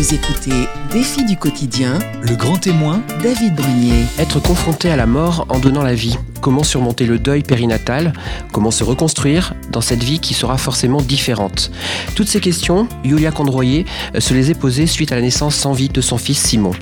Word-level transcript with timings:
Vous 0.00 0.14
écoutez 0.14 0.66
Défi 0.90 1.26
du 1.26 1.36
quotidien, 1.36 1.98
Le 2.22 2.34
grand 2.34 2.56
témoin, 2.56 3.02
David 3.22 3.54
Brunier. 3.54 4.06
Être 4.18 4.40
confronté 4.40 4.90
à 4.90 4.96
la 4.96 5.04
mort 5.04 5.44
en 5.50 5.58
donnant 5.58 5.82
la 5.82 5.92
vie. 5.92 6.16
Comment 6.40 6.62
surmonter 6.62 7.06
le 7.06 7.18
deuil 7.18 7.42
périnatal 7.42 8.12
Comment 8.52 8.70
se 8.70 8.82
reconstruire 8.84 9.54
dans 9.70 9.80
cette 9.80 10.02
vie 10.02 10.20
qui 10.20 10.34
sera 10.34 10.56
forcément 10.58 11.02
différente 11.02 11.70
Toutes 12.14 12.28
ces 12.28 12.40
questions, 12.40 12.88
Yulia 13.04 13.30
Condroyer 13.30 13.84
euh, 14.14 14.20
se 14.20 14.32
les 14.34 14.50
est 14.50 14.54
posées 14.54 14.86
suite 14.86 15.12
à 15.12 15.16
la 15.16 15.22
naissance 15.22 15.54
sans 15.54 15.72
vie 15.72 15.88
de 15.88 16.00
son 16.00 16.18
fils 16.18 16.38
Simon. 16.38 16.72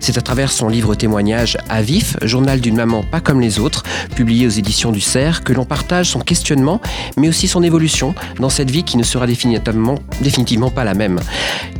C'est 0.00 0.18
à 0.18 0.20
travers 0.20 0.52
son 0.52 0.68
livre 0.68 0.94
témoignage 0.94 1.56
À 1.68 1.82
vif, 1.82 2.16
journal 2.22 2.60
d'une 2.60 2.76
maman 2.76 3.02
pas 3.02 3.20
comme 3.20 3.40
les 3.40 3.58
autres, 3.58 3.84
publié 4.14 4.46
aux 4.46 4.50
éditions 4.50 4.92
du 4.92 5.00
Cerf, 5.00 5.42
que 5.42 5.52
l'on 5.52 5.64
partage 5.64 6.10
son 6.10 6.20
questionnement, 6.20 6.80
mais 7.16 7.28
aussi 7.28 7.48
son 7.48 7.62
évolution 7.62 8.14
dans 8.38 8.50
cette 8.50 8.70
vie 8.70 8.84
qui 8.84 8.96
ne 8.96 9.02
sera 9.02 9.26
définitivement, 9.26 10.70
pas 10.70 10.84
la 10.84 10.94
même. 10.94 11.20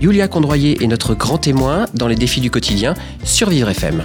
Yulia 0.00 0.28
Condroyer 0.28 0.82
est 0.82 0.86
notre 0.86 1.14
grand 1.14 1.38
témoin 1.38 1.86
dans 1.94 2.08
les 2.08 2.16
défis 2.16 2.40
du 2.40 2.50
quotidien 2.50 2.94
sur 3.24 3.50
Vivre 3.50 3.68
FM. 3.68 4.02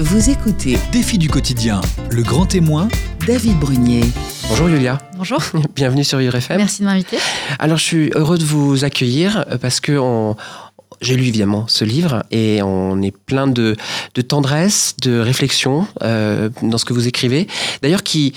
Vous 0.00 0.30
écoutez 0.30 0.78
défi 0.92 1.18
du 1.18 1.28
quotidien, 1.28 1.80
le 2.10 2.22
grand 2.22 2.46
témoin, 2.46 2.88
David 3.26 3.58
Brunier. 3.58 4.02
Bonjour 4.48 4.68
Yulia, 4.68 4.98
Bonjour, 5.16 5.38
bienvenue 5.74 6.04
sur 6.04 6.18
Vivre 6.18 6.34
FM. 6.34 6.56
merci 6.56 6.80
de 6.82 6.86
m'inviter. 6.86 7.18
Alors 7.58 7.76
je 7.76 7.84
suis 7.84 8.10
heureux 8.14 8.38
de 8.38 8.44
vous 8.44 8.84
accueillir 8.84 9.44
euh, 9.50 9.58
parce 9.58 9.80
que 9.80 9.92
on- 9.98 10.36
j'ai 11.00 11.16
lu 11.16 11.22
évidemment 11.28 11.66
ce 11.68 11.84
livre 11.84 12.24
et 12.30 12.60
on 12.62 13.00
est 13.00 13.10
plein 13.16 13.46
de, 13.46 13.76
de 14.14 14.22
tendresse, 14.22 14.96
de 15.00 15.18
réflexion 15.18 15.86
euh, 16.02 16.50
dans 16.62 16.76
ce 16.78 16.84
que 16.84 16.92
vous 16.92 17.06
écrivez. 17.08 17.46
D'ailleurs 17.82 18.02
qui, 18.02 18.34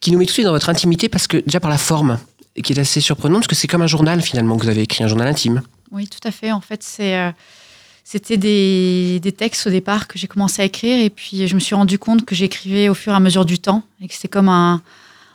qui 0.00 0.10
nous 0.10 0.18
met 0.18 0.24
tout 0.24 0.30
de 0.30 0.34
suite 0.34 0.46
dans 0.46 0.52
votre 0.52 0.68
intimité 0.70 1.08
parce 1.08 1.26
que 1.28 1.36
déjà 1.38 1.60
par 1.60 1.70
la 1.70 1.78
forme 1.78 2.18
qui 2.64 2.72
est 2.72 2.78
assez 2.80 3.00
surprenante 3.00 3.42
parce 3.42 3.48
que 3.48 3.54
c'est 3.54 3.68
comme 3.68 3.82
un 3.82 3.86
journal 3.86 4.22
finalement 4.22 4.56
que 4.56 4.64
vous 4.64 4.68
avez 4.70 4.82
écrit, 4.82 5.04
un 5.04 5.08
journal 5.08 5.28
intime. 5.28 5.62
Oui, 5.92 6.08
tout 6.08 6.26
à 6.26 6.30
fait. 6.32 6.50
En 6.52 6.60
fait, 6.60 6.82
c'est, 6.82 7.16
euh, 7.16 7.30
c'était 8.12 8.36
des, 8.36 9.20
des 9.20 9.32
textes 9.32 9.66
au 9.68 9.70
départ 9.70 10.08
que 10.08 10.18
j'ai 10.18 10.26
commencé 10.26 10.62
à 10.62 10.64
écrire 10.64 10.98
et 11.04 11.10
puis 11.10 11.46
je 11.46 11.54
me 11.54 11.60
suis 11.60 11.74
rendu 11.76 11.96
compte 11.98 12.24
que 12.24 12.34
j'écrivais 12.34 12.88
au 12.88 12.94
fur 12.94 13.12
et 13.12 13.16
à 13.16 13.20
mesure 13.20 13.44
du 13.44 13.58
temps 13.60 13.84
et 14.02 14.08
que 14.08 14.14
c'était 14.14 14.26
comme 14.26 14.48
un, 14.48 14.82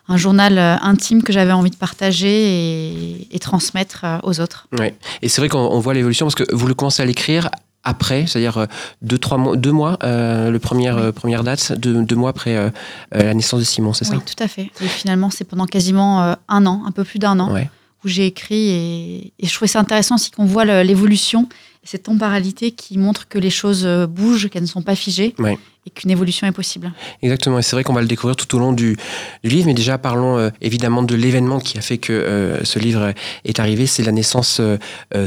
un 0.10 0.18
journal 0.18 0.58
euh, 0.58 0.76
intime 0.82 1.24
que 1.24 1.32
j'avais 1.32 1.54
envie 1.54 1.70
de 1.72 1.78
partager 1.78 2.28
et, 2.28 3.28
et 3.36 3.40
transmettre 3.40 4.02
euh, 4.04 4.18
aux 4.24 4.42
autres. 4.42 4.68
Ouais. 4.78 4.94
Et 5.22 5.30
c'est 5.30 5.40
vrai 5.40 5.48
qu'on 5.48 5.60
on 5.60 5.80
voit 5.80 5.94
l'évolution 5.94 6.26
parce 6.26 6.36
que 6.36 6.44
vous 6.54 6.68
le 6.68 6.74
commencez 6.74 7.02
à 7.02 7.06
l'écrire 7.06 7.50
après, 7.86 8.26
c'est-à-dire 8.28 8.58
euh, 8.58 8.66
deux, 9.02 9.20
trois 9.20 9.38
mois, 9.38 9.56
deux 9.56 9.72
mois, 9.72 9.98
euh, 10.04 10.52
le 10.52 10.60
première, 10.60 10.96
Oui. 10.98 11.02
euh, 11.04 11.12
première 11.14 11.44
date, 11.46 11.72
deux, 11.80 12.04
deux 12.04 12.16
mois 12.18 12.32
après 12.32 12.58
euh, 12.58 12.70
la 13.12 13.34
naissance 13.34 13.60
de 13.62 13.66
Simon, 13.66 13.94
c'est 13.94 14.06
Oui, 14.10 14.18
tout 14.26 14.44
à 14.44 14.48
fait. 14.50 14.70
Et 14.82 14.88
finalement, 14.88 15.30
c'est 15.30 15.46
pendant 15.46 15.66
quasiment 15.68 16.36
un 16.50 16.66
an, 16.66 16.84
un 16.86 16.92
peu 16.92 17.04
plus 17.06 17.20
d'un 17.20 17.40
ça 17.40 17.44
an, 17.44 17.54
Ouais. 17.54 17.70
où 18.04 18.08
j'ai 18.10 18.26
écrit 18.26 18.70
et, 18.70 19.34
et 19.40 19.48
je 19.48 19.54
trouvais 19.54 19.70
ça 19.70 19.80
intéressant 19.80 20.16
aussi 20.16 20.30
qu'on 20.32 20.46
voit 20.46 20.66
l'évolution 20.84 21.48
cette 21.86 22.04
temporalité 22.04 22.72
qui 22.72 22.98
montre 22.98 23.28
que 23.28 23.38
les 23.40 23.50
choses 23.50 23.86
euh, 23.86 24.08
bougent, 24.08 24.50
qu'elles 24.50 24.64
ne 24.64 24.68
sont 24.68 24.82
pas 24.82 24.96
figées 24.96 25.34
Ouais. 25.40 25.58
et 25.86 25.90
qu'une 25.92 26.10
évolution 26.12 26.48
est 26.48 26.52
possible. 26.52 26.92
Exactement, 27.22 27.60
et 27.60 27.62
c'est 27.62 27.76
vrai 27.76 27.84
qu'on 27.84 27.94
va 27.94 28.02
le 28.02 28.08
découvrir 28.08 28.36
tout 28.36 28.54
au 28.56 28.60
long 28.60 28.74
du, 28.74 28.98
du 29.44 29.50
livre, 29.50 29.68
mais 29.68 29.74
déjà 29.76 29.98
parlons 29.98 30.38
euh, 30.38 30.50
évidemment 30.62 31.04
de 31.04 31.16
l'événement 31.16 31.60
qui 31.60 31.78
a 31.78 31.82
fait 31.82 31.98
que 32.00 32.12
euh, 32.12 32.64
ce 32.64 32.80
livre 32.80 33.14
est 33.44 33.60
arrivé, 33.60 33.86
c'est 33.86 34.04
la 34.04 34.12
naissance 34.12 34.60
euh, 34.60 34.78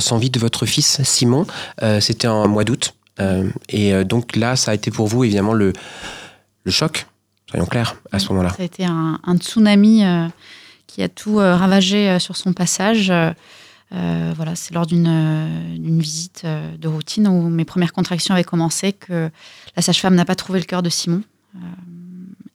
sans 0.01 0.19
vie 0.19 0.31
de 0.31 0.39
votre 0.41 0.67
fils 0.67 1.01
Simon, 1.05 1.47
c'était 2.01 2.27
en 2.29 2.49
mois 2.49 2.65
d'août, 2.65 2.95
et 3.69 4.05
donc 4.05 4.37
là 4.37 4.55
ça 4.57 4.71
a 4.73 4.75
été 4.75 4.91
pour 4.91 5.07
vous 5.07 5.25
évidemment 5.25 5.53
le, 5.53 5.73
le 6.65 6.71
choc, 6.73 7.07
soyons 7.51 7.67
clairs, 7.67 7.97
à 8.13 8.19
ce 8.19 8.29
moment-là. 8.31 8.51
Ça 8.51 8.63
a 8.63 8.67
été 8.67 8.85
un, 8.85 9.21
un 9.25 9.37
tsunami 9.37 10.03
qui 10.87 11.03
a 11.03 11.09
tout 11.09 11.37
ravagé 11.37 12.19
sur 12.19 12.37
son 12.37 12.53
passage. 12.53 13.13
Euh, 13.95 14.33
voilà, 14.37 14.55
c'est 14.55 14.75
lors 14.75 14.87
d'une 14.87 15.07
euh, 15.09 15.99
visite 15.99 16.43
euh, 16.45 16.77
de 16.77 16.89
routine 16.89 17.27
où 17.27 17.49
mes 17.49 17.65
premières 17.65 17.93
contractions 17.93 18.35
avaient 18.35 18.45
commencé 18.45 18.93
que 18.93 19.31
la 19.77 19.83
sage-femme 19.83 20.15
n'a 20.15 20.25
pas 20.27 20.35
trouvé 20.35 20.59
le 20.61 20.67
cœur 20.67 20.83
de 20.83 20.91
Simon. 20.91 21.23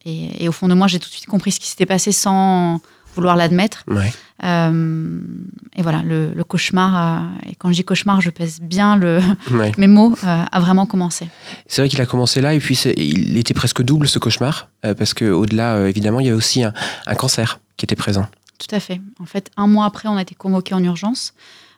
Et, 0.06 0.44
et 0.44 0.50
au 0.50 0.52
fond 0.52 0.68
de 0.68 0.74
moi, 0.74 0.88
j'ai 0.88 1.00
tout 1.00 1.08
de 1.10 1.14
suite 1.14 1.26
compris 1.26 1.52
ce 1.52 1.60
qui 1.60 1.68
s'était 1.68 1.86
passé 1.86 2.12
sans 2.12 2.82
vouloir 3.16 3.36
l'admettre. 3.36 3.84
Ouais. 3.88 4.12
Et 4.44 5.82
voilà, 5.82 6.02
le, 6.04 6.34
le 6.34 6.44
cauchemar, 6.44 7.30
et 7.50 7.56
quand 7.56 7.70
je 7.70 7.76
dis 7.76 7.84
cauchemar, 7.84 8.20
je 8.22 8.30
pèse 8.30 8.60
bien 8.62 8.98
le, 8.98 9.20
Ouais. 9.52 9.72
mes 9.78 9.88
mots, 9.88 10.14
a 10.24 10.60
vraiment 10.60 10.86
commencé. 10.86 11.28
C'est 11.68 11.82
vrai 11.82 11.90
qu'il 11.90 12.02
a 12.02 12.06
commencé 12.06 12.42
là, 12.42 12.54
et 12.54 12.60
puis 12.60 12.76
il 12.76 13.38
était 13.38 13.54
presque 13.54 13.82
double 13.82 14.08
ce 14.08 14.20
cauchemar, 14.20 14.68
parce 14.82 15.14
qu'au-delà, 15.14 15.88
évidemment, 15.88 16.20
il 16.20 16.26
y 16.26 16.30
avait 16.30 16.38
aussi 16.38 16.64
un, 16.64 16.74
un 17.08 17.16
cancer 17.16 17.60
qui 17.78 17.86
était 17.86 17.96
présent. 17.96 18.28
Tout 18.60 18.74
à 18.76 18.80
fait. 18.80 19.02
En 19.20 19.26
fait, 19.26 19.50
un 19.58 19.68
mois 19.68 19.86
après, 19.86 20.08
on 20.10 20.16
a 20.16 20.22
été 20.22 20.36
convoqué 20.36 20.74
en 20.74 20.84
urgence 20.84 21.34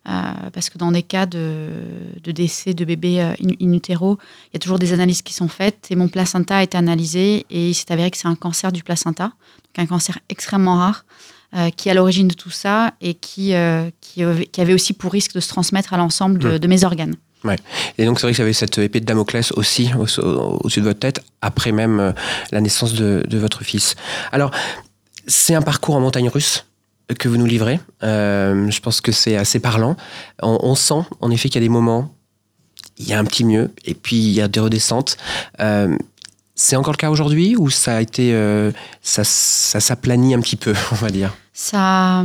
euh, 0.08 0.12
parce 0.54 0.70
que 0.70 0.78
dans 0.78 0.92
des 0.92 1.02
cas 1.02 1.26
de, 1.26 1.70
de 2.24 2.32
décès 2.32 2.74
de 2.76 2.86
bébés 2.86 3.22
euh, 3.22 3.34
in, 3.44 3.50
in 3.60 3.74
utero, 3.74 4.20
il 4.48 4.56
y 4.56 4.58
a 4.58 4.60
toujours 4.60 4.78
des 4.78 4.94
analyses 4.94 5.22
qui 5.24 5.34
sont 5.34 5.48
faites 5.48 5.88
et 5.90 5.96
mon 5.96 6.08
placenta 6.10 6.58
a 6.58 6.64
été 6.64 6.78
analysé 6.78 7.46
et 7.50 7.70
il 7.70 7.74
s'est 7.74 7.92
avéré 7.92 8.12
que 8.12 8.18
c'est 8.18 8.28
un 8.28 8.36
cancer 8.36 8.72
du 8.72 8.84
placenta, 8.84 9.24
donc 9.26 9.80
un 9.80 9.86
cancer 9.88 10.20
extrêmement 10.30 10.76
rare 10.76 11.06
euh, 11.56 11.70
qui 11.72 11.88
est 11.88 11.92
à 11.92 11.96
l'origine 11.96 12.28
de 12.28 12.36
tout 12.36 12.52
ça 12.52 12.94
et 13.02 13.16
qui, 13.16 13.54
qui, 14.02 14.22
avait- 14.24 14.46
qui 14.46 14.62
avait 14.62 14.74
aussi 14.74 14.94
pour 14.94 15.12
risque 15.12 15.34
de 15.34 15.40
se 15.40 15.48
transmettre 15.50 15.94
à 15.94 15.98
l'ensemble 15.98 16.38
de, 16.40 16.50
Mhm. 16.52 16.60
de 16.60 16.68
mes 16.68 16.84
organes. 16.84 17.16
Et 18.00 18.06
donc 18.06 18.20
c'est 18.20 18.26
vrai 18.26 18.32
que 18.32 18.38
vous 18.38 18.42
avez 18.42 18.54
cette 18.54 18.80
épée 18.80 19.00
de 19.00 19.06
Damoclès 19.06 19.52
aussi 19.52 19.92
au- 19.96 20.08
au- 20.20 20.58
au-dessus 20.64 20.80
de 20.80 20.86
votre 20.86 21.00
tête, 21.00 21.22
après 21.42 21.72
même 21.72 22.00
euh, 22.00 22.12
la 22.52 22.60
naissance 22.60 22.94
de, 22.96 23.24
de 23.28 23.38
votre 23.38 23.64
fils. 23.64 23.94
Alors, 24.32 24.50
c'est 25.28 25.56
un 25.56 25.62
parcours 25.62 25.96
en 25.96 26.00
montagne 26.00 26.30
russe 26.30 26.66
que 27.20 27.30
vous 27.30 27.38
nous 27.38 27.46
livrez. 27.46 27.80
Euh, 28.04 28.70
je 28.70 28.80
pense 28.80 29.02
que 29.02 29.12
c'est 29.12 29.36
assez 29.38 29.60
parlant. 29.60 29.96
On, 30.42 30.58
on 30.62 30.76
sent 30.76 31.04
en 31.22 31.30
effet 31.32 31.50
qu'il 31.50 31.62
y 31.62 31.64
a 31.64 31.68
des 31.68 31.72
moments, 31.72 32.14
il 32.98 33.08
y 33.08 33.14
a 33.14 33.20
un 33.20 33.26
petit 33.26 33.44
mieux, 33.44 33.72
et 33.86 33.94
puis 33.94 34.16
il 34.16 34.32
y 34.32 34.42
a 34.42 34.48
des 34.48 34.60
redescentes. 34.60 35.18
Euh, 35.60 35.96
c'est 36.56 36.78
encore 36.78 36.94
le 36.94 36.98
cas 36.98 37.10
aujourd'hui 37.10 37.56
ou 37.58 37.70
ça 37.70 37.98
a 37.98 38.02
été, 38.02 38.34
euh, 38.34 38.72
ça, 39.02 39.24
ça 39.24 39.80
s'aplanit 39.80 40.34
un 40.34 40.40
petit 40.40 40.56
peu, 40.56 40.74
on 40.92 40.96
va 40.96 41.10
dire? 41.10 41.36
Ça, 41.54 42.24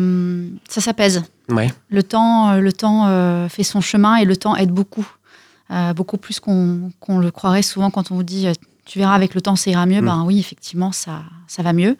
ça 0.68 0.80
s'apaise. 0.80 1.22
Ouais, 1.48 1.72
Le 1.88 2.02
temps, 2.02 2.54
le 2.56 2.72
temps 2.72 3.48
fait 3.48 3.62
son 3.62 3.80
chemin 3.80 4.16
et 4.16 4.24
le 4.24 4.36
temps 4.36 4.56
aide 4.56 4.70
beaucoup. 4.70 5.06
Beaucoup 5.94 6.16
plus 6.16 6.40
qu'on 6.40 6.90
le 7.08 7.30
croirait 7.30 7.62
souvent 7.62 7.90
quand 7.90 8.10
on 8.10 8.16
vous 8.16 8.24
dit 8.24 8.48
tu 8.90 8.98
verras 8.98 9.14
avec 9.14 9.36
le 9.36 9.40
temps 9.40 9.54
ça 9.54 9.70
ira 9.70 9.86
mieux. 9.86 10.00
Mm. 10.00 10.06
Ben 10.06 10.24
oui, 10.24 10.40
effectivement, 10.40 10.90
ça, 10.90 11.22
ça 11.46 11.62
va 11.62 11.72
mieux. 11.72 11.96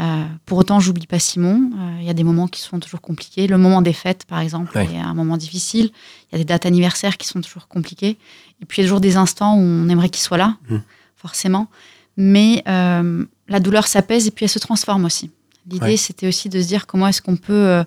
Euh, 0.00 0.24
pour 0.46 0.56
autant, 0.58 0.80
j'oublie 0.80 1.06
pas 1.06 1.18
Simon. 1.18 1.70
Euh, 1.76 1.96
Il 2.00 2.06
y 2.06 2.10
a 2.10 2.14
des 2.14 2.24
moments 2.24 2.48
qui 2.48 2.60
sont 2.60 2.80
toujours 2.80 3.00
compliqués. 3.02 3.46
Le 3.46 3.58
moment 3.58 3.82
des 3.82 3.92
fêtes, 3.92 4.24
par 4.24 4.40
exemple, 4.40 4.76
Ouais. 4.76 4.88
est 4.94 4.98
un 4.98 5.12
moment 5.14 5.36
difficile. 5.36 5.90
Il 6.30 6.32
y 6.32 6.34
a 6.36 6.38
des 6.38 6.44
dates 6.44 6.64
anniversaires 6.64 7.16
qui 7.18 7.26
sont 7.26 7.40
toujours 7.40 7.68
compliquées. 7.68 8.16
Et 8.62 8.64
puis, 8.66 8.78
il 8.80 8.82
y 8.82 8.84
a 8.84 8.88
toujours 8.88 9.00
des 9.00 9.16
instants 9.16 9.54
où 9.56 9.60
on 9.60 9.88
aimerait 9.90 10.08
qu'il 10.08 10.22
soit 10.22 10.38
là, 10.38 10.56
Mm. 10.70 10.76
forcément. 11.16 11.68
Mais 12.16 12.62
euh, 12.66 13.24
la 13.48 13.60
douleur 13.60 13.86
s'apaise 13.86 14.26
et 14.26 14.30
puis 14.30 14.44
elle 14.44 14.50
se 14.50 14.58
transforme 14.58 15.04
aussi. 15.04 15.30
L'idée, 15.70 15.84
Ouais. 15.84 15.96
c'était 15.96 16.26
aussi 16.28 16.48
de 16.48 16.60
se 16.62 16.66
dire 16.66 16.86
comment 16.86 17.06
est-ce 17.06 17.20
qu'on 17.22 17.36
peut, 17.36 17.84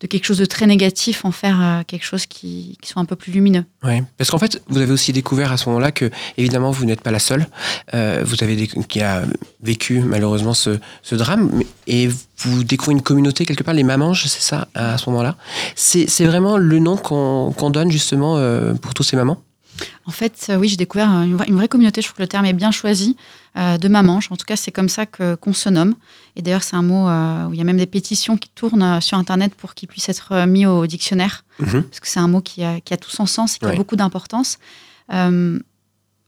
de 0.00 0.06
quelque 0.06 0.24
chose 0.24 0.38
de 0.38 0.44
très 0.44 0.66
négatif, 0.66 1.24
en 1.24 1.30
faire 1.32 1.58
euh, 1.60 1.82
quelque 1.86 2.04
chose 2.04 2.26
qui, 2.26 2.76
qui 2.82 2.88
soit 2.90 3.00
un 3.00 3.06
peu 3.06 3.16
plus 3.16 3.32
lumineux. 3.32 3.64
Ouais, 3.82 4.04
parce 4.18 4.30
qu'en 4.30 4.38
fait, 4.38 4.62
vous 4.68 4.78
avez 4.78 4.92
aussi 4.92 5.12
découvert 5.12 5.52
à 5.52 5.56
ce 5.56 5.68
moment-là 5.70 5.90
que, 5.90 6.10
évidemment, 6.36 6.70
vous 6.70 6.84
n'êtes 6.84 7.00
pas 7.00 7.10
la 7.10 7.18
seule. 7.18 7.46
Euh, 7.94 8.22
vous 8.24 8.42
avez 8.42 8.56
des- 8.56 8.66
qui 8.66 9.00
a 9.00 9.22
vécu 9.62 10.00
malheureusement 10.00 10.52
ce, 10.52 10.78
ce 11.02 11.14
drame, 11.14 11.62
et 11.86 12.08
vous 12.38 12.62
découvrez 12.62 12.92
une 12.92 13.02
communauté 13.02 13.46
quelque 13.46 13.62
part, 13.62 13.74
les 13.74 13.84
mamanges, 13.84 14.24
c'est 14.26 14.42
ça, 14.42 14.68
à 14.74 14.98
ce 14.98 15.08
moment-là. 15.10 15.36
C'est 15.74 16.26
vraiment 16.26 16.58
le 16.58 16.78
nom 16.78 16.96
qu'on 16.96 17.70
donne 17.70 17.90
justement 17.90 18.36
euh, 18.36 18.74
pour 18.74 18.92
tous 18.92 19.02
ces 19.02 19.16
mamans? 19.16 19.40
En 20.06 20.10
fait, 20.10 20.52
oui, 20.58 20.68
j'ai 20.68 20.76
découvert 20.76 21.08
une 21.10 21.36
vraie, 21.36 21.48
une 21.48 21.56
vraie 21.56 21.68
communauté, 21.68 22.00
je 22.00 22.06
trouve 22.06 22.16
que 22.16 22.22
le 22.22 22.28
terme 22.28 22.46
est 22.46 22.54
bien 22.54 22.70
choisi, 22.70 23.16
euh, 23.56 23.78
de 23.78 23.88
mamanges. 23.88 24.28
En 24.30 24.36
tout 24.36 24.44
cas, 24.44 24.56
c'est 24.56 24.70
comme 24.72 24.88
ça 24.88 25.06
que- 25.06 25.34
qu'on 25.34 25.52
se 25.54 25.68
nomme. 25.68 25.94
Et 26.36 26.42
d'ailleurs, 26.42 26.62
c'est 26.62 26.76
un 26.76 26.82
mot 26.82 27.08
euh, 27.08 27.46
où 27.46 27.54
il 27.54 27.58
y 27.58 27.60
a 27.62 27.64
même 27.64 27.78
des 27.78 27.86
pétitions 27.86 28.36
qui 28.36 28.50
tournent 28.50 28.82
euh, 28.82 29.00
sur 29.00 29.16
Internet 29.18 29.54
pour 29.54 29.74
qu'il 29.74 29.88
puisse 29.88 30.08
être 30.08 30.44
mis 30.46 30.66
au 30.66 30.86
dictionnaire, 30.86 31.44
Mhm. 31.60 31.82
parce 31.84 32.00
que 32.00 32.08
c'est 32.08 32.20
un 32.20 32.28
mot 32.28 32.40
qui 32.42 32.62
a, 32.64 32.80
qui 32.80 32.92
a 32.92 32.96
tout 32.98 33.10
son 33.10 33.24
sens 33.26 33.56
et 33.56 33.58
qui 33.58 33.64
Ouais. 33.66 33.72
a 33.72 33.76
beaucoup 33.76 33.96
d'importance. 33.96 34.58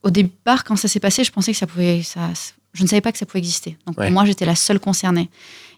Au 0.03 0.11
départ, 0.11 0.65
quand 0.65 0.77
ça 0.77 0.89
s'est 0.89 1.01
passé, 1.01 1.25
je 1.25 1.33
pensais 1.33 1.53
que 1.53 1.59
ça 1.59 1.67
pouvait... 1.67 2.03
Ça, 2.03 2.21
je 2.73 2.83
ne 2.83 2.89
savais 2.89 3.01
pas 3.01 3.11
que 3.13 3.19
ça 3.19 3.27
pouvait 3.27 3.41
exister. 3.41 3.77
Donc 3.87 3.99
Ouais. 3.99 4.07
pour 4.07 4.13
moi, 4.13 4.25
j'étais 4.25 4.47
la 4.47 4.55
seule 4.55 4.79
concernée. 4.79 5.29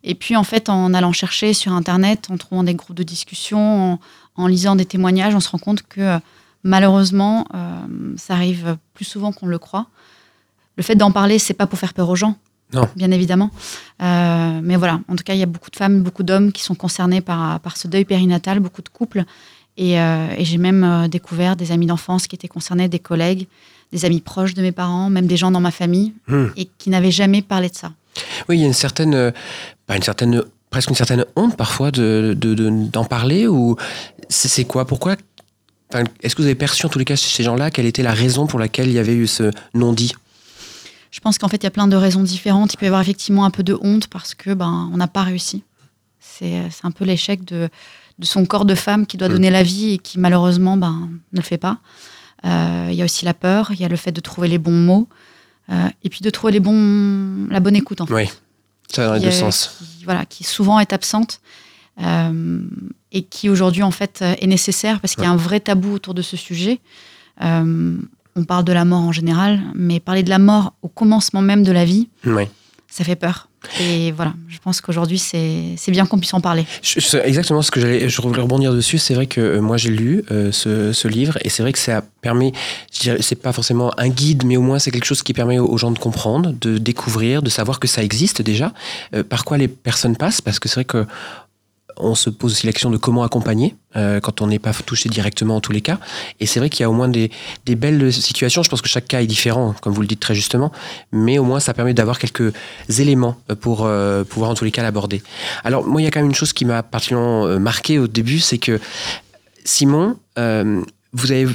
Et 0.04 0.14
puis, 0.14 0.36
en 0.36 0.44
fait, 0.44 0.68
en 0.68 0.92
allant 0.92 1.12
chercher 1.12 1.54
sur 1.54 1.72
Internet, 1.72 2.28
en 2.30 2.36
trouvant 2.36 2.62
des 2.64 2.74
groupes 2.74 2.96
de 2.96 3.02
discussion, 3.02 3.92
en, 3.94 4.00
en 4.36 4.46
lisant 4.46 4.76
des 4.76 4.84
témoignages, 4.84 5.34
on 5.34 5.40
se 5.40 5.48
rend 5.48 5.58
compte 5.58 5.82
que 5.82 6.18
malheureusement, 6.62 7.46
euh, 7.54 8.14
ça 8.16 8.34
arrive 8.34 8.76
plus 8.94 9.04
souvent 9.06 9.32
qu'on 9.32 9.46
le 9.46 9.58
croit. 9.58 9.86
Le 10.76 10.82
fait 10.82 10.94
d'en 10.94 11.10
parler, 11.10 11.38
c'est 11.38 11.54
pas 11.54 11.66
pour 11.66 11.78
faire 11.78 11.94
peur 11.94 12.08
aux 12.08 12.16
gens, 12.16 12.36
Non. 12.72 12.88
bien 12.96 13.10
évidemment. 13.10 13.50
Euh, 14.02 14.60
mais 14.62 14.76
voilà, 14.76 15.00
en 15.08 15.16
tout 15.16 15.24
cas, 15.24 15.34
il 15.34 15.40
y 15.40 15.42
a 15.42 15.46
beaucoup 15.46 15.70
de 15.70 15.76
femmes, 15.76 16.02
beaucoup 16.02 16.22
d'hommes 16.22 16.52
qui 16.52 16.62
sont 16.62 16.74
concernés 16.74 17.20
par, 17.20 17.60
par 17.60 17.76
ce 17.76 17.88
deuil 17.88 18.04
périnatal, 18.04 18.60
beaucoup 18.60 18.82
de 18.82 18.88
couples. 18.88 19.24
Et, 19.76 20.00
euh, 20.00 20.26
et 20.36 20.44
j'ai 20.44 20.58
même 20.58 20.84
euh, 20.84 21.08
découvert 21.08 21.56
des 21.56 21.72
amis 21.72 21.86
d'enfance 21.86 22.26
qui 22.26 22.34
étaient 22.36 22.48
concernés, 22.48 22.88
des 22.88 22.98
collègues, 22.98 23.46
des 23.92 24.04
amis 24.04 24.20
proches 24.20 24.54
de 24.54 24.62
mes 24.62 24.72
parents, 24.72 25.10
même 25.10 25.26
des 25.26 25.36
gens 25.36 25.50
dans 25.50 25.60
ma 25.60 25.70
famille, 25.70 26.12
Hmm. 26.28 26.46
et 26.56 26.68
qui 26.78 26.90
n'avaient 26.90 27.10
jamais 27.10 27.42
parlé 27.42 27.68
de 27.68 27.74
ça. 27.76 27.92
Oui, 28.48 28.56
il 28.58 28.60
y 28.60 28.64
a 28.64 28.66
une 28.66 28.72
certaine, 28.72 29.32
pas 29.86 29.96
une 29.96 30.02
certaine, 30.02 30.42
presque 30.70 30.90
une 30.90 30.96
certaine 30.96 31.24
honte 31.36 31.56
parfois 31.56 31.90
de 31.90 32.36
de- 32.38 32.54
de- 32.54 32.70
d'en 32.90 33.04
parler 33.04 33.46
ou 33.46 33.76
c'est 34.28 34.48
c'est 34.48 34.64
quoi 34.64 34.84
Pourquoi? 34.86 35.16
Enfin, 35.92 36.04
est-ce 36.22 36.34
que 36.36 36.42
vous 36.42 36.46
avez 36.46 36.54
perçu 36.54 36.86
en 36.86 36.88
tous 36.88 36.98
les 37.00 37.04
cas 37.04 37.16
chez 37.16 37.28
ces 37.28 37.42
gens-là 37.42 37.70
quelle 37.70 37.86
était 37.86 38.02
la 38.04 38.12
raison 38.12 38.46
pour 38.46 38.58
laquelle 38.60 38.86
il 38.88 38.92
y 38.94 38.98
avait 38.98 39.14
eu 39.14 39.26
ce 39.26 39.50
non-dit? 39.74 40.12
Je 41.10 41.20
pense 41.20 41.38
qu'en 41.38 41.48
fait, 41.48 41.56
il 41.58 41.64
y 41.64 41.66
a 41.66 41.70
plein 41.70 41.88
de 41.88 41.96
raisons 41.96 42.22
différentes. 42.22 42.72
Il 42.74 42.76
peut 42.76 42.84
y 42.84 42.88
avoir 42.88 43.00
effectivement 43.02 43.44
un 43.44 43.50
peu 43.50 43.62
de 43.62 43.76
honte 43.82 44.06
parce 44.06 44.34
que 44.34 44.54
ben, 44.54 44.88
on 44.92 44.96
n'a 44.96 45.08
pas 45.08 45.22
réussi. 45.22 45.64
C'est 46.20 46.62
un 46.84 46.90
peu 46.92 47.04
l'échec 47.04 47.44
de, 47.44 47.68
de 48.18 48.24
son 48.26 48.44
corps 48.46 48.64
de 48.64 48.74
femme 48.74 49.06
qui 49.06 49.16
doit 49.16 49.28
Mm. 49.28 49.32
donner 49.32 49.50
la 49.50 49.62
vie 49.62 49.92
et 49.94 49.98
qui 49.98 50.18
malheureusement 50.20 50.76
ben, 50.76 51.08
ne 51.32 51.38
le 51.38 51.42
fait 51.42 51.58
pas. 51.58 51.78
Euh, 52.44 52.88
Il 52.90 52.94
y 52.94 53.02
a 53.02 53.04
aussi 53.04 53.24
la 53.24 53.34
peur, 53.34 53.70
il 53.72 53.80
y 53.80 53.84
a 53.84 53.88
le 53.88 53.96
fait 53.96 54.12
de 54.12 54.20
trouver 54.20 54.48
les 54.48 54.58
bons 54.58 54.70
mots 54.72 55.08
euh, 55.70 55.88
et 56.04 56.08
puis 56.08 56.20
de 56.20 56.30
trouver 56.30 56.52
les 56.52 56.60
bons, 56.60 57.46
la 57.50 57.60
bonne 57.60 57.76
écoute 57.76 58.00
en 58.00 58.06
fait. 58.06 58.14
Oui, 58.14 58.28
ça 58.90 59.06
dans 59.06 59.14
les 59.14 59.20
deux 59.20 59.30
sens. 59.30 59.76
qui, 59.98 60.04
voilà, 60.04 60.24
qui 60.26 60.44
souvent 60.44 60.78
est 60.80 60.92
absente 60.92 61.40
euh, 62.00 62.62
et 63.12 63.22
qui 63.24 63.48
aujourd'hui 63.50 63.82
en 63.82 63.90
fait 63.90 64.22
est 64.22 64.46
nécessaire 64.46 65.00
parce 65.00 65.14
qu'il 65.14 65.24
y 65.24 65.26
a 65.26 65.30
un 65.30 65.36
vrai 65.36 65.60
tabou 65.60 65.92
autour 65.92 66.14
de 66.14 66.22
ce 66.22 66.36
sujet. 66.36 66.80
Euh, 67.42 67.98
on 68.36 68.44
parle 68.44 68.64
de 68.64 68.72
la 68.72 68.84
mort 68.84 69.00
en 69.02 69.12
général, 69.12 69.60
mais 69.74 70.00
parler 70.00 70.22
de 70.22 70.30
la 70.30 70.38
mort 70.38 70.72
au 70.82 70.88
commencement 70.88 71.42
même 71.42 71.62
de 71.64 71.72
la 71.72 71.84
vie, 71.84 72.08
Oui. 72.24 72.44
ça 72.88 73.04
fait 73.04 73.16
peur. 73.16 73.48
Et 73.78 74.10
voilà, 74.12 74.32
je 74.48 74.56
pense 74.58 74.80
qu'aujourd'hui 74.80 75.18
c'est 75.18 75.76
bien 75.88 76.06
qu'on 76.06 76.18
puisse 76.18 76.32
en 76.32 76.40
parler. 76.40 76.64
C'est 76.80 77.22
exactement 77.26 77.60
ce 77.60 77.70
que 77.70 77.78
j'allais. 77.78 78.08
Je 78.08 78.22
voulais 78.22 78.40
rebondir 78.40 78.72
dessus. 78.72 78.96
C'est 78.96 79.12
vrai 79.12 79.26
que 79.26 79.38
euh, 79.38 79.60
moi 79.60 79.76
j'ai 79.76 79.90
lu 79.90 80.24
euh, 80.30 80.50
ce, 80.50 80.94
ce 80.94 81.08
livre 81.08 81.36
et 81.44 81.50
c'est 81.50 81.62
vrai 81.62 81.74
que 81.74 81.78
ça 81.78 82.02
permet. 82.22 82.52
C'est 82.90 83.34
pas 83.42 83.52
forcément 83.52 83.92
un 83.98 84.08
guide, 84.08 84.44
mais 84.46 84.56
au 84.56 84.62
moins 84.62 84.78
c'est 84.78 84.90
quelque 84.90 85.04
chose 85.04 85.22
qui 85.22 85.34
permet 85.34 85.58
aux 85.58 85.66
aux 85.66 85.76
gens 85.76 85.90
de 85.90 85.98
comprendre, 85.98 86.54
de 86.58 86.78
découvrir, 86.78 87.42
de 87.42 87.50
savoir 87.50 87.80
que 87.80 87.86
ça 87.86 88.02
existe 88.02 88.40
déjà. 88.40 88.72
euh, 89.14 89.22
par 89.22 89.44
quoi 89.44 89.58
les 89.58 89.68
personnes 89.68 90.16
passent, 90.16 90.40
parce 90.40 90.58
que 90.58 90.68
c'est 90.70 90.76
vrai 90.76 90.84
que 90.86 91.04
on 92.02 92.14
se 92.14 92.30
pose 92.30 92.52
aussi 92.52 92.66
la 92.66 92.72
question 92.72 92.90
de 92.90 92.96
comment 92.96 93.22
accompagner 93.22 93.76
euh, 93.96 94.20
quand 94.20 94.40
on 94.42 94.46
n'est 94.46 94.58
pas 94.58 94.72
touché 94.72 95.08
directement 95.08 95.56
en 95.56 95.60
tous 95.60 95.72
les 95.72 95.80
cas. 95.80 95.98
Et 96.40 96.46
c'est 96.46 96.60
vrai 96.60 96.70
qu'il 96.70 96.82
y 96.82 96.84
a 96.84 96.90
au 96.90 96.92
moins 96.92 97.08
des, 97.08 97.30
des 97.66 97.76
belles 97.76 98.12
situations. 98.12 98.62
Je 98.62 98.70
pense 98.70 98.82
que 98.82 98.88
chaque 98.88 99.08
cas 99.08 99.20
est 99.20 99.26
différent, 99.26 99.74
comme 99.80 99.92
vous 99.92 100.00
le 100.00 100.06
dites 100.06 100.20
très 100.20 100.34
justement, 100.34 100.72
mais 101.12 101.38
au 101.38 101.44
moins 101.44 101.60
ça 101.60 101.74
permet 101.74 101.94
d'avoir 101.94 102.18
quelques 102.18 102.52
éléments 102.88 103.36
pour 103.60 103.84
euh, 103.84 104.24
pouvoir 104.24 104.50
en 104.50 104.54
tous 104.54 104.64
les 104.64 104.70
cas 104.70 104.82
l'aborder. 104.82 105.22
Alors 105.64 105.86
moi, 105.86 106.00
il 106.00 106.04
y 106.04 106.06
a 106.06 106.10
quand 106.10 106.20
même 106.20 106.28
une 106.28 106.34
chose 106.34 106.52
qui 106.52 106.64
m'a 106.64 106.82
particulièrement 106.82 107.46
euh, 107.46 107.58
marqué 107.58 107.98
au 107.98 108.06
début, 108.06 108.40
c'est 108.40 108.58
que 108.58 108.80
Simon, 109.64 110.16
euh, 110.38 110.82
vous 111.12 111.32
avez 111.32 111.46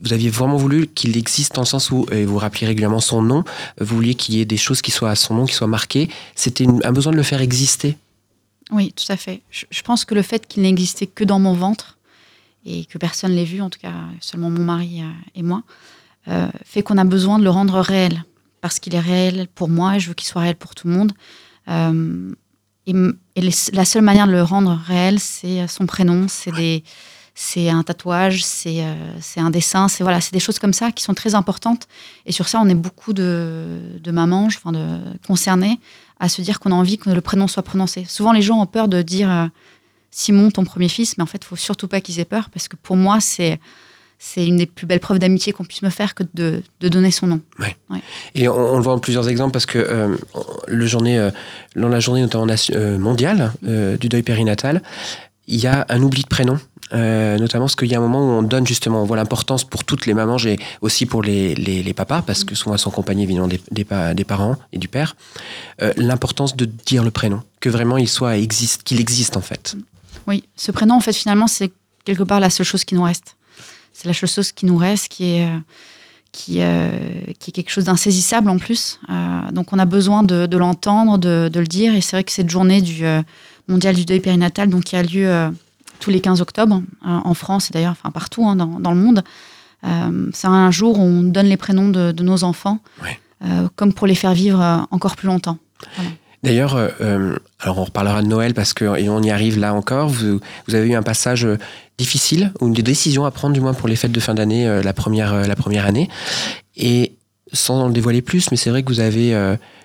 vous 0.00 0.12
aviez 0.12 0.30
vraiment 0.30 0.56
voulu 0.56 0.86
qu'il 0.86 1.16
existe 1.16 1.56
dans 1.56 1.62
le 1.62 1.66
sens 1.66 1.90
où 1.90 2.06
et 2.12 2.24
vous 2.24 2.38
rappelez 2.38 2.68
régulièrement 2.68 3.00
son 3.00 3.20
nom, 3.20 3.42
vous 3.80 3.96
vouliez 3.96 4.14
qu'il 4.14 4.36
y 4.36 4.40
ait 4.40 4.44
des 4.44 4.56
choses 4.56 4.80
qui 4.80 4.92
soient 4.92 5.10
à 5.10 5.16
son 5.16 5.34
nom, 5.34 5.44
qui 5.44 5.54
soient 5.54 5.66
marquées. 5.66 6.08
C'était 6.36 6.66
un 6.84 6.92
besoin 6.92 7.10
de 7.10 7.16
le 7.16 7.24
faire 7.24 7.40
exister. 7.40 7.96
Oui, 8.70 8.92
tout 8.92 9.10
à 9.10 9.16
fait. 9.16 9.42
Je, 9.50 9.82
pense 9.82 10.04
que 10.04 10.14
le 10.14 10.22
fait 10.22 10.46
qu'il 10.46 10.62
n'existait 10.62 11.06
que 11.06 11.24
dans 11.24 11.38
mon 11.38 11.54
ventre 11.54 11.98
et 12.66 12.84
que 12.84 12.98
personne 12.98 13.32
l'ait 13.32 13.44
vu, 13.44 13.62
en 13.62 13.70
tout 13.70 13.78
cas 13.80 13.94
seulement 14.20 14.50
mon 14.50 14.62
mari 14.62 15.02
euh, 15.02 15.10
et 15.34 15.42
moi, 15.42 15.62
euh, 16.28 16.48
fait 16.64 16.82
qu'on 16.82 16.98
a 16.98 17.04
besoin 17.04 17.38
de 17.38 17.44
le 17.44 17.50
rendre 17.50 17.80
réel. 17.80 18.24
Parce 18.60 18.80
qu'il 18.80 18.94
est 18.94 19.00
réel 19.00 19.46
pour 19.54 19.68
moi 19.68 19.96
et 19.96 20.00
je 20.00 20.08
veux 20.08 20.14
qu'il 20.14 20.26
soit 20.26 20.42
réel 20.42 20.56
pour 20.56 20.74
tout 20.74 20.88
le 20.88 20.94
monde. 20.94 21.12
Euh, 21.68 22.34
et 22.86 23.42
la 23.72 23.84
seule 23.84 24.02
manière 24.02 24.26
de 24.26 24.32
le 24.32 24.42
rendre 24.42 24.80
réel, 24.86 25.20
c'est 25.20 25.66
son 25.68 25.86
prénom, 25.86 26.26
c'est 26.28 26.52
des. 26.52 26.82
C'est 27.40 27.70
un 27.70 27.84
tatouage, 27.84 28.44
c'est 28.44 28.82
euh, 28.82 28.96
un 29.36 29.50
dessin, 29.50 29.86
c'est 29.86 30.02
voilà, 30.02 30.18
des 30.32 30.40
choses 30.40 30.58
comme 30.58 30.72
ça 30.72 30.90
qui 30.90 31.04
sont 31.04 31.14
très 31.14 31.36
importantes. 31.36 31.86
Et 32.26 32.32
sur 32.32 32.48
ça, 32.48 32.60
on 32.60 32.68
est 32.68 32.74
beaucoup 32.74 33.12
de, 33.12 33.78
de 34.02 34.10
mamans, 34.10 34.46
enfin 34.46 34.72
de 34.72 34.98
concernées, 35.24 35.78
à 36.20 36.28
se 36.28 36.42
dire 36.42 36.60
qu'on 36.60 36.72
a 36.72 36.74
envie 36.74 36.98
que 36.98 37.10
le 37.10 37.20
prénom 37.20 37.46
soit 37.46 37.62
prononcé. 37.62 38.04
Souvent, 38.08 38.32
les 38.32 38.42
gens 38.42 38.60
ont 38.60 38.66
peur 38.66 38.88
de 38.88 39.02
dire 39.02 39.30
euh, 39.30 39.46
Simon, 40.10 40.50
ton 40.50 40.64
premier 40.64 40.88
fils, 40.88 41.16
mais 41.16 41.22
en 41.22 41.26
fait, 41.26 41.38
il 41.42 41.46
faut 41.46 41.56
surtout 41.56 41.88
pas 41.88 42.00
qu'ils 42.00 42.20
aient 42.20 42.24
peur, 42.24 42.50
parce 42.50 42.68
que 42.68 42.76
pour 42.76 42.96
moi, 42.96 43.20
c'est 43.20 43.60
c'est 44.18 44.46
une 44.46 44.56
des 44.56 44.66
plus 44.66 44.86
belles 44.86 45.00
preuves 45.00 45.18
d'amitié 45.18 45.52
qu'on 45.52 45.64
puisse 45.64 45.82
me 45.82 45.90
faire 45.90 46.14
que 46.14 46.24
de, 46.34 46.62
de 46.80 46.88
donner 46.88 47.10
son 47.10 47.28
nom. 47.28 47.40
Et 48.34 48.48
on, 48.48 48.74
on 48.74 48.76
le 48.76 48.82
voit 48.82 48.94
en 48.94 48.98
plusieurs 48.98 49.28
exemples 49.28 49.52
parce 49.52 49.66
que 49.66 49.78
euh, 49.78 50.16
le 50.66 50.86
journée, 50.86 51.18
euh, 51.18 51.30
dans 51.76 51.88
la 51.88 52.00
journée 52.00 52.20
notamment 52.20 52.46
mondiale 52.98 53.52
euh, 53.66 53.96
du 53.96 54.08
deuil 54.08 54.22
périnatal, 54.22 54.82
il 55.46 55.60
y 55.60 55.66
a 55.66 55.86
un 55.88 56.02
oubli 56.02 56.22
de 56.22 56.28
prénom. 56.28 56.58
Euh, 56.94 57.36
notamment 57.38 57.66
parce 57.66 57.76
qu'il 57.76 57.88
y 57.88 57.94
a 57.94 57.98
un 57.98 58.00
moment 58.00 58.20
où 58.20 58.30
on 58.30 58.42
donne 58.42 58.66
justement, 58.66 59.02
on 59.02 59.04
voit 59.04 59.16
l'importance 59.16 59.64
pour 59.64 59.84
toutes 59.84 60.06
les 60.06 60.14
mamans 60.14 60.38
et 60.38 60.58
aussi 60.80 61.04
pour 61.04 61.22
les, 61.22 61.54
les, 61.54 61.94
papas, 61.94 62.22
parce 62.22 62.44
que 62.44 62.54
souvent 62.54 62.74
elles 62.74 62.78
sont 62.78 62.90
accompagnées 62.90 63.24
évidemment 63.24 63.48
des, 63.48 63.60
des, 63.70 63.84
pa- 63.84 64.14
des 64.14 64.24
parents 64.24 64.56
et 64.72 64.78
du 64.78 64.88
père, 64.88 65.14
euh, 65.82 65.92
l'importance 65.96 66.56
de 66.56 66.64
dire 66.64 67.04
le 67.04 67.10
prénom, 67.10 67.42
que 67.60 67.68
vraiment 67.68 67.98
il 67.98 68.08
soit 68.08 68.38
existe, 68.38 68.84
qu'il 68.84 69.00
existe 69.00 69.36
en 69.36 69.42
fait. 69.42 69.76
Oui, 70.26 70.44
ce 70.56 70.72
prénom, 70.72 70.94
en 70.94 71.00
fait, 71.00 71.12
finalement, 71.12 71.46
c'est 71.46 71.72
quelque 72.04 72.22
part 72.22 72.40
la 72.40 72.50
seule 72.50 72.66
chose 72.66 72.84
qui 72.84 72.94
nous 72.94 73.02
reste. 73.02 73.36
C'est 73.92 74.08
la 74.08 74.14
seule 74.14 74.28
chose 74.28 74.52
qui 74.52 74.64
nous 74.64 74.76
reste, 74.76 75.08
qui 75.08 75.36
est, 75.36 75.46
euh, 75.46 75.58
qui, 76.32 76.60
qui 77.38 77.50
est 77.50 77.52
quelque 77.52 77.70
chose 77.70 77.84
d'insaisissable 77.84 78.48
en 78.48 78.58
plus. 78.58 79.00
Donc, 79.52 79.72
on 79.72 79.78
a 79.78 79.84
besoin 79.86 80.22
de, 80.22 80.56
l'entendre, 80.56 81.18
de, 81.18 81.50
le 81.54 81.66
dire. 81.66 81.94
Et 81.94 82.00
c'est 82.00 82.16
vrai 82.16 82.24
que 82.24 82.32
cette 82.32 82.50
journée 82.50 82.80
du 82.80 83.04
mondial 83.66 83.96
du 83.96 84.04
deuil 84.04 84.20
périnatal, 84.20 84.68
donc 84.68 84.84
qui 84.84 84.96
a 84.96 85.02
lieu 85.02 85.50
tous 86.00 86.10
les 86.10 86.20
15 86.20 86.40
octobre 86.40 86.82
euh, 87.04 87.08
en 87.08 87.34
France 87.34 87.70
et 87.70 87.72
d'ailleurs, 87.72 87.92
enfin 87.92 88.10
partout 88.10 88.46
hein, 88.48 88.56
dans, 88.56 88.80
dans 88.80 88.92
le 88.92 89.00
monde, 89.00 89.22
euh, 89.84 90.30
c'est 90.32 90.46
un 90.46 90.70
jour 90.70 90.98
où 90.98 91.02
on 91.02 91.22
donne 91.22 91.46
les 91.46 91.56
prénoms 91.56 91.88
de, 91.88 92.12
de 92.12 92.22
nos 92.22 92.44
enfants, 92.44 92.80
euh, 93.44 93.68
comme 93.76 93.92
pour 93.92 94.06
les 94.06 94.14
faire 94.14 94.34
vivre 94.34 94.86
encore 94.90 95.16
plus 95.16 95.28
longtemps. 95.28 95.58
D'ailleurs, 96.42 96.76
euh, 96.76 97.36
alors 97.60 97.78
on 97.78 97.84
reparlera 97.84 98.22
de 98.22 98.28
Noël 98.28 98.54
parce 98.54 98.72
que 98.72 98.96
et 98.98 99.08
on 99.08 99.22
y 99.22 99.30
arrive 99.30 99.58
là 99.58 99.74
encore. 99.74 100.08
Vous, 100.08 100.40
vous 100.68 100.74
avez 100.74 100.88
eu 100.88 100.94
un 100.94 101.02
passage 101.02 101.46
difficile 101.98 102.52
ou 102.60 102.68
une 102.68 102.74
décision 102.74 103.24
à 103.24 103.30
prendre 103.30 103.54
du 103.54 103.60
moins 103.60 103.74
pour 103.74 103.88
les 103.88 103.96
fêtes 103.96 104.12
de 104.12 104.20
fin 104.20 104.34
d'année 104.34 104.66
euh, 104.66 104.82
la 104.82 104.92
première 104.92 105.34
euh, 105.34 105.44
la 105.44 105.56
première 105.56 105.84
année 105.84 106.08
et 106.76 107.16
sans 107.52 107.80
en 107.80 107.90
dévoiler 107.90 108.22
plus, 108.22 108.50
mais 108.50 108.56
c'est 108.56 108.70
vrai 108.70 108.82
que 108.82 108.88
vous 108.88 109.00
avez 109.00 109.34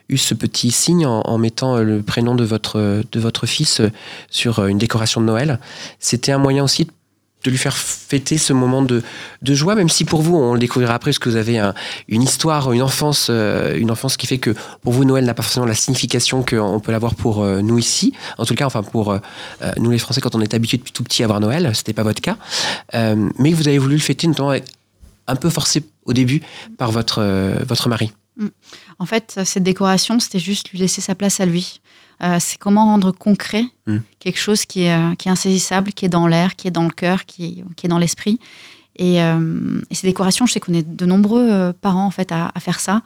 eu 0.10 0.18
ce 0.18 0.34
petit 0.34 0.72
signe 0.72 1.06
en, 1.06 1.38
mettant 1.38 1.78
euh, 1.78 1.84
le 1.84 2.02
prénom 2.02 2.36
de 2.36 2.44
votre 2.44 3.04
de 3.12 3.20
votre 3.20 3.46
fils 3.46 3.80
euh, 3.80 3.90
sur 4.30 4.60
euh, 4.60 4.68
une 4.68 4.78
décoration 4.78 5.22
de 5.22 5.26
Noël. 5.26 5.60
C'était 6.00 6.32
un 6.32 6.38
moyen 6.38 6.64
aussi 6.64 6.88
de 7.46 7.52
lui 7.52 7.58
faire 7.58 7.76
fêter 7.76 8.38
ce 8.38 8.54
moment 8.54 8.82
de, 8.84 9.04
de 9.42 9.54
joie, 9.54 9.76
même 9.76 9.90
si 9.90 10.06
pour 10.06 10.22
vous, 10.22 10.34
on 10.38 10.54
le 10.54 10.60
découvrira 10.62 10.94
après, 10.94 11.12
parce 11.12 11.20
que 11.20 11.28
vous 11.28 11.36
avez 11.36 11.58
un- 11.60 11.74
une 12.08 12.22
histoire, 12.24 12.72
une 12.72 12.82
enfance, 12.82 13.28
euh, 13.30 13.78
une 13.78 13.92
enfance 13.92 14.16
qui 14.16 14.28
fait 14.28 14.38
que 14.38 14.56
pour 14.82 14.94
vous, 14.94 15.04
Noël 15.04 15.26
n'a 15.26 15.34
pas 15.34 15.44
forcément 15.44 15.66
la 15.66 15.76
signification 15.76 16.42
qu'on 16.44 16.80
peut 16.80 16.94
l'avoir 16.94 17.16
pour 17.16 17.44
euh, 17.44 17.60
nous 17.62 17.78
ici. 17.78 18.14
En 18.38 18.46
tout 18.46 18.56
cas, 18.56 18.66
enfin 18.66 18.82
pour 18.82 19.12
euh, 19.12 19.20
euh, 19.62 19.74
nous 19.78 19.92
les 19.92 19.98
Français, 20.00 20.22
quand 20.22 20.36
on 20.36 20.42
est 20.42 20.54
habitué 20.54 20.78
depuis 20.78 20.94
tout 20.94 21.04
petit 21.04 21.22
à 21.22 21.26
avoir 21.26 21.42
Noël, 21.42 21.72
c'était 21.74 21.92
pas 21.92 22.04
votre 22.04 22.22
cas. 22.22 22.38
Euh, 22.94 23.30
mais 23.40 23.52
vous 23.52 23.68
avez 23.68 23.78
voulu 23.78 23.96
le 23.96 24.02
fêter, 24.02 24.26
notamment 24.28 24.54
un 25.28 25.36
peu 25.36 25.50
forcé 25.50 25.84
au 26.06 26.14
début 26.14 26.42
par 26.78 26.92
votre, 26.94 27.18
euh, 27.22 27.56
votre 27.68 27.90
mari. 27.90 28.14
En 29.00 29.06
fait, 29.06 29.40
cette 29.46 29.64
décoration, 29.64 30.20
c'était 30.20 30.40
juste 30.40 30.72
lui 30.72 30.80
laisser 30.80 31.02
sa 31.02 31.16
place 31.16 31.40
à 31.40 31.46
lui. 31.46 31.82
Euh, 32.24 32.38
c'est 32.40 32.58
comment 32.58 32.86
rendre 32.86 33.12
concret 33.12 33.66
Mm. 33.86 33.98
quelque 34.20 34.40
chose 34.40 34.66
qui 34.66 34.84
est, 34.84 34.94
euh, 34.94 35.16
qui 35.16 35.28
est 35.28 35.32
insaisissable, 35.32 35.92
qui 35.92 36.06
est 36.06 36.10
dans 36.10 36.28
l'air, 36.28 36.56
qui 36.56 36.68
est 36.68 36.72
dans 36.72 36.84
le 36.84 36.90
cœur, 36.90 37.26
qui 37.26 37.46
est, 37.46 37.76
qui 37.76 37.86
est 37.86 37.90
dans 37.90 37.98
l'esprit. 37.98 38.40
Et, 38.96 39.22
euh, 39.22 39.82
et 39.90 39.96
ces 39.96 40.08
décorations, 40.08 40.46
je 40.46 40.54
sais 40.54 40.60
qu'on 40.60 40.74
est 40.74 40.88
de 40.88 41.06
nombreux 41.06 41.50
euh, 41.52 41.74
parents 41.74 42.06
en 42.06 42.12
fait 42.12 42.32
à, 42.32 42.52
à 42.54 42.60
faire 42.60 42.80
ça, 42.80 43.02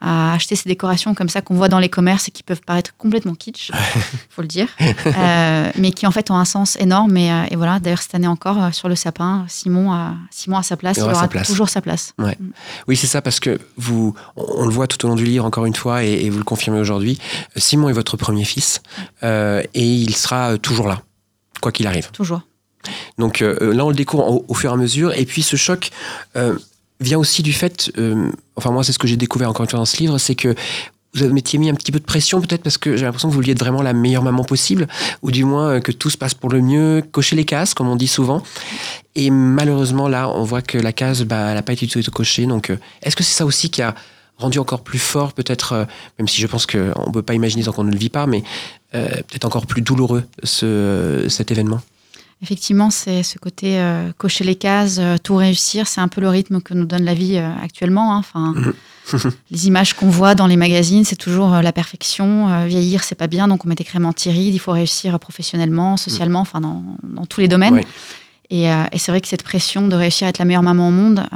à 0.00 0.32
acheter 0.34 0.54
ces 0.56 0.68
décorations 0.68 1.14
comme 1.14 1.28
ça 1.28 1.40
qu'on 1.40 1.54
voit 1.54 1.68
dans 1.68 1.78
les 1.78 1.88
commerces 1.88 2.28
et 2.28 2.30
qui 2.30 2.42
peuvent 2.42 2.60
paraître 2.60 2.94
complètement 2.96 3.34
kitsch, 3.34 3.70
faut 4.30 4.42
le 4.42 4.48
dire, 4.48 4.68
Euh, 5.06 5.70
mais 5.76 5.90
qui 5.90 6.06
en 6.06 6.10
fait 6.10 6.30
ont 6.30 6.36
un 6.36 6.44
sens 6.44 6.76
énorme. 6.80 7.16
Et, 7.16 7.32
euh, 7.32 7.44
et 7.50 7.56
voilà, 7.56 7.80
d'ailleurs 7.80 8.00
cette 8.02 8.14
année 8.14 8.26
encore 8.28 8.62
euh, 8.62 8.70
sur 8.70 8.88
le 8.88 8.94
sapin, 8.94 9.44
Simon 9.48 9.92
a, 9.92 10.14
Simon 10.30 10.58
a 10.58 10.62
sa 10.62 10.76
place, 10.76 10.96
Il 10.96 11.00
il 11.00 11.02
aura 11.04 11.12
aura 11.12 11.22
sa 11.22 11.28
place. 11.28 11.46
toujours 11.48 11.68
sa 11.68 11.80
place. 11.80 12.14
Oui, 12.86 12.96
c'est 12.96 13.06
ça, 13.06 13.22
parce 13.22 13.40
que 13.40 13.58
vous, 13.76 14.14
on 14.36 14.64
le 14.66 14.70
voit 14.72 14.86
tout 14.86 15.04
au 15.04 15.08
long 15.08 15.16
du 15.16 15.24
livre, 15.24 15.44
encore 15.44 15.66
une 15.66 15.74
fois, 15.74 16.04
et, 16.04 16.12
et 16.24 16.30
vous 16.30 16.38
le 16.38 16.44
confirmez 16.44 16.78
aujourd'hui. 16.78 17.18
Simon 17.56 17.88
est 17.88 17.92
votre 17.92 18.16
premier 18.16 18.44
fils, 18.44 18.80
euh, 19.22 19.62
et 19.74 19.84
il 19.86 20.14
sera 20.14 20.58
toujours 20.58 20.86
là, 20.88 21.02
quoi 21.60 21.72
qu'il 21.72 21.86
arrive. 21.86 22.10
Toujours. 22.12 22.42
Donc 23.18 23.42
euh, 23.42 23.74
là, 23.74 23.84
on 23.84 23.88
le 23.90 23.94
découvre 23.96 24.24
au, 24.30 24.44
au 24.48 24.54
fur 24.54 24.70
et 24.70 24.72
à 24.72 24.76
mesure. 24.76 25.12
Et 25.18 25.26
puis 25.26 25.42
ce 25.42 25.56
choc 25.56 25.90
euh, 26.36 26.56
vient 27.00 27.18
aussi 27.18 27.42
du 27.42 27.52
fait, 27.52 27.90
euh, 27.98 28.30
enfin 28.56 28.70
moi 28.70 28.82
c'est 28.84 28.92
ce 28.92 28.98
que 28.98 29.06
j'ai 29.06 29.16
découvert 29.16 29.48
encore 29.50 29.64
une 29.64 29.70
fois 29.70 29.78
dans 29.78 29.84
ce 29.84 29.96
livre, 29.98 30.18
c'est 30.18 30.34
que 30.34 30.54
vous 31.14 31.32
m'étiez 31.32 31.58
mis 31.58 31.70
un 31.70 31.74
petit 31.74 31.90
peu 31.90 31.98
de 31.98 32.04
pression 32.04 32.40
peut-être 32.40 32.62
parce 32.62 32.76
que 32.76 32.96
j'ai 32.96 33.04
l'impression 33.04 33.28
que 33.28 33.32
vous 33.32 33.38
vouliez 33.38 33.52
être 33.52 33.58
vraiment 33.58 33.82
la 33.82 33.92
meilleure 33.92 34.22
maman 34.22 34.44
possible, 34.44 34.86
ou 35.22 35.30
du 35.30 35.44
moins 35.44 35.70
euh, 35.70 35.80
que 35.80 35.92
tout 35.92 36.10
se 36.10 36.18
passe 36.18 36.34
pour 36.34 36.50
le 36.50 36.60
mieux, 36.60 37.02
cocher 37.12 37.36
les 37.36 37.44
cases 37.44 37.74
comme 37.74 37.88
on 37.88 37.96
dit 37.96 38.08
souvent. 38.08 38.42
Et 39.14 39.30
malheureusement 39.30 40.08
là, 40.08 40.28
on 40.28 40.44
voit 40.44 40.62
que 40.62 40.78
la 40.78 40.92
case, 40.92 41.24
bah, 41.24 41.48
elle 41.48 41.54
n'a 41.54 41.62
pas 41.62 41.72
été 41.72 41.86
du 41.86 42.02
tout 42.02 42.10
cochée. 42.10 42.46
Donc 42.46 42.70
euh, 42.70 42.76
est-ce 43.02 43.16
que 43.16 43.24
c'est 43.24 43.34
ça 43.34 43.46
aussi 43.46 43.70
qui 43.70 43.82
a 43.82 43.94
rendu 44.38 44.58
encore 44.58 44.82
plus 44.82 44.98
fort, 44.98 45.32
peut-être, 45.32 45.72
euh, 45.72 45.84
même 46.18 46.28
si 46.28 46.40
je 46.40 46.46
pense 46.46 46.66
qu'on 46.66 46.78
ne 46.78 47.12
peut 47.12 47.22
pas 47.22 47.34
imaginer 47.34 47.64
tant 47.64 47.72
qu'on 47.72 47.84
ne 47.84 47.90
le 47.90 47.98
vit 47.98 48.08
pas, 48.08 48.26
mais 48.26 48.42
euh, 48.94 49.08
peut-être 49.08 49.44
encore 49.44 49.66
plus 49.66 49.82
douloureux 49.82 50.24
ce, 50.42 51.26
cet 51.28 51.50
événement? 51.50 51.80
Effectivement, 52.40 52.90
c'est 52.90 53.24
ce 53.24 53.36
côté 53.38 53.80
euh, 53.80 54.12
cocher 54.16 54.44
les 54.44 54.54
cases, 54.54 54.98
euh, 55.00 55.16
tout 55.20 55.34
réussir, 55.34 55.88
c'est 55.88 56.00
un 56.00 56.06
peu 56.06 56.20
le 56.20 56.28
rythme 56.28 56.60
que 56.60 56.72
nous 56.72 56.84
donne 56.84 57.02
la 57.04 57.14
vie 57.14 57.36
euh, 57.36 57.50
actuellement. 57.60 58.14
hein. 58.14 58.18
Enfin, 58.18 58.54
les 59.50 59.66
images 59.66 59.94
qu'on 59.94 60.08
voit 60.08 60.36
dans 60.36 60.46
les 60.46 60.56
magazines, 60.56 61.04
c'est 61.04 61.16
toujours 61.16 61.50
la 61.50 61.72
perfection. 61.72 62.66
Vieillir, 62.66 63.02
c'est 63.02 63.16
pas 63.16 63.26
bien, 63.26 63.48
donc 63.48 63.64
on 63.64 63.68
met 63.68 63.74
des 63.74 63.84
crèmes 63.84 64.06
anti-rides. 64.06 64.54
Il 64.54 64.58
faut 64.60 64.72
réussir 64.72 65.18
professionnellement, 65.18 65.96
socialement, 65.96 66.40
enfin 66.40 66.60
dans, 66.60 66.84
dans 67.02 67.26
tous 67.26 67.40
les 67.40 67.48
domaines. 67.48 67.74
Ouais. 67.74 67.86
Et, 68.50 68.64
et 68.64 68.98
c'est 68.98 69.10
vrai 69.10 69.20
que 69.20 69.28
cette 69.28 69.42
pression 69.42 69.88
de 69.88 69.96
réussir 69.96 70.26
à 70.26 70.30
être 70.30 70.38
la 70.38 70.44
meilleure 70.44 70.62
maman 70.62 70.88
au 70.88 70.90
monde, 70.90 71.26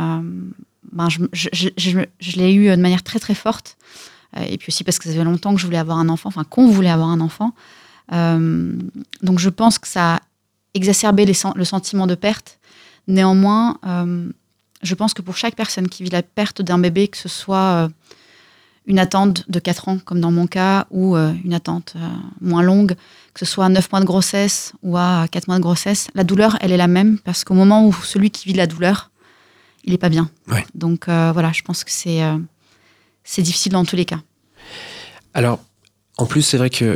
ben 0.93 1.09
je, 1.09 1.21
je, 1.33 1.49
je, 1.53 1.69
je, 1.79 2.01
je 2.21 2.37
l'ai 2.37 2.53
eu 2.53 2.69
de 2.69 2.81
manière 2.81 3.03
très 3.03 3.19
très 3.19 3.35
forte. 3.35 3.79
Et 4.47 4.59
puis 4.59 4.69
aussi 4.69 4.85
parce 4.85 4.99
que 4.99 5.05
ça 5.05 5.11
faisait 5.11 5.25
longtemps 5.25 5.55
que 5.55 5.61
je 5.61 5.65
voulais 5.65 5.79
avoir 5.79 5.97
un 5.99 6.11
enfant, 6.11 6.29
enfin 6.29 6.45
qu'on 6.45 6.69
voulait 6.69 6.91
avoir 6.91 7.09
un 7.09 7.21
enfant. 7.21 7.55
Donc 8.11 9.39
je 9.39 9.49
pense 9.49 9.79
que 9.79 9.89
ça 9.89 10.17
a 10.17 10.21
les, 10.75 11.35
sen- 11.35 11.53
le 11.55 11.65
sentiment 11.65 12.07
de 12.07 12.15
perte. 12.15 12.59
Néanmoins, 13.09 13.79
euh, 13.87 14.31
je 14.83 14.95
pense 14.95 15.15
que 15.15 15.23
pour 15.23 15.37
chaque 15.37 15.55
personne 15.57 15.89
qui 15.89 16.03
vit 16.03 16.11
la 16.11 16.23
perte 16.23 16.63
d'un 16.63 16.79
bébé, 16.79 17.09
que 17.09 17.17
ce 17.17 17.29
soit 17.29 17.57
euh, 17.59 17.89
une 18.87 18.99
attente 18.99 19.49
de 19.51 19.59
4 19.59 19.89
ans, 19.89 19.99
comme 20.05 20.21
dans 20.21 20.31
mon 20.33 20.47
cas, 20.47 20.87
ou 20.91 21.17
euh, 21.17 21.33
une 21.45 21.55
attente 21.55 21.95
moins 22.41 22.63
longue, 22.63 22.95
que 23.35 23.41
ce 23.41 23.45
soit 23.47 23.67
à 23.67 23.69
9 23.69 23.91
mois 23.93 24.01
de 24.01 24.05
grossesse 24.07 24.73
ou 24.83 24.97
à 24.97 25.27
4 25.31 25.49
mois 25.49 25.57
de 25.57 25.63
grossesse, 25.63 26.09
la 26.15 26.25
douleur, 26.25 26.57
elle 26.61 26.73
est 26.73 26.77
la 26.77 26.89
même, 26.89 27.19
parce 27.19 27.45
qu'au 27.45 27.55
moment 27.55 27.87
où 27.87 27.93
celui 27.93 28.31
qui 28.31 28.47
vit 28.49 28.55
la 28.55 28.67
douleur, 28.67 29.11
il 29.85 29.93
n'est 29.93 29.99
pas 29.99 30.09
bien. 30.09 30.31
Ouais. 30.49 30.65
Donc 30.75 31.07
voilà, 31.07 31.51
je 31.53 31.63
pense 31.63 31.83
que 31.85 31.91
c'est 31.91 32.21
c'est 33.25 33.43
difficile 33.43 33.73
dans 33.73 33.85
tous 33.85 33.97
les 33.97 34.05
cas. 34.05 34.21
Alors, 35.35 35.61
en 36.23 36.27
plus, 36.27 36.43
c'est 36.43 36.57
vrai 36.57 36.71
qu'il 36.71 36.87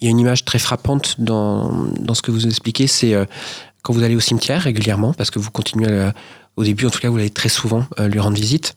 y 0.00 0.06
a 0.06 0.10
une 0.10 0.18
image 0.18 0.44
très 0.44 0.58
frappante 0.58 1.16
dans, 1.20 1.70
dans 2.00 2.14
ce 2.14 2.22
que 2.22 2.30
vous 2.30 2.46
expliquez, 2.46 2.86
c'est 2.86 3.14
euh, 3.14 3.24
quand 3.82 3.92
vous 3.92 4.02
allez 4.02 4.16
au 4.16 4.20
cimetière 4.20 4.62
régulièrement, 4.62 5.12
parce 5.14 5.30
que 5.30 5.38
vous 5.38 5.50
continuez, 5.50 5.90
à- 6.00 6.12
au 6.56 6.64
début 6.64 6.86
en 6.86 6.90
tout 6.90 6.98
cas, 7.00 7.08
vous 7.08 7.18
allez 7.18 7.30
très 7.30 7.48
souvent 7.48 7.86
euh, 7.98 8.08
lui 8.08 8.20
rendre 8.20 8.36
visite, 8.36 8.74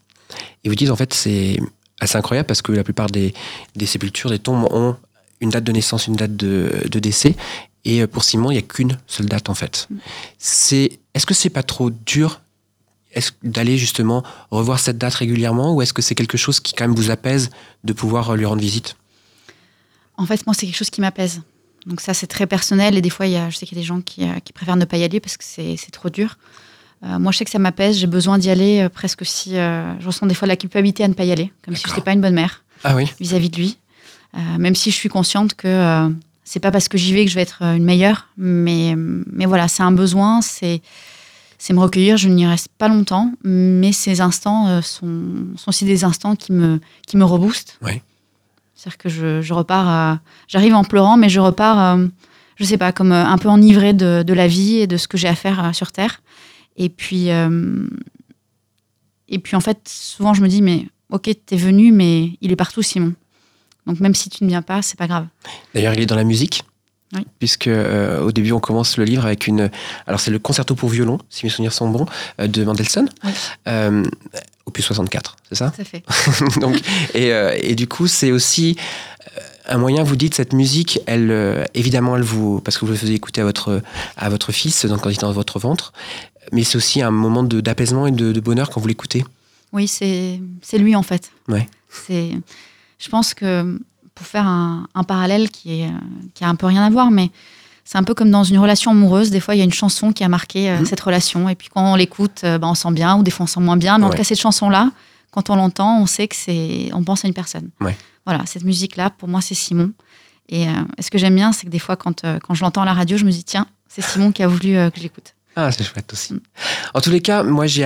et 0.63 0.69
vous 0.69 0.75
dites 0.75 0.89
en 0.89 0.95
fait 0.95 1.13
c'est 1.13 1.59
assez 1.99 2.17
incroyable 2.17 2.45
parce 2.47 2.61
que 2.61 2.71
la 2.71 2.83
plupart 2.83 3.07
des, 3.07 3.33
des 3.75 3.85
sépultures, 3.87 4.29
des 4.29 4.39
tombes 4.39 4.67
ont 4.71 4.95
une 5.41 5.49
date 5.49 5.63
de 5.63 5.71
naissance, 5.71 6.07
une 6.07 6.15
date 6.15 6.35
de, 6.35 6.71
de 6.91 6.99
décès, 6.99 7.35
et 7.85 8.01
euh, 8.01 8.07
pour 8.07 8.23
Simon, 8.23 8.51
il 8.51 8.55
n'y 8.55 8.59
a 8.59 8.63
qu'une 8.63 8.97
seule 9.07 9.27
date 9.27 9.49
en 9.49 9.55
fait. 9.55 9.87
C'est, 10.37 10.99
est-ce 11.13 11.25
que 11.25 11.33
c'est 11.33 11.49
pas 11.49 11.63
trop 11.63 11.89
dur 11.89 12.41
est-ce 13.13 13.31
d'aller 13.41 13.77
justement 13.77 14.21
revoir 14.51 14.79
cette 14.79 14.97
date 14.99 15.15
régulièrement 15.15 15.73
ou 15.73 15.81
est-ce 15.81 15.93
que 15.93 16.01
c'est 16.03 16.13
quelque 16.13 16.37
chose 16.37 16.59
qui 16.59 16.73
quand 16.73 16.85
même 16.87 16.95
vous 16.95 17.09
apaise 17.09 17.49
de 17.83 17.93
pouvoir 17.93 18.29
euh, 18.29 18.35
lui 18.35 18.45
rendre 18.45 18.61
visite? 18.61 18.95
En 20.17 20.25
fait, 20.25 20.45
moi, 20.45 20.53
c'est 20.53 20.65
quelque 20.65 20.77
chose 20.77 20.89
qui 20.89 21.01
m'apaise. 21.01 21.41
Donc 21.85 22.01
ça, 22.01 22.13
c'est 22.13 22.27
très 22.27 22.47
personnel. 22.47 22.97
Et 22.97 23.01
des 23.01 23.09
fois, 23.09 23.27
il 23.27 23.33
y 23.33 23.37
a, 23.37 23.49
je 23.49 23.57
sais 23.57 23.65
qu'il 23.65 23.77
y 23.77 23.79
a 23.79 23.83
des 23.83 23.87
gens 23.87 24.01
qui, 24.01 24.23
euh, 24.23 24.39
qui 24.43 24.51
préfèrent 24.51 24.75
ne 24.75 24.85
pas 24.85 24.97
y 24.97 25.03
aller 25.03 25.19
parce 25.19 25.37
que 25.37 25.43
c'est 25.43 25.91
trop 25.91 26.09
dur. 26.09 26.37
Euh, 27.03 27.19
moi, 27.19 27.31
je 27.31 27.37
sais 27.37 27.45
que 27.45 27.51
ça 27.51 27.59
m'apaise. 27.59 27.97
J'ai 27.97 28.07
besoin 28.07 28.37
d'y 28.37 28.49
aller 28.49 28.81
euh, 28.81 28.89
presque 28.89 29.25
si 29.25 29.57
euh, 29.57 29.99
je 29.99 30.07
ressens 30.07 30.25
des 30.25 30.33
fois 30.33 30.47
de 30.47 30.51
la 30.51 30.57
culpabilité 30.57 31.03
à 31.03 31.07
ne 31.07 31.13
pas 31.13 31.25
y 31.25 31.31
aller, 31.31 31.51
comme 31.63 31.75
si 31.75 31.83
je 31.85 31.89
n'étais 31.89 32.01
pas 32.01 32.13
une 32.13 32.21
bonne 32.21 32.33
mère 32.33 32.63
Ah 32.83 32.95
oui 32.95 33.05
vis-à-vis 33.19 33.49
de 33.49 33.57
lui. 33.57 33.77
Même 34.59 34.75
si 34.75 34.91
je 34.91 34.95
suis 34.95 35.09
consciente 35.09 35.55
que 35.55 36.11
c'est 36.43 36.59
pas 36.59 36.69
parce 36.69 36.87
que 36.87 36.97
j'y 36.97 37.11
vais 37.11 37.25
que 37.25 37.31
je 37.31 37.35
vais 37.35 37.41
être 37.41 37.63
une 37.63 37.83
meilleure. 37.83 38.27
Mais, 38.37 38.93
mais 38.95 39.47
voilà, 39.47 39.67
c'est 39.67 39.81
un 39.81 39.91
besoin. 39.91 40.41
C'est 40.41 40.81
c'est 41.57 41.73
me 41.73 41.79
recueillir. 41.79 42.17
Je 42.17 42.29
n'y 42.29 42.45
reste 42.45 42.67
pas 42.77 42.87
longtemps. 42.87 43.31
Mais 43.43 43.91
ces 43.93 44.21
instants 44.21 44.79
sont, 44.83 45.47
sont 45.55 45.69
aussi 45.69 45.85
des 45.85 46.03
instants 46.03 46.35
qui 46.35 46.51
me, 46.51 46.79
qui 47.07 47.17
me 47.17 47.23
reboostent. 47.23 47.79
Ouais. 47.81 48.03
C'est-à-dire 48.77 48.97
que 48.99 49.09
je, 49.09 49.41
je 49.41 49.53
repars, 49.53 49.89
euh, 49.89 50.15
j'arrive 50.47 50.75
en 50.75 50.83
pleurant, 50.83 51.17
mais 51.17 51.29
je 51.29 51.39
repars, 51.39 51.97
euh, 51.97 52.07
je 52.57 52.63
sais 52.63 52.77
pas, 52.77 52.91
comme 52.91 53.11
euh, 53.11 53.25
un 53.25 53.37
peu 53.39 53.49
enivrée 53.49 53.93
de, 53.93 54.23
de 54.23 54.33
la 54.33 54.47
vie 54.47 54.75
et 54.77 54.87
de 54.87 54.97
ce 54.97 55.07
que 55.07 55.17
j'ai 55.17 55.27
à 55.27 55.35
faire 55.35 55.73
sur 55.73 55.91
Terre. 55.91 56.21
Et 56.77 56.89
puis, 56.89 57.29
et 59.29 59.39
puis 59.39 59.55
en 59.55 59.59
fait, 59.59 59.79
souvent 59.89 60.33
je 60.35 60.41
me 60.43 60.47
dis, 60.47 60.61
mais 60.61 60.85
ok, 61.11 61.29
t'es 61.45 61.57
venu, 61.57 61.91
mais 61.91 62.31
il 62.41 62.51
est 62.51 62.55
partout, 62.55 62.83
Simon. 62.83 63.13
Donc 63.87 63.99
même 63.99 64.13
si 64.13 64.29
tu 64.29 64.43
ne 64.43 64.49
viens 64.49 64.61
pas, 64.61 64.81
c'est 64.83 64.97
pas 64.97 65.07
grave. 65.07 65.25
D'ailleurs, 65.73 65.93
il 65.95 66.01
est 66.01 66.05
dans 66.05 66.15
la 66.15 66.23
musique. 66.23 66.63
Oui. 67.15 67.25
Puisque 67.39 67.67
euh, 67.67 68.21
au 68.21 68.31
début, 68.33 68.51
on 68.51 68.59
commence 68.59 68.97
le 68.97 69.05
livre 69.05 69.25
avec 69.25 69.47
une. 69.47 69.71
Alors, 70.07 70.19
c'est 70.19 70.29
le 70.29 70.39
concerto 70.39 70.75
pour 70.75 70.89
violon, 70.89 71.19
si 71.29 71.45
mes 71.45 71.49
souvenirs 71.49 71.71
sont 71.71 71.89
bons, 71.89 72.05
euh, 72.41 72.47
de 72.47 72.65
Mendelssohn, 72.65 73.07
Oui. 73.23 73.31
euh, 73.69 74.03
opus 74.67 74.85
64, 74.85 75.37
c'est 75.49 75.55
ça 75.55 75.73
Ça 75.75 75.83
fait. 75.83 76.03
Donc, 76.59 76.75
et, 77.13 77.31
euh, 77.33 77.57
et 77.59 77.73
du 77.73 77.87
coup, 77.87 78.07
c'est 78.07 78.31
aussi 78.31 78.77
euh, 79.37 79.41
un 79.67 79.77
moyen, 79.77 80.03
vous 80.03 80.15
dites, 80.15 80.35
cette 80.35 80.53
musique, 80.53 80.99
elle, 81.07 81.31
euh, 81.31 81.63
évidemment, 81.73 82.17
elle 82.17 82.23
vous. 82.23 82.61
Parce 82.61 82.77
que 82.77 82.85
vous 82.85 82.91
le 82.91 82.97
faisiez 82.97 83.15
écouter 83.15 83.41
à 83.41 83.45
votre, 83.45 83.81
à 84.17 84.29
votre 84.29 84.51
fils, 84.51 84.85
donc 84.85 85.01
quand 85.01 85.09
il 85.09 85.13
était 85.13 85.21
dans 85.21 85.31
votre 85.31 85.57
ventre, 85.57 85.93
mais 86.51 86.63
c'est 86.63 86.77
aussi 86.77 87.01
un 87.01 87.11
moment 87.11 87.43
d'apaisement 87.43 88.05
et 88.07 88.11
de, 88.11 88.31
de 88.31 88.39
bonheur 88.39 88.69
quand 88.69 88.79
vous 88.79 88.87
l'écoutez. 88.87 89.25
Oui, 89.73 89.87
c'est 89.87 90.39
lui 90.73 90.95
en 90.95 91.03
fait. 91.03 91.31
Ouais. 91.47 91.67
C'est, 91.89 92.31
je 92.99 93.09
pense 93.09 93.33
que 93.33 93.79
pour 94.15 94.25
faire 94.25 94.47
un, 94.47 94.87
un 94.95 95.03
parallèle 95.03 95.49
qui, 95.49 95.81
est, 95.81 95.89
qui 96.33 96.43
a 96.43 96.49
un 96.49 96.55
peu 96.55 96.65
rien 96.65 96.83
à 96.83 96.89
voir, 96.89 97.11
mais 97.11 97.31
c'est 97.89 97.97
un 97.97 98.03
peu 98.03 98.13
comme 98.13 98.29
dans 98.29 98.43
une 98.43 98.59
relation 98.59 98.91
amoureuse. 98.91 99.29
Des 99.31 99.39
fois, 99.39 99.55
il 99.55 99.59
y 99.59 99.61
a 99.61 99.63
une 99.63 99.71
chanson 99.71 100.11
qui 100.11 100.21
a 100.25 100.27
marqué 100.27 100.69
euh, 100.69 100.79
Mhm. 100.79 100.85
cette 100.85 100.99
relation, 100.99 101.47
et 101.47 101.55
puis 101.55 101.69
quand 101.73 101.93
on 101.93 101.95
l'écoute, 101.95 102.41
euh, 102.43 102.57
ben, 102.57 102.67
on 102.67 102.75
sent 102.75 102.91
bien, 102.91 103.15
ou 103.17 103.23
des 103.23 103.31
fois 103.31 103.45
on 103.45 103.47
sent 103.47 103.61
moins 103.61 103.77
bien. 103.77 103.97
Mais 103.97 104.03
en 104.03 104.09
tout 104.09 104.17
cas, 104.17 104.25
cette 104.25 104.41
chanson-là, 104.41 104.91
quand 105.31 105.49
on 105.49 105.55
l'entend, 105.55 106.01
on 106.01 106.05
sait 106.05 106.27
que 106.27 106.35
c'est, 106.35 106.89
on 106.91 107.01
pense 107.05 107.23
à 107.23 107.29
une 107.29 107.33
personne. 107.33 107.69
Ouais. 107.79 107.95
Voilà, 108.25 108.45
cette 108.45 108.65
musique-là, 108.65 109.09
pour 109.09 109.29
moi, 109.29 109.39
c'est 109.39 109.55
Simon. 109.55 109.93
Et, 110.49 110.67
euh, 110.67 110.71
et 110.97 111.01
ce 111.01 111.09
que 111.09 111.17
j'aime 111.17 111.35
bien, 111.35 111.53
c'est 111.53 111.65
que 111.65 111.71
des 111.71 111.79
fois, 111.79 111.95
quand, 111.95 112.25
euh, 112.25 112.39
quand 112.45 112.53
je 112.53 112.61
l'entends 112.61 112.81
à 112.81 112.85
la 112.85 112.93
radio, 112.93 113.15
je 113.17 113.23
me 113.23 113.31
dis 113.31 113.45
tiens, 113.45 113.67
c'est 113.87 114.01
Simon 114.01 114.33
qui 114.33 114.43
a 114.43 114.49
voulu 114.49 114.73
que 114.93 114.99
j'écoute. 114.99 115.33
Ah, 115.55 115.71
c'est 115.71 115.85
chouette 115.85 116.11
aussi. 116.11 116.33
Mm. 116.33 116.39
En 116.93 116.99
tous 116.99 117.09
les 117.09 117.21
cas, 117.21 117.41
moi, 117.43 117.67
j'ai, 117.67 117.85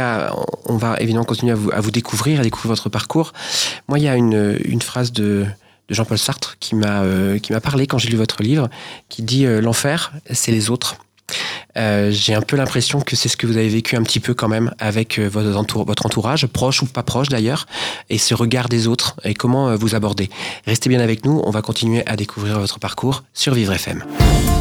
on 0.66 0.78
va 0.78 0.98
évidemment 1.00 1.26
continuer 1.26 1.52
à 1.52 1.56
vous, 1.56 1.72
à 1.72 1.80
vous 1.80 1.92
découvrir, 1.92 2.40
à 2.40 2.44
découvrir 2.44 2.70
votre 2.70 2.90
parcours. 2.90 3.34
Moi, 3.88 4.00
il 4.00 4.04
y 4.06 4.08
a 4.08 4.16
une, 4.16 4.58
une 4.66 4.82
phrase 4.82 5.12
de, 5.12 5.46
de 5.90 5.94
Jean-Paul 5.94 6.18
Sartre 6.18 6.58
qui 6.60 6.76
m'a, 6.76 7.02
euh, 7.02 7.38
qui 7.40 7.52
m'a 7.54 7.60
parlé 7.62 7.88
quand 7.88 7.98
j'ai 7.98 8.10
lu 8.10 8.18
votre 8.18 8.42
livre, 8.44 8.70
qui 9.10 9.22
dit 9.24 9.46
euh, 9.46 9.62
l'enfer, 9.62 10.12
c'est 10.32 10.52
les 10.52 10.70
autres. 10.70 10.96
Euh, 11.78 12.12
j'ai 12.12 12.34
un 12.34 12.42
peu 12.42 12.58
l'impression 12.58 13.00
que 13.00 13.16
c'est 13.16 13.30
ce 13.30 13.38
que 13.38 13.48
vous 13.48 13.56
avez 13.56 13.70
vécu 13.70 13.96
un 13.96 14.04
petit 14.04 14.20
peu 14.20 14.34
quand 14.34 14.50
même 14.50 14.74
avec 14.80 15.18
euh, 15.18 15.30
votre, 15.30 15.58
entour- 15.58 15.86
votre 15.86 16.06
entourage, 16.06 16.46
proche 16.48 16.82
ou 16.82 16.86
pas 16.86 17.04
proche 17.04 17.30
d'ailleurs, 17.30 17.68
et 18.10 18.18
ce 18.18 18.34
regard 18.36 18.68
des 18.68 18.88
autres 18.88 19.16
et 19.24 19.34
comment 19.34 19.70
euh, 19.70 19.76
vous 19.78 19.96
abordez. 19.96 20.30
Restez 20.68 20.90
bien 20.90 21.00
avec 21.00 21.24
nous, 21.24 21.42
on 21.46 21.52
va 21.52 21.62
continuer 21.62 22.06
à 22.06 22.18
découvrir 22.18 22.60
votre 22.60 22.80
parcours 22.80 23.24
sur 23.34 23.54
Vivre 23.54 23.72
FM. 23.72 24.04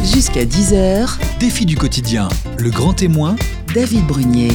Jusqu'à 0.04 0.44
10h, 0.44 1.08
Défi 1.40 1.66
du 1.66 1.76
quotidien, 1.76 2.28
le 2.56 2.70
grand 2.70 2.92
témoin, 2.92 3.34
David 3.74 4.06
Brunier. 4.06 4.52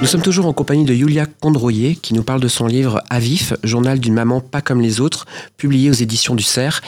Nous 0.00 0.06
sommes 0.08 0.22
toujours 0.22 0.46
en 0.46 0.52
compagnie 0.52 0.84
de 0.84 0.94
Yulia 0.94 1.26
Condroyer 1.26 1.94
qui 1.96 2.14
nous 2.14 2.22
parle 2.22 2.40
de 2.40 2.48
son 2.48 2.66
livre 2.66 3.02
À 3.08 3.20
vif, 3.20 3.54
journal 3.62 4.00
d'une 4.00 4.14
maman 4.14 4.40
pas 4.40 4.60
comme 4.60 4.80
les 4.80 5.00
autres, 5.00 5.26
publié 5.56 5.90
aux 5.90 5.94
éditions 5.94 6.34
du 6.34 6.42
Cerf. 6.42 6.80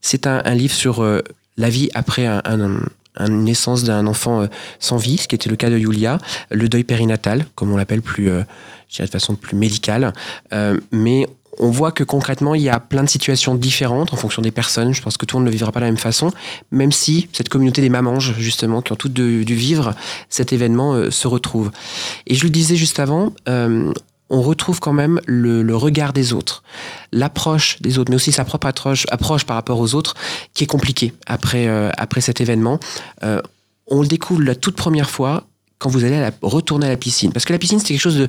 C'est 0.00 0.26
un, 0.26 0.42
livre 0.54 0.72
sur 0.74 1.02
euh, 1.02 1.20
la 1.56 1.68
vie 1.68 1.90
après 1.94 2.26
un, 2.26 2.40
un- 2.44 2.80
une 3.18 3.44
naissance 3.44 3.82
d'un 3.84 4.06
enfant 4.06 4.42
euh, 4.42 4.46
sans 4.78 4.96
vie, 4.98 5.18
ce 5.18 5.26
qui 5.28 5.34
était 5.34 5.50
le 5.50 5.56
cas 5.56 5.68
de 5.68 5.76
Yulia, 5.76 6.18
le 6.50 6.68
deuil 6.68 6.84
périnatal, 6.84 7.44
comme 7.56 7.72
on 7.72 7.76
l'appelle 7.76 8.02
plus, 8.02 8.30
euh, 8.30 8.42
de 8.98 9.06
façon 9.06 9.34
plus 9.34 9.56
médicale. 9.56 10.12
Mais 10.92 11.26
on 11.60 11.70
voit 11.70 11.92
que 11.92 12.02
concrètement, 12.02 12.54
il 12.54 12.62
y 12.62 12.70
a 12.70 12.80
plein 12.80 13.04
de 13.04 13.08
situations 13.08 13.54
différentes 13.54 14.12
en 14.14 14.16
fonction 14.16 14.42
des 14.42 14.50
personnes. 14.50 14.94
Je 14.94 15.02
pense 15.02 15.16
que 15.16 15.26
tout 15.26 15.36
le 15.36 15.40
monde 15.40 15.46
ne 15.46 15.50
le 15.50 15.56
vivra 15.56 15.70
pas 15.70 15.80
de 15.80 15.84
la 15.84 15.90
même 15.90 15.98
façon, 15.98 16.32
même 16.70 16.90
si 16.90 17.28
cette 17.32 17.50
communauté 17.50 17.82
des 17.82 17.90
mamanges, 17.90 18.34
justement, 18.38 18.80
qui 18.80 18.92
ont 18.92 18.96
toutes 18.96 19.12
dû 19.12 19.44
vivre 19.44 19.94
cet 20.30 20.52
événement, 20.52 20.94
euh, 20.94 21.10
se 21.10 21.28
retrouve. 21.28 21.70
Et 22.26 22.34
je 22.34 22.44
le 22.44 22.50
disais 22.50 22.76
juste 22.76 22.98
avant, 22.98 23.34
euh, 23.48 23.92
on 24.30 24.40
retrouve 24.40 24.80
quand 24.80 24.94
même 24.94 25.20
le, 25.26 25.76
regard 25.76 26.14
des 26.14 26.32
autres, 26.32 26.62
l'approche 27.12 27.80
des 27.82 27.98
autres, 27.98 28.10
mais 28.10 28.16
aussi 28.16 28.32
sa 28.32 28.44
propre 28.44 28.66
approche, 28.66 29.44
par 29.44 29.56
rapport 29.56 29.80
aux 29.80 29.94
autres, 29.94 30.14
qui 30.54 30.64
est 30.64 30.68
compliquée 30.68 31.12
après, 31.26 31.66
euh, 31.68 31.90
après 31.98 32.22
cet 32.22 32.40
événement. 32.40 32.80
On 33.92 34.02
le 34.02 34.06
découvre 34.06 34.42
la 34.42 34.54
toute 34.54 34.76
première 34.76 35.10
fois 35.10 35.48
quand 35.78 35.90
vous 35.90 36.04
allez 36.04 36.28
retourner 36.42 36.86
à 36.86 36.90
la 36.90 36.96
piscine. 36.96 37.32
Parce 37.32 37.44
que 37.44 37.52
la 37.52 37.58
piscine, 37.58 37.80
c'était 37.80 37.94
quelque 37.94 38.02
chose 38.02 38.18
de, 38.18 38.28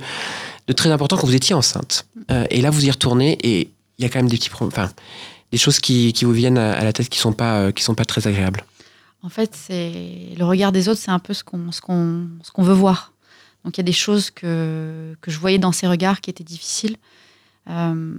très 0.73 0.91
important 0.91 1.17
quand 1.17 1.27
vous 1.27 1.35
étiez 1.35 1.55
enceinte. 1.55 2.05
Euh, 2.29 2.45
et 2.49 2.61
là, 2.61 2.69
vous 2.69 2.85
y 2.85 2.91
retournez 2.91 3.37
et 3.41 3.71
il 3.97 4.03
y 4.03 4.05
a 4.05 4.09
quand 4.09 4.19
même 4.19 4.29
des 4.29 4.37
petits 4.37 4.49
problèmes, 4.49 4.73
enfin, 4.75 4.93
des 5.51 5.57
choses 5.57 5.79
qui, 5.79 6.13
qui 6.13 6.25
vous 6.25 6.31
viennent 6.31 6.57
à, 6.57 6.83
la 6.83 6.93
tête 6.93 7.09
qui 7.09 7.19
sont 7.19 7.33
pas, 7.33 7.59
euh, 7.59 7.71
qui 7.71 7.83
sont 7.83 7.95
pas 7.95 8.05
très 8.05 8.27
agréables. 8.27 8.63
En 9.23 9.29
fait, 9.29 9.55
c'est 9.55 10.33
le 10.37 10.45
regard 10.45 10.71
des 10.71 10.89
autres, 10.89 10.99
c'est 10.99 11.11
un 11.11 11.19
peu 11.19 11.33
ce 11.33 11.43
qu'on 11.43 11.71
ce 11.71 11.79
qu'on 11.79 12.27
ce 12.43 12.51
qu'on 12.51 12.63
veut 12.63 12.73
voir. 12.73 13.13
Donc 13.63 13.77
il 13.77 13.81
y 13.81 13.81
a 13.81 13.83
des 13.83 13.91
choses 13.91 14.31
que 14.31 15.15
que 15.21 15.29
je 15.29 15.37
voyais 15.37 15.59
dans 15.59 15.71
ces 15.71 15.87
regards 15.87 16.21
qui 16.21 16.31
étaient 16.31 16.43
difficiles 16.43 16.97
euh, 17.69 18.15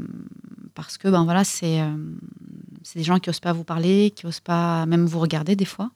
parce 0.77 0.97
que 0.99 1.09
ben 1.09 1.25
voilà, 1.25 1.43
c'est 1.43 1.81
c'est 2.85 3.01
des 3.01 3.05
gens 3.05 3.19
qui 3.19 3.31
osent 3.31 3.41
pas 3.41 3.53
vous 3.53 3.65
parler, 3.65 4.13
qui 4.15 4.27
osent 4.27 4.39
pas 4.39 4.87
même 4.87 5.07
vous 5.07 5.19
regarder 5.19 5.57
des 5.57 5.65
fois, 5.65 5.91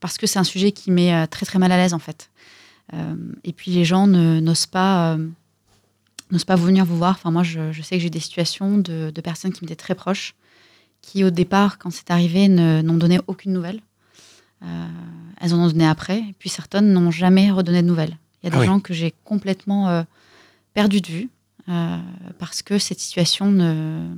parce 0.00 0.18
que 0.18 0.26
c'est 0.26 0.40
un 0.40 0.44
sujet 0.44 0.72
qui 0.72 0.90
met 0.90 1.28
très 1.28 1.46
très 1.46 1.60
mal 1.60 1.70
à 1.70 1.76
l'aise 1.76 1.94
en 1.94 2.00
fait. 2.00 2.30
Euh, 2.92 3.14
et 3.44 3.52
puis 3.52 3.70
les 3.70 3.84
gens 3.84 4.06
n'osent 4.06 4.66
pas 4.66 5.14
euh, 5.14 5.28
n'osent 6.30 6.44
pas 6.44 6.56
venir 6.56 6.84
vous 6.84 6.96
voir. 6.96 7.12
Enfin 7.12 7.30
moi, 7.30 7.42
je, 7.42 7.72
je 7.72 7.82
sais 7.82 7.96
que 7.96 8.02
j'ai 8.02 8.10
des 8.10 8.20
situations 8.20 8.78
de, 8.78 9.10
de 9.10 9.20
personnes 9.20 9.52
qui 9.52 9.64
m'étaient 9.64 9.76
très 9.76 9.94
proches 9.94 10.34
qui 11.02 11.24
au 11.24 11.30
départ, 11.30 11.78
quand 11.78 11.90
c'est 11.90 12.10
arrivé, 12.10 12.48
n'ont 12.48 12.96
donné 12.96 13.20
aucune 13.26 13.52
nouvelle. 13.52 13.80
Euh, 14.62 14.86
elles 15.40 15.54
en 15.54 15.58
ont 15.60 15.68
donné 15.68 15.86
après, 15.86 16.18
et 16.18 16.34
puis 16.38 16.50
certaines 16.50 16.92
n'ont 16.92 17.10
jamais 17.10 17.50
redonné 17.50 17.80
de 17.82 17.86
nouvelles. 17.86 18.18
Il 18.42 18.46
y 18.46 18.48
a 18.48 18.50
des 18.50 18.56
Ah 18.56 18.60
oui. 18.60 18.66
gens 18.66 18.80
que 18.80 18.92
j'ai 18.92 19.14
complètement 19.24 19.88
euh, 19.88 20.02
perdu 20.74 21.00
de 21.00 21.06
vue 21.06 21.28
euh, 21.68 21.98
parce 22.38 22.60
que 22.60 22.78
cette 22.78 23.00
situation 23.00 23.50
ne, 23.50 24.08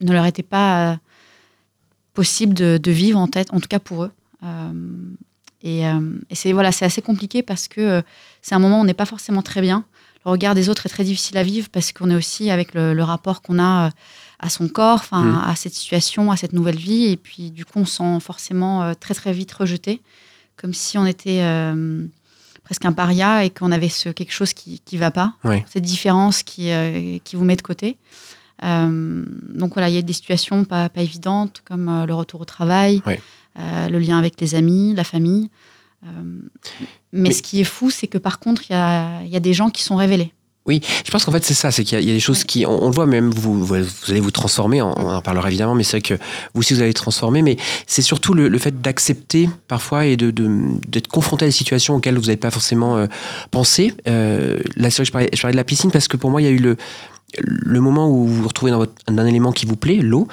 ne 0.00 0.12
leur 0.12 0.26
était 0.26 0.44
pas 0.44 0.98
possible 2.14 2.54
de, 2.54 2.78
de 2.78 2.90
vivre 2.92 3.18
en 3.18 3.26
tête, 3.26 3.52
en 3.52 3.58
tout 3.58 3.68
cas 3.68 3.80
pour 3.80 4.04
eux. 4.04 4.12
Euh, 5.64 5.68
Et, 5.68 5.86
euh, 5.86 6.00
et 6.30 6.34
c'est 6.34 6.52
voilà, 6.52 6.72
c'est 6.72 6.84
assez 6.84 7.02
compliqué 7.02 7.42
parce 7.42 7.68
que 7.68 7.80
euh, 7.80 8.02
c'est 8.42 8.54
un 8.54 8.58
moment 8.58 8.78
où 8.78 8.82
on 8.82 8.84
n'est 8.84 8.94
pas 8.94 9.06
forcément 9.06 9.42
très 9.42 9.60
bien. 9.60 9.84
Le 10.24 10.30
regard 10.30 10.54
des 10.54 10.68
autres 10.68 10.86
est 10.86 10.88
très 10.88 11.04
difficile 11.04 11.36
à 11.36 11.42
vivre 11.42 11.68
parce 11.70 11.92
qu'on 11.92 12.10
est 12.10 12.14
aussi 12.14 12.50
avec 12.50 12.74
le, 12.74 12.94
le 12.94 13.02
rapport 13.04 13.42
qu'on 13.42 13.58
a 13.58 13.86
euh, 13.86 13.90
à 14.38 14.48
son 14.48 14.68
corps, 14.68 15.04
Mhm. 15.12 15.40
à 15.44 15.54
cette 15.56 15.74
situation, 15.74 16.30
à 16.32 16.36
cette 16.36 16.52
nouvelle 16.52 16.76
vie. 16.78 17.06
Et 17.06 17.16
puis 17.16 17.50
du 17.50 17.64
coup, 17.64 17.78
on 17.80 17.84
se 17.86 17.96
sent 17.98 18.20
forcément 18.20 18.92
très 18.94 19.14
très 19.14 19.32
vite 19.32 19.52
rejeté, 19.52 20.00
comme 20.56 20.74
si 20.74 20.98
on 20.98 21.06
était 21.06 21.42
euh, 21.42 22.04
presque 22.64 22.84
un 22.84 22.92
paria 22.92 23.44
et 23.44 23.50
qu'on 23.50 23.70
avait 23.72 23.88
ce 23.88 24.08
quelque 24.10 24.32
chose 24.32 24.52
qui 24.52 24.80
qui 24.84 24.96
va 24.96 25.10
pas, 25.12 25.34
cette 25.72 25.84
différence 25.84 26.42
qui 26.42 26.70
qui 27.24 27.36
vous 27.36 27.44
met 27.44 27.56
de 27.56 27.62
côté. 27.62 27.96
Euh, 28.62 29.24
donc 29.54 29.74
voilà, 29.74 29.88
il 29.88 29.94
y 29.94 29.98
a 29.98 30.02
des 30.02 30.12
situations 30.12 30.64
pas, 30.64 30.88
pas 30.88 31.02
évidentes 31.02 31.62
comme 31.64 31.88
euh, 31.88 32.06
le 32.06 32.14
retour 32.14 32.40
au 32.40 32.44
travail, 32.44 33.02
euh, 33.58 33.88
le 33.88 33.98
lien 33.98 34.18
avec 34.18 34.40
les 34.40 34.54
amis, 34.54 34.94
la 34.94 35.04
famille. 35.04 35.50
Mais, 36.04 36.08
Mais- 37.12 37.32
ce 37.32 37.42
qui 37.42 37.60
est 37.60 37.64
fou, 37.64 37.90
c'est 37.90 38.06
que 38.08 38.18
par 38.18 38.38
contre, 38.38 38.62
il 38.68 38.72
y 38.72 38.76
a, 38.76 39.22
il 39.22 39.28
y 39.30 39.36
a 39.36 39.40
des 39.40 39.52
gens 39.52 39.70
qui 39.70 39.82
sont 39.82 39.96
révélés. 39.96 40.32
Oui, 40.64 40.80
je 41.04 41.10
pense 41.10 41.24
qu'en 41.24 41.32
fait 41.32 41.42
c'est 41.44 41.54
ça, 41.54 41.72
c'est 41.72 41.82
qu'il 41.82 41.94
y, 41.94 41.98
a- 41.98 42.00
il 42.00 42.06
y 42.06 42.10
a 42.12 42.14
des 42.14 42.20
choses 42.20 42.44
qui, 42.44 42.64
on, 42.66 42.84
on 42.84 42.86
le 42.86 42.94
voit 42.94 43.04
même, 43.06 43.30
vous, 43.30 43.64
vous 43.64 43.74
allez 44.08 44.20
vous 44.20 44.30
transformer, 44.30 44.80
on, 44.80 44.96
on 44.96 45.10
en 45.12 45.20
parlera 45.20 45.48
évidemment, 45.48 45.74
mais 45.74 45.82
c'est 45.82 45.96
vrai 45.98 46.02
que 46.02 46.14
vous 46.54 46.60
aussi 46.60 46.72
vous 46.74 46.82
allez 46.82 46.94
transformer, 46.94 47.42
mais 47.42 47.56
c'est 47.88 48.00
surtout 48.00 48.32
le, 48.32 48.46
le 48.46 48.58
fait 48.58 48.80
d'accepter 48.80 49.48
parfois 49.66 50.06
et 50.06 50.16
de- 50.16 50.30
d'être 50.86 51.08
confronté 51.08 51.46
à 51.46 51.48
des 51.48 51.52
situations 51.52 51.96
auxquelles 51.96 52.14
vous 52.14 52.26
n'avez 52.26 52.36
pas 52.36 52.52
forcément 52.52 52.96
euh, 52.96 53.06
pensé. 53.50 53.92
Euh, 54.06 54.60
là, 54.76 54.90
c'est 54.90 54.98
vrai 54.98 55.02
que 55.02 55.06
je 55.08 55.12
parlais, 55.12 55.30
je 55.34 55.42
parlais 55.42 55.52
de 55.52 55.56
la 55.56 55.64
piscine 55.64 55.90
parce 55.90 56.06
que 56.06 56.16
pour 56.16 56.30
moi 56.30 56.40
il 56.40 56.44
y 56.44 56.48
a 56.48 56.52
eu 56.52 56.58
le, 56.58 56.76
le 57.38 57.80
moment 57.80 58.10
où 58.10 58.26
vous 58.26 58.42
vous 58.42 58.48
retrouvez 58.48 58.72
dans 58.72 58.78
votre, 58.78 58.92
un 59.06 59.26
élément 59.26 59.52
qui 59.52 59.66
vous 59.66 59.76
plaît, 59.76 59.96
l'eau, 59.96 60.28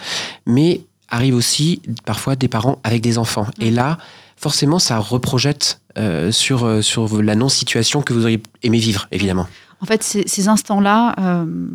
mais 0.45 0.81
arrive 1.09 1.35
aussi 1.35 1.81
parfois 2.05 2.35
des 2.35 2.47
parents 2.47 2.79
avec 2.83 3.01
des 3.01 3.17
enfants. 3.17 3.47
Et 3.59 3.71
là, 3.71 3.97
forcément, 4.37 4.79
ça 4.79 4.99
reprojette 4.99 5.81
euh, 5.97 6.31
sur, 6.31 6.65
euh, 6.65 6.81
sur 6.81 7.21
la 7.21 7.35
non-situation 7.35 8.01
que 8.01 8.13
vous 8.13 8.23
auriez 8.23 8.41
aimé 8.63 8.77
vivre, 8.79 9.07
évidemment. 9.11 9.47
En 9.81 9.85
fait, 9.85 10.03
ces, 10.03 10.27
ces 10.27 10.47
instants-là, 10.47 11.15
euh, 11.19 11.67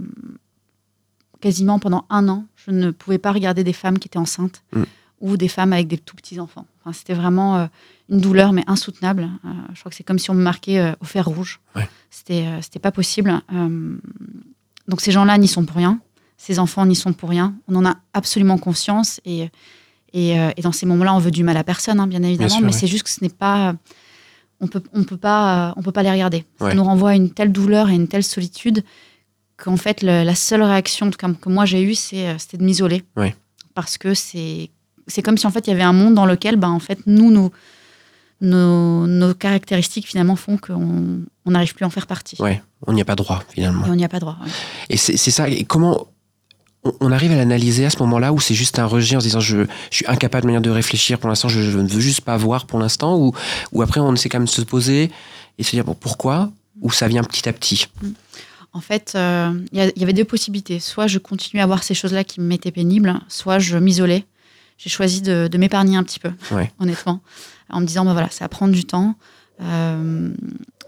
quasiment 1.40 1.78
pendant 1.78 2.04
un 2.10 2.28
an, 2.28 2.44
je 2.54 2.70
ne 2.70 2.90
pouvais 2.90 3.18
pas 3.18 3.32
regarder 3.32 3.64
des 3.64 3.72
femmes 3.72 3.98
qui 3.98 4.08
étaient 4.08 4.18
enceintes 4.18 4.62
Mm. 4.72 4.82
ou 5.20 5.36
des 5.36 5.48
femmes 5.48 5.72
avec 5.72 5.88
des 5.88 5.98
tout 5.98 6.16
petits 6.16 6.40
enfants. 6.40 6.66
Enfin, 6.80 6.92
c'était 6.92 7.14
vraiment 7.14 7.56
euh, 7.56 7.66
une 8.08 8.20
douleur, 8.20 8.52
mais 8.52 8.62
insoutenable. 8.66 9.28
Je 9.72 9.80
crois 9.80 9.90
que 9.90 9.96
c'est 9.96 10.04
comme 10.04 10.18
si 10.18 10.30
on 10.30 10.34
me 10.34 10.42
marquait 10.42 10.94
au 11.00 11.04
fer 11.06 11.24
rouge. 11.26 11.60
Ouais. 11.74 11.88
C'était, 12.10 12.46
c'était 12.60 12.78
pas 12.78 12.92
possible. 12.92 13.40
Donc 14.88 15.00
ces 15.00 15.10
gens-là 15.12 15.38
n'y 15.38 15.48
sont 15.48 15.64
pour 15.64 15.76
rien. 15.76 16.00
Ces 16.36 16.58
enfants 16.58 16.84
n'y 16.86 16.96
sont 16.96 17.12
pour 17.12 17.30
rien. 17.30 17.54
On 17.68 17.74
en 17.76 17.86
a 17.86 17.96
absolument 18.12 18.58
conscience 18.58 19.20
et 19.24 19.50
et, 20.16 20.38
euh, 20.38 20.50
et 20.56 20.62
dans 20.62 20.70
ces 20.70 20.86
moments-là, 20.86 21.12
on 21.12 21.18
veut 21.18 21.32
du 21.32 21.42
mal 21.42 21.56
à 21.56 21.64
personne, 21.64 21.98
hein, 21.98 22.06
bien 22.06 22.22
évidemment, 22.22 22.48
sûr, 22.48 22.60
mais 22.60 22.66
ouais. 22.68 22.72
c'est 22.72 22.86
juste 22.86 23.02
que 23.02 23.10
ce 23.10 23.20
n'est 23.22 23.28
pas 23.30 23.74
on 24.60 24.68
peut 24.68 24.82
on 24.92 25.02
peut 25.02 25.16
pas 25.16 25.74
on 25.76 25.82
peut 25.82 25.90
pas 25.92 26.02
les 26.04 26.10
regarder. 26.12 26.44
Ça 26.60 26.72
nous 26.74 26.84
renvoie 26.84 27.10
à 27.10 27.14
une 27.14 27.30
telle 27.30 27.50
douleur 27.50 27.88
et 27.90 27.94
une 27.94 28.06
telle 28.08 28.22
solitude 28.22 28.84
qu'en 29.56 29.76
fait 29.76 30.02
le- 30.02 30.22
la 30.22 30.34
seule 30.36 30.62
réaction 30.62 31.06
en 31.06 31.10
tout 31.10 31.16
cas, 31.18 31.28
que 31.32 31.48
moi 31.48 31.64
j'ai 31.64 31.82
eue 31.82 31.94
c'est 31.96 32.28
euh, 32.28 32.38
c'était 32.38 32.58
de 32.58 32.64
m'isoler. 32.64 33.02
Ouais. 33.16 33.34
Parce 33.74 33.98
que 33.98 34.14
c'est 34.14 34.70
c'est 35.08 35.22
comme 35.22 35.36
si 35.36 35.46
en 35.46 35.50
fait 35.50 35.66
il 35.66 35.70
y 35.70 35.72
avait 35.72 35.82
un 35.82 35.92
monde 35.92 36.14
dans 36.14 36.26
lequel 36.26 36.56
ben 36.56 36.70
en 36.70 36.78
fait 36.78 37.00
nous 37.06 37.30
nos 37.32 37.50
nos, 38.40 39.06
nos 39.06 39.34
caractéristiques 39.34 40.06
finalement 40.06 40.36
font 40.36 40.56
qu'on 40.58 41.20
on 41.46 41.50
n'arrive 41.50 41.74
plus 41.74 41.84
à 41.84 41.86
en 41.86 41.90
faire 41.90 42.06
partie. 42.06 42.36
Ouais, 42.40 42.62
on 42.86 42.92
n'y 42.92 43.00
a 43.00 43.04
pas 43.04 43.16
droit 43.16 43.42
finalement. 43.50 43.86
Et 43.86 43.90
on 43.90 43.94
n'y 43.94 44.04
a 44.04 44.08
pas 44.08 44.20
droit. 44.20 44.36
ouais. 44.42 44.50
Et 44.90 44.96
c'est 44.96 45.16
ça. 45.16 45.48
Et 45.48 45.64
comment 45.64 46.08
on, 47.00 47.12
arrive 47.12 47.32
à 47.32 47.36
l'analyser 47.36 47.86
à 47.86 47.90
ce 47.90 47.98
moment-là 47.98 48.32
où 48.32 48.40
c'est 48.40 48.54
juste 48.54 48.78
un 48.78 48.86
rejet 48.86 49.16
en 49.16 49.20
se 49.20 49.26
disant 49.26 49.40
je, 49.40 49.64
je 49.90 49.96
suis 49.96 50.06
incapable 50.06 50.42
de 50.42 50.46
manière 50.48 50.60
de 50.60 50.70
réfléchir 50.70 51.18
pour 51.18 51.28
l'instant, 51.28 51.48
je, 51.48 51.62
je 51.62 51.78
ne 51.78 51.88
veux 51.88 52.00
juste 52.00 52.20
pas 52.20 52.36
voir 52.36 52.66
pour 52.66 52.78
l'instant, 52.78 53.16
ou, 53.16 53.32
ou 53.72 53.82
après 53.82 54.00
on 54.00 54.12
essaie 54.14 54.28
quand 54.28 54.38
même 54.38 54.46
de 54.46 54.50
se 54.50 54.62
poser 54.62 55.10
et 55.58 55.62
se 55.62 55.70
dire 55.70 55.84
bon, 55.84 55.94
pourquoi 55.94 56.50
Ou 56.82 56.90
ça 56.90 57.08
vient 57.08 57.24
petit 57.24 57.48
à 57.48 57.52
petit. 57.52 57.88
En 58.72 58.80
fait, 58.80 59.12
euh, 59.14 59.52
il 59.72 59.78
y, 59.96 60.02
avait 60.02 60.12
deux 60.12 60.24
possibilités. 60.24 60.80
Soit 60.80 61.06
je 61.06 61.18
continuais 61.18 61.62
à 61.62 61.66
voir 61.66 61.84
ces 61.84 61.94
choses-là 61.94 62.24
qui 62.24 62.40
me 62.40 62.46
mettaient 62.46 62.72
pénible, 62.72 63.14
soit 63.28 63.60
je 63.60 63.78
m'isolais. 63.78 64.24
J'ai 64.78 64.90
choisi 64.90 65.22
de, 65.22 65.46
de 65.50 65.58
m'épargner 65.58 65.96
un 65.96 66.02
petit 66.02 66.18
peu, 66.18 66.32
Ouais. 66.50 66.72
honnêtement, 66.80 67.20
en 67.70 67.80
me 67.80 67.86
disant, 67.86 68.04
bah 68.04 68.12
voilà, 68.12 68.30
ça 68.30 68.44
va 68.44 68.48
prendre 68.48 68.72
du 68.72 68.84
temps. 68.84 69.14
Euh, 69.60 70.30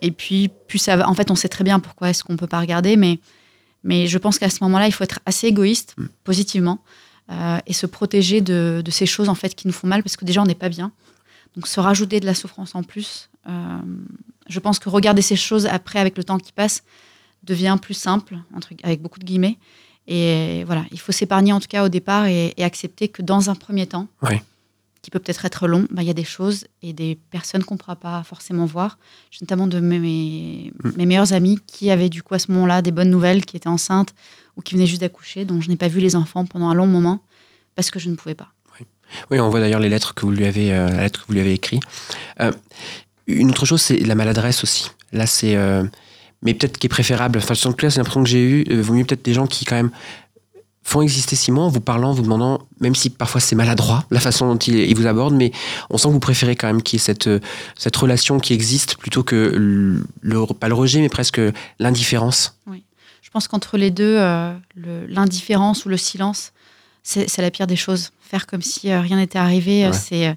et 0.03 0.11
puis, 0.11 0.51
plus 0.69 0.79
ça 0.79 0.97
va. 0.97 1.09
En 1.09 1.15
fait, 1.15 1.31
on 1.31 1.35
sait 1.35 1.49
très 1.49 1.65
bien 1.65 1.81
pourquoi 1.81 2.11
est-ce 2.11 2.23
qu'on 2.25 2.37
peut 2.37 2.47
pas 2.47 2.61
regarder, 2.61 2.97
mais, 2.97 3.19
mais 3.85 4.07
je 4.07 4.19
pense 4.19 4.39
qu'à 4.39 4.51
ce 4.51 4.63
moment-là, 4.65 4.87
il 4.87 4.93
faut 4.93 5.05
être 5.05 5.21
assez 5.27 5.47
égoïste, 5.47 5.95
Mm. 5.97 6.07
positivement, 6.25 6.79
euh, 7.31 7.59
et 7.67 7.73
se 7.73 7.87
protéger 7.87 8.41
de, 8.41 8.83
de 8.85 8.91
ces 8.91 9.07
choses 9.07 9.29
en 9.29 9.35
fait 9.35 9.55
qui 9.55 9.67
nous 9.67 9.73
font 9.73 9.87
mal, 9.87 10.03
parce 10.03 10.17
que 10.17 10.25
déjà, 10.25 10.43
on 10.43 10.47
n'est 10.47 10.55
pas 10.55 10.69
bien. 10.69 10.93
Donc, 11.55 11.67
se 11.67 11.81
rajouter 11.81 12.21
de 12.21 12.27
la 12.27 12.35
souffrance 12.35 12.75
en 12.75 12.83
plus. 12.83 13.31
euh, 13.49 13.79
je 14.49 14.61
pense 14.61 14.79
que 14.79 14.89
regarder 14.89 15.23
ces 15.23 15.35
choses 15.37 15.67
après, 15.67 15.99
avec 15.99 16.17
le 16.17 16.23
temps 16.25 16.39
qui 16.39 16.53
passe, 16.53 16.85
devient 17.43 17.77
plus 17.81 17.95
simple, 17.95 18.37
entre, 18.55 18.69
avec 18.85 19.01
beaucoup 19.03 19.19
de 19.19 19.25
guillemets. 19.25 19.57
Et 20.09 20.63
voilà, 20.67 20.85
il 20.93 21.01
faut 21.01 21.11
s'épargner 21.13 21.53
en 21.53 21.59
tout 21.61 21.67
cas 21.69 21.85
au 21.85 21.89
départ 21.89 22.27
et, 22.27 22.55
et 22.57 22.63
accepter 22.65 23.09
que 23.09 23.23
dans 23.23 23.51
un 23.51 23.55
premier 23.57 23.87
temps, 23.87 24.07
Ouais. 24.23 24.43
Qui 25.07 25.11
peut 25.13 25.21
peut-être 25.21 25.45
être 25.45 25.69
long, 25.69 25.87
bah, 25.93 26.03
il 26.03 26.09
y 26.09 26.11
a 26.11 26.15
des 26.15 26.25
choses 26.25 26.67
et 26.83 26.93
des 26.93 27.17
personnes 27.31 27.63
qu'on 27.63 27.75
ne 27.75 27.79
pourra 27.79 27.95
pas 27.95 28.25
forcément 28.25 28.67
voir. 28.67 28.99
J'ai 29.31 29.39
notamment 29.43 29.69
de 29.69 29.79
mes, 29.79 30.01
mes, 30.01 30.73
Mm. 30.83 30.91
mes 30.97 31.07
meilleurs 31.07 31.33
amis 31.33 31.61
qui 31.65 31.93
avaient 31.93 32.09
du 32.09 32.25
coup 32.25 32.35
à 32.35 32.41
ce 32.41 32.51
moment-là 32.51 32.83
des 32.83 32.91
bonnes 32.91 33.11
nouvelles, 33.11 33.45
qui 33.45 33.57
étaient 33.57 33.69
enceintes 33.69 34.15
ou 34.57 34.63
qui 34.63 34.75
venaient 34.75 34.89
juste 34.89 35.03
d'accoucher, 35.03 35.45
dont 35.45 35.61
je 35.61 35.69
n'ai 35.69 35.77
pas 35.77 35.87
vu 35.87 36.01
les 36.01 36.17
enfants 36.17 36.45
pendant 36.45 36.69
un 36.69 36.75
long 36.75 36.89
moment 36.89 37.21
parce 37.77 37.93
que 37.93 38.01
je 38.01 38.11
ne 38.11 38.17
pouvais 38.17 38.35
pas. 38.35 38.49
Oui, 39.31 39.39
on 39.39 39.49
voit 39.49 39.61
d'ailleurs 39.61 39.79
les 39.79 39.89
lettres 39.89 40.13
que 40.13 40.27
vous 40.27 40.33
lui 40.33 40.45
avez, 40.45 40.73
euh, 40.73 40.89
la 40.89 41.03
lettre 41.03 41.21
que 41.21 41.27
vous 41.29 41.35
lui 41.35 41.41
avez 41.41 41.53
écrite. 41.53 41.85
Euh, 42.41 42.51
une 43.29 43.51
autre 43.51 43.65
chose, 43.65 43.81
c'est 43.81 44.01
la 44.01 44.17
maladresse 44.17 44.65
aussi. 44.65 44.91
Là, 45.13 45.29
c'est, 45.29 45.55
euh, 45.55 45.85
mais 46.43 46.53
peut-être 46.53 46.79
qui 46.79 46.89
est 46.89 46.89
préférable. 46.89 47.39
Enfin, 47.39 47.55
en 47.55 47.71
tout 47.71 47.77
cas, 47.77 47.91
c'est 47.91 48.01
l'impression 48.01 48.25
que 48.25 48.29
j'ai 48.29 48.43
eu. 48.43 48.65
Euh, 48.73 48.83
vaut 48.83 48.95
mieux 48.95 49.05
peut-être 49.05 49.25
des 49.25 49.35
gens 49.35 49.47
qui 49.47 49.65
quand 49.65 49.77
même 49.77 49.93
font 50.89 51.03
exister 51.03 51.35
Simon 51.35 51.63
en 51.63 51.69
vous 51.69 51.81
parlant, 51.81 52.13
vous 52.13 52.23
demandant, 52.23 52.61
même 52.81 52.95
si 52.95 53.11
parfois 53.11 53.41
c'est 53.41 53.57
maladroit 53.57 54.05
la 54.13 54.21
façon 54.21 54.47
dont 54.53 54.57
il, 54.59 54.77
il 54.77 54.95
vous 54.97 55.07
aborde, 55.09 55.35
mais 55.35 55.51
on 55.91 55.99
sent 55.99 56.07
que 56.09 56.13
vous 56.13 56.21
préférez 56.21 56.55
quand 56.55 56.69
même 56.69 56.81
qu'il 56.81 56.99
y 56.99 57.03
ait 57.03 57.05
cette, 57.05 57.27
euh, 57.27 57.41
cette 57.77 57.97
relation 57.97 58.39
qui 58.39 58.53
existe 58.55 58.97
plutôt 58.97 59.25
que 59.25 59.53
le, 59.57 60.05
le- 60.21 60.47
pas 60.55 60.69
le 60.69 60.75
rejet, 60.75 61.01
mais 61.01 61.09
presque 61.09 61.41
l'indifférence. 61.81 62.59
Je 63.23 63.31
pense 63.33 63.49
qu'entre 63.49 63.77
les 63.77 63.91
deux, 63.91 64.17
euh, 64.17 64.55
l'indifférence 65.09 65.85
ou 65.85 65.89
le 65.89 65.97
silence, 65.97 66.53
c'est 67.03 67.37
la 67.39 67.51
pire 67.51 67.67
des 67.67 67.77
choses. 67.77 68.11
Faire 68.21 68.47
comme 68.47 68.63
si 68.63 68.91
euh, 68.91 69.01
rien 69.01 69.17
n'était 69.17 69.39
arrivé, 69.39 69.87
Ouais. 69.87 69.93
c'est 69.93 70.37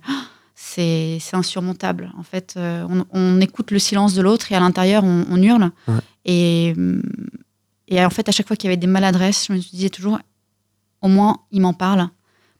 c'est 0.55 1.19
insurmontable. 1.33 2.11
En 2.17 2.23
fait, 2.23 2.55
euh, 2.57 2.85
on, 2.89 3.05
on 3.11 3.39
écoute 3.41 3.71
le 3.71 3.79
silence 3.79 4.13
de 4.13 4.21
l'autre 4.21 4.51
et 4.51 4.55
à 4.55 4.59
l'intérieur, 4.59 5.03
on, 5.03 5.25
on 5.29 5.41
hurle. 5.41 5.71
Ouais. 5.87 5.95
Et, 6.25 6.73
hum, 6.75 7.01
et 7.87 8.03
en 8.03 8.09
fait, 8.09 8.27
à 8.27 8.31
chaque 8.31 8.47
fois 8.47 8.55
qu'il 8.55 8.67
y 8.67 8.73
avait 8.73 8.77
des 8.77 8.87
maladresses, 8.87 9.45
je 9.47 9.53
me 9.53 9.57
disais 9.59 9.89
toujours, 9.89 10.19
au 11.01 11.07
moins, 11.07 11.39
ils 11.51 11.61
m'en 11.61 11.73
parlent 11.73 12.09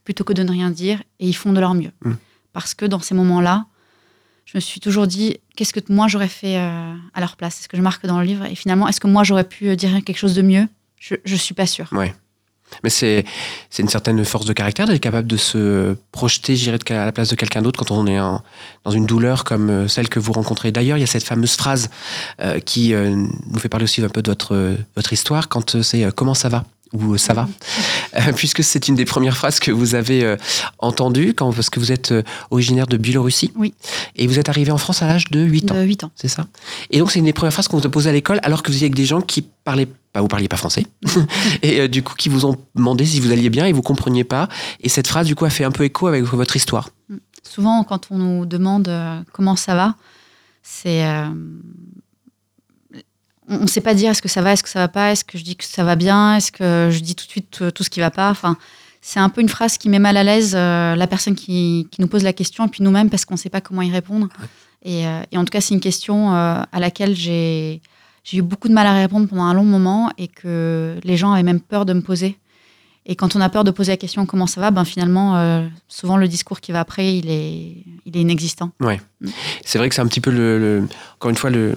plutôt 0.03 0.23
que 0.23 0.33
de 0.33 0.43
ne 0.43 0.51
rien 0.51 0.69
dire 0.71 1.01
et 1.19 1.27
ils 1.27 1.35
font 1.35 1.53
de 1.53 1.59
leur 1.59 1.73
mieux. 1.73 1.91
Mm. 2.03 2.13
Parce 2.53 2.73
que 2.73 2.85
dans 2.85 2.99
ces 2.99 3.13
moments-là, 3.15 3.65
je 4.45 4.57
me 4.57 4.59
suis 4.59 4.79
toujours 4.79 5.05
dit, 5.05 5.37
qu'est-ce 5.55 5.73
que 5.73 5.79
moi 5.89 6.07
j'aurais 6.07 6.27
fait 6.27 6.57
euh, 6.57 6.95
à 7.13 7.19
leur 7.19 7.35
place? 7.35 7.55
C'est 7.55 7.63
ce 7.63 7.67
que 7.69 7.77
je 7.77 7.81
marque 7.83 8.05
dans 8.07 8.19
le 8.19 8.25
livre? 8.25 8.45
Et 8.45 8.55
finalement, 8.55 8.87
est-ce 8.87 8.99
que 8.99 9.07
moi 9.07 9.23
j'aurais 9.23 9.43
pu 9.43 9.69
euh, 9.69 9.75
dire 9.75 9.91
quelque 10.03 10.17
chose 10.17 10.33
de 10.33 10.41
mieux? 10.41 10.67
Je, 10.97 11.15
je 11.23 11.35
suis 11.35 11.53
pas 11.53 11.67
sûre. 11.67 11.89
Mais 12.83 12.89
c'est, 12.89 13.25
une 13.79 13.89
certaine 13.89 14.23
force 14.25 14.45
de 14.45 14.53
caractère 14.53 14.87
d'être 14.87 15.01
capable 15.01 15.27
de 15.27 15.37
se 15.37 15.95
projeter, 16.11 16.55
j'irais, 16.55 16.79
à 16.91 17.05
la 17.05 17.11
place 17.11 17.29
de 17.29 17.35
quelqu'un 17.35 17.61
d'autre 17.61 17.79
quand 17.83 17.91
on 17.91 18.05
est 18.07 18.19
en- 18.19 18.43
dans 18.83 18.91
une 18.91 19.05
douleur 19.05 19.43
comme 19.43 19.69
euh, 19.69 19.87
celle 19.87 20.09
que 20.09 20.19
vous 20.19 20.33
rencontrez. 20.33 20.71
D'ailleurs, 20.71 20.97
il 20.97 21.01
y 21.01 21.03
a 21.03 21.07
cette 21.07 21.23
fameuse 21.23 21.55
phrase 21.55 21.89
euh, 22.41 22.59
qui 22.59 22.93
euh, 22.93 23.09
nous 23.09 23.59
fait 23.59 23.69
parler 23.69 23.85
aussi 23.85 24.03
un 24.03 24.09
peu 24.09 24.21
de 24.21 24.29
votre, 24.31 24.75
votre 24.95 25.13
histoire 25.13 25.49
quand 25.49 25.81
c'est 25.81 26.03
euh, 26.03 26.11
comment 26.11 26.33
ça 26.35 26.49
va? 26.49 26.65
Ou 26.93 27.13
euh, 27.13 27.17
ça 27.17 27.33
va, 27.33 27.47
Euh, 28.15 28.33
puisque 28.35 28.63
c'est 28.63 28.87
une 28.87 28.95
des 28.95 29.05
premières 29.05 29.37
phrases 29.37 29.59
que 29.59 29.71
vous 29.71 29.95
avez 29.95 30.23
euh, 30.23 30.37
entendues 30.79 31.33
quand, 31.33 31.51
parce 31.53 31.69
que 31.69 31.79
vous 31.79 31.91
êtes 31.91 32.11
euh, 32.11 32.23
originaire 32.51 32.87
de 32.87 32.97
Biélorussie. 32.97 33.51
Oui. 33.55 33.73
Et 34.15 34.27
vous 34.27 34.39
êtes 34.39 34.49
arrivé 34.49 34.71
en 34.71 34.77
France 34.77 35.01
à 35.01 35.07
l'âge 35.07 35.29
de 35.29 35.41
8 35.41 35.71
ans. 35.71 35.75
De 35.75 35.83
8 35.83 36.03
ans. 36.05 36.11
C'est 36.15 36.27
ça. 36.27 36.47
Et 36.89 36.99
donc, 36.99 37.11
c'est 37.11 37.19
une 37.19 37.25
des 37.25 37.33
premières 37.33 37.53
phrases 37.53 37.67
qu'on 37.67 37.77
vous 37.77 37.85
a 37.85 37.91
posées 37.91 38.09
à 38.09 38.13
l'école, 38.13 38.39
alors 38.43 38.63
que 38.63 38.69
vous 38.69 38.77
étiez 38.77 38.85
avec 38.85 38.95
des 38.95 39.05
gens 39.05 39.21
qui 39.21 39.43
parlaient 39.63 39.87
pas, 40.13 40.21
vous 40.21 40.27
parliez 40.27 40.47
pas 40.47 40.57
français. 40.57 40.87
et 41.61 41.81
euh, 41.81 41.87
du 41.87 42.03
coup, 42.03 42.15
qui 42.15 42.29
vous 42.29 42.45
ont 42.45 42.57
demandé 42.75 43.05
si 43.05 43.19
vous 43.19 43.31
alliez 43.31 43.49
bien 43.49 43.65
et 43.65 43.73
vous 43.73 43.81
compreniez 43.81 44.23
pas. 44.23 44.49
Et 44.81 44.89
cette 44.89 45.07
phrase, 45.07 45.27
du 45.27 45.35
coup, 45.35 45.45
a 45.45 45.49
fait 45.49 45.63
un 45.63 45.71
peu 45.71 45.83
écho 45.83 46.07
avec 46.07 46.23
votre 46.23 46.55
histoire. 46.55 46.89
Souvent, 47.43 47.83
quand 47.83 48.07
on 48.11 48.17
nous 48.17 48.45
demande 48.45 48.91
comment 49.31 49.55
ça 49.55 49.75
va, 49.75 49.95
c'est. 50.61 51.03
On 53.49 53.61
ne 53.61 53.67
sait 53.67 53.81
pas 53.81 53.93
dire 53.93 54.11
est-ce 54.11 54.21
que 54.21 54.29
ça 54.29 54.41
va, 54.41 54.53
est-ce 54.53 54.63
que 54.63 54.69
ça 54.69 54.79
va 54.79 54.87
pas, 54.87 55.11
est-ce 55.11 55.23
que 55.23 55.37
je 55.37 55.43
dis 55.43 55.55
que 55.55 55.65
ça 55.65 55.83
va 55.83 55.95
bien, 55.95 56.35
est-ce 56.35 56.51
que 56.51 56.89
je 56.91 56.99
dis 56.99 57.15
tout 57.15 57.25
de 57.25 57.31
suite 57.31 57.59
euh, 57.61 57.71
tout 57.71 57.83
ce 57.83 57.89
qui 57.89 57.99
va 57.99 58.11
pas. 58.11 58.29
Enfin, 58.29 58.57
c'est 59.01 59.19
un 59.19 59.29
peu 59.29 59.41
une 59.41 59.49
phrase 59.49 59.77
qui 59.77 59.89
met 59.89 59.99
mal 59.99 60.17
à 60.17 60.23
l'aise 60.23 60.53
euh, 60.55 60.95
la 60.95 61.07
personne 61.07 61.35
qui, 61.35 61.87
qui 61.91 62.01
nous 62.01 62.07
pose 62.07 62.23
la 62.23 62.33
question 62.33 62.65
et 62.65 62.69
puis 62.69 62.83
nous-mêmes 62.83 63.09
parce 63.09 63.25
qu'on 63.25 63.35
ne 63.35 63.39
sait 63.39 63.49
pas 63.49 63.61
comment 63.61 63.81
y 63.81 63.91
répondre. 63.91 64.27
Et, 64.83 65.07
euh, 65.07 65.21
et 65.31 65.37
en 65.37 65.43
tout 65.45 65.51
cas, 65.51 65.61
c'est 65.61 65.73
une 65.73 65.79
question 65.79 66.33
euh, 66.33 66.61
à 66.71 66.79
laquelle 66.79 67.15
j'ai 67.15 67.81
j'ai 68.23 68.37
eu 68.37 68.41
beaucoup 68.41 68.67
de 68.67 68.73
mal 68.73 68.85
à 68.85 68.93
répondre 68.93 69.27
pendant 69.27 69.45
un 69.45 69.53
long 69.53 69.63
moment 69.63 70.11
et 70.17 70.27
que 70.27 70.99
les 71.03 71.17
gens 71.17 71.31
avaient 71.31 71.41
même 71.41 71.61
peur 71.61 71.85
de 71.85 71.93
me 71.93 72.01
poser. 72.01 72.37
Et 73.05 73.15
quand 73.15 73.35
on 73.35 73.41
a 73.41 73.49
peur 73.49 73.63
de 73.63 73.71
poser 73.71 73.91
la 73.93 73.97
question 73.97 74.25
comment 74.25 74.45
ça 74.45 74.61
va, 74.61 74.69
ben 74.71 74.85
finalement, 74.85 75.37
euh, 75.37 75.65
souvent 75.87 76.17
le 76.17 76.27
discours 76.27 76.59
qui 76.61 76.71
va 76.71 76.81
après, 76.81 77.15
il 77.17 77.29
est, 77.29 77.83
il 78.05 78.15
est 78.15 78.21
inexistant. 78.21 78.71
Ouais. 78.79 79.01
Mm. 79.21 79.29
C'est 79.65 79.77
vrai 79.79 79.89
que 79.89 79.95
c'est 79.95 80.01
un 80.01 80.07
petit 80.07 80.21
peu 80.21 80.29
le, 80.31 80.59
le- 80.59 80.87
encore 81.15 81.29
une 81.31 81.37
fois 81.37 81.49
le, 81.49 81.73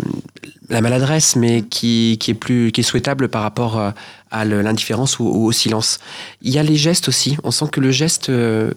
la 0.69 0.81
maladresse, 0.83 1.37
mais 1.37 1.63
qui, 1.63 2.19
qui 2.21 2.33
est 2.33 2.35
plus 2.35 2.71
qui 2.73 2.81
est 2.81 2.85
souhaitable 2.85 3.29
par 3.29 3.43
rapport 3.43 3.79
à, 3.79 3.95
à 4.31 4.45
l'indifférence 4.45 5.19
ou, 5.19 5.25
ou 5.25 5.47
au 5.47 5.53
silence. 5.53 5.99
Il 6.43 6.53
y 6.53 6.59
a 6.59 6.63
les 6.63 6.77
gestes 6.77 7.09
aussi. 7.09 7.37
On 7.45 7.51
sent 7.51 7.67
que 7.73 7.81
le 7.81 7.91
geste, 7.93 8.29
euh, 8.29 8.73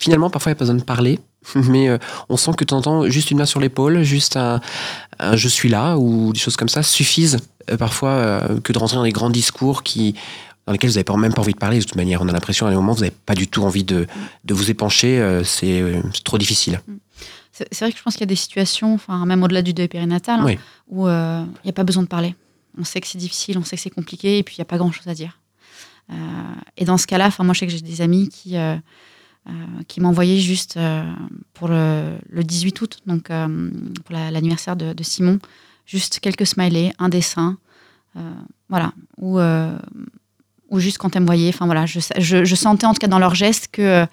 finalement, 0.00 0.28
parfois 0.30 0.50
il 0.50 0.54
n'y 0.54 0.56
a 0.56 0.58
pas 0.58 0.64
besoin 0.64 0.76
de 0.76 0.82
parler, 0.82 1.20
mais 1.54 1.88
euh, 1.88 1.98
on 2.28 2.36
sent 2.36 2.52
que 2.56 2.64
tu 2.64 2.74
entends 2.74 3.08
juste 3.08 3.30
une 3.30 3.38
main 3.38 3.46
sur 3.46 3.60
l'épaule, 3.60 4.02
juste 4.02 4.36
un, 4.36 4.60
un 5.20 5.36
je 5.36 5.46
suis 5.48 5.68
là 5.68 5.96
ou 5.98 6.32
des 6.32 6.40
choses 6.40 6.56
comme 6.56 6.68
ça 6.68 6.82
suffisent 6.82 7.38
euh, 7.70 7.76
parfois 7.76 8.10
euh, 8.10 8.60
que 8.60 8.72
de 8.72 8.78
rentrer 8.78 8.96
dans 8.96 9.04
des 9.04 9.12
grands 9.12 9.30
discours 9.30 9.82
qui 9.84 10.14
dans 10.72 10.74
lesquels 10.74 10.90
vous 10.90 10.96
n'avez 10.98 11.20
même 11.20 11.34
pas 11.34 11.42
envie 11.42 11.52
de 11.52 11.58
parler 11.58 11.78
de 11.78 11.84
toute 11.84 11.96
manière. 11.96 12.22
On 12.22 12.28
a 12.28 12.32
l'impression 12.32 12.66
à 12.66 12.70
un 12.70 12.74
moment 12.74 12.92
vous 12.94 13.00
n'avez 13.00 13.14
pas 13.26 13.34
du 13.34 13.46
tout 13.46 13.62
envie 13.62 13.84
de, 13.84 14.06
de 14.44 14.54
vous 14.54 14.70
épancher. 14.70 15.20
euh, 15.20 15.44
c'est 15.44 15.82
euh, 15.82 16.00
c'est 16.14 16.24
trop 16.24 16.38
difficile. 16.38 16.80
C'est 17.52 17.68
c'est 17.70 17.84
vrai 17.84 17.92
que 17.92 17.98
je 17.98 18.02
pense 18.02 18.14
qu'il 18.14 18.22
y 18.22 18.24
a 18.24 18.26
des 18.26 18.34
situations, 18.36 18.94
enfin, 18.94 19.26
même 19.26 19.42
au-delà 19.42 19.60
du 19.60 19.74
deuil 19.74 19.88
périnatal, 19.88 20.40
hein, 20.40 20.44
où 20.88 21.06
euh, 21.06 21.44
il 21.62 21.66
n'y 21.66 21.70
a 21.70 21.74
pas 21.74 21.84
besoin 21.84 22.02
de 22.02 22.08
parler. 22.08 22.34
On 22.78 22.84
sait 22.84 23.02
que 23.02 23.06
c'est 23.06 23.18
difficile, 23.18 23.58
on 23.58 23.64
sait 23.64 23.76
que 23.76 23.82
c'est 23.82 23.90
compliqué, 23.90 24.38
et 24.38 24.42
puis 24.42 24.54
il 24.56 24.60
n'y 24.60 24.62
a 24.62 24.66
pas 24.66 24.78
grand-chose 24.78 25.06
à 25.08 25.14
dire. 25.14 25.38
Euh, 26.10 26.14
et 26.78 26.86
dans 26.86 26.96
ce 26.96 27.06
cas-là, 27.06 27.28
moi, 27.40 27.52
je 27.52 27.58
sais 27.60 27.66
que 27.66 27.72
j'ai 27.72 27.82
des 27.82 28.00
amis 28.00 28.30
qui, 28.30 28.56
euh, 28.56 28.76
euh, 29.48 29.52
qui 29.88 30.00
m'envoyaient 30.00 30.40
juste 30.40 30.78
euh, 30.78 31.04
pour 31.52 31.68
le, 31.68 32.16
le 32.30 32.42
18 32.42 32.80
août, 32.80 32.98
donc 33.06 33.30
euh, 33.30 33.70
pour 34.06 34.14
la- 34.14 34.30
l'anniversaire 34.30 34.74
de, 34.76 34.94
de 34.94 35.02
Simon, 35.02 35.38
juste 35.84 36.20
quelques 36.20 36.46
smileys, 36.46 36.94
un 36.98 37.10
dessin, 37.10 37.58
euh, 38.16 38.20
voilà, 38.70 38.92
euh, 39.22 39.78
ou 40.72 40.80
juste 40.80 40.98
quand 40.98 41.14
elles 41.14 41.22
me 41.22 41.26
voyaient, 41.26 41.50
enfin 41.50 41.66
voilà, 41.66 41.84
je, 41.86 42.00
je, 42.18 42.54
sentais 42.54 42.86
en 42.86 42.94
tout 42.94 42.98
cas 42.98 43.06
dans 43.06 43.18
leurs 43.18 43.34
gestes 43.34 43.68
que 43.70 43.82
euh, 43.82 44.06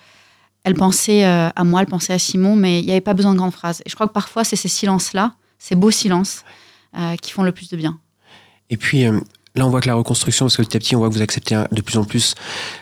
elle 0.65 0.75
pensait 0.75 1.25
euh, 1.25 1.49
à 1.55 1.63
moi, 1.63 1.81
elle 1.81 1.87
pensait 1.87 2.13
à 2.13 2.19
Simon, 2.19 2.55
mais 2.55 2.81
il 2.81 2.85
n'y 2.85 2.91
avait 2.91 3.01
pas 3.01 3.13
besoin 3.13 3.31
de 3.31 3.37
grandes 3.37 3.53
phrases. 3.53 3.81
Et 3.85 3.89
je 3.89 3.95
crois 3.95 4.07
que 4.07 4.13
parfois, 4.13 4.43
c'est 4.43 4.57
ces 4.57 4.67
silences-là, 4.67 5.33
ces 5.57 5.75
beaux 5.75 5.89
silences, 5.89 6.43
euh, 6.97 7.15
qui 7.15 7.31
font 7.31 7.43
le 7.43 7.53
plus 7.53 7.69
de 7.69 7.77
bien. 7.77 7.97
Et 8.69 8.75
puis 8.75 9.03
là, 9.03 9.65
on 9.65 9.69
voit 9.69 9.79
que 9.79 9.87
la 9.87 9.95
reconstruction, 9.95 10.45
parce 10.45 10.57
que 10.57 10.63
petit 10.63 10.75
à 10.75 10.79
petit, 10.81 10.95
on 10.97 10.99
voit 10.99 11.07
que 11.07 11.13
vous 11.13 11.21
acceptez 11.21 11.63
de 11.71 11.81
plus 11.81 11.97
en 11.97 12.03
plus 12.03 12.35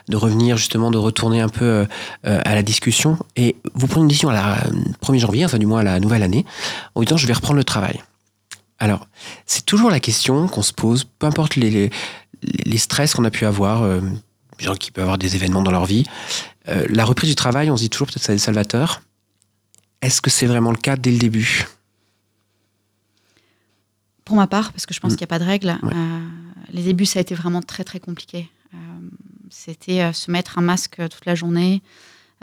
de 0.10 0.18
revenir, 0.18 0.58
justement, 0.58 0.90
de 0.90 0.98
retourner 0.98 1.40
un 1.40 1.50
peu 1.50 1.86
à 2.24 2.56
la 2.56 2.64
discussion. 2.64 3.20
Et 3.36 3.56
vous 3.76 3.86
prenez 3.86 4.02
une 4.02 4.08
décision 4.08 4.30
à 4.30 4.34
la 4.34 4.54
euh, 4.66 4.72
1er 5.06 5.20
janvier, 5.20 5.46
enfin 5.46 5.60
du 5.60 5.68
moins 5.68 5.82
à 5.82 5.84
la 5.84 6.00
nouvelle 6.00 6.24
année, 6.24 6.46
en 6.96 7.04
disant 7.04 7.16
je 7.16 7.28
vais 7.28 7.34
reprendre 7.34 7.58
le 7.58 7.64
travail. 7.64 8.02
Alors, 8.80 9.08
c'est 9.46 9.66
toujours 9.66 9.90
la 9.90 10.00
question 10.00 10.48
qu'on 10.48 10.62
se 10.62 10.74
pose, 10.74 11.04
peu 11.04 11.26
importe 11.28 11.56
les, 11.56 11.70
les, 11.72 11.90
les 12.44 12.78
stress 12.78 13.14
qu'on 13.16 13.26
a 13.26 13.32
pu 13.32 13.46
avoir, 13.46 13.82
euh, 13.84 14.02
les 14.60 14.66
gens 14.66 14.76
qui 14.76 14.92
peuvent 14.92 15.04
avoir 15.04 15.18
des 15.18 15.36
événements 15.36 15.62
dans 15.64 15.72
leur 15.72 15.86
vie. 15.86 16.06
euh, 16.70 16.86
la 16.90 17.06
reprise 17.06 17.30
du 17.30 17.36
travail, 17.36 17.72
on 17.72 17.78
se 17.78 17.84
dit 17.84 17.90
toujours 17.90 18.08
peut-être 18.08 18.24
ça 18.24 18.34
est 18.34 18.38
salvateur. 18.38 19.02
Est-ce 20.02 20.22
que 20.22 20.30
c'est 20.30 20.46
vraiment 20.46 20.72
le 20.72 20.78
cas 20.78 20.96
dès 20.96 21.12
le 21.12 21.18
début? 21.18 21.66
Pour 24.26 24.36
ma 24.36 24.48
part, 24.48 24.72
parce 24.74 24.86
que 24.86 24.94
je 24.94 25.00
pense 25.00 25.14
Mm. 25.14 25.16
qu'il 25.16 25.26
n'y 25.26 25.30
a 25.30 25.36
pas 25.36 25.40
de 25.40 25.46
règle, 25.46 25.80
Ouais. 25.84 25.94
euh, 25.96 26.28
les 26.72 26.84
débuts, 26.84 27.06
ça 27.06 27.20
a 27.20 27.22
été 27.22 27.34
vraiment 27.36 27.62
très, 27.62 27.84
très 27.84 28.00
compliqué. 28.00 28.50
Euh, 28.74 28.78
C'était 29.50 30.12
se 30.12 30.30
mettre 30.30 30.58
un 30.58 30.62
masque 30.62 30.98
toute 31.10 31.26
la 31.26 31.34
journée, 31.34 31.82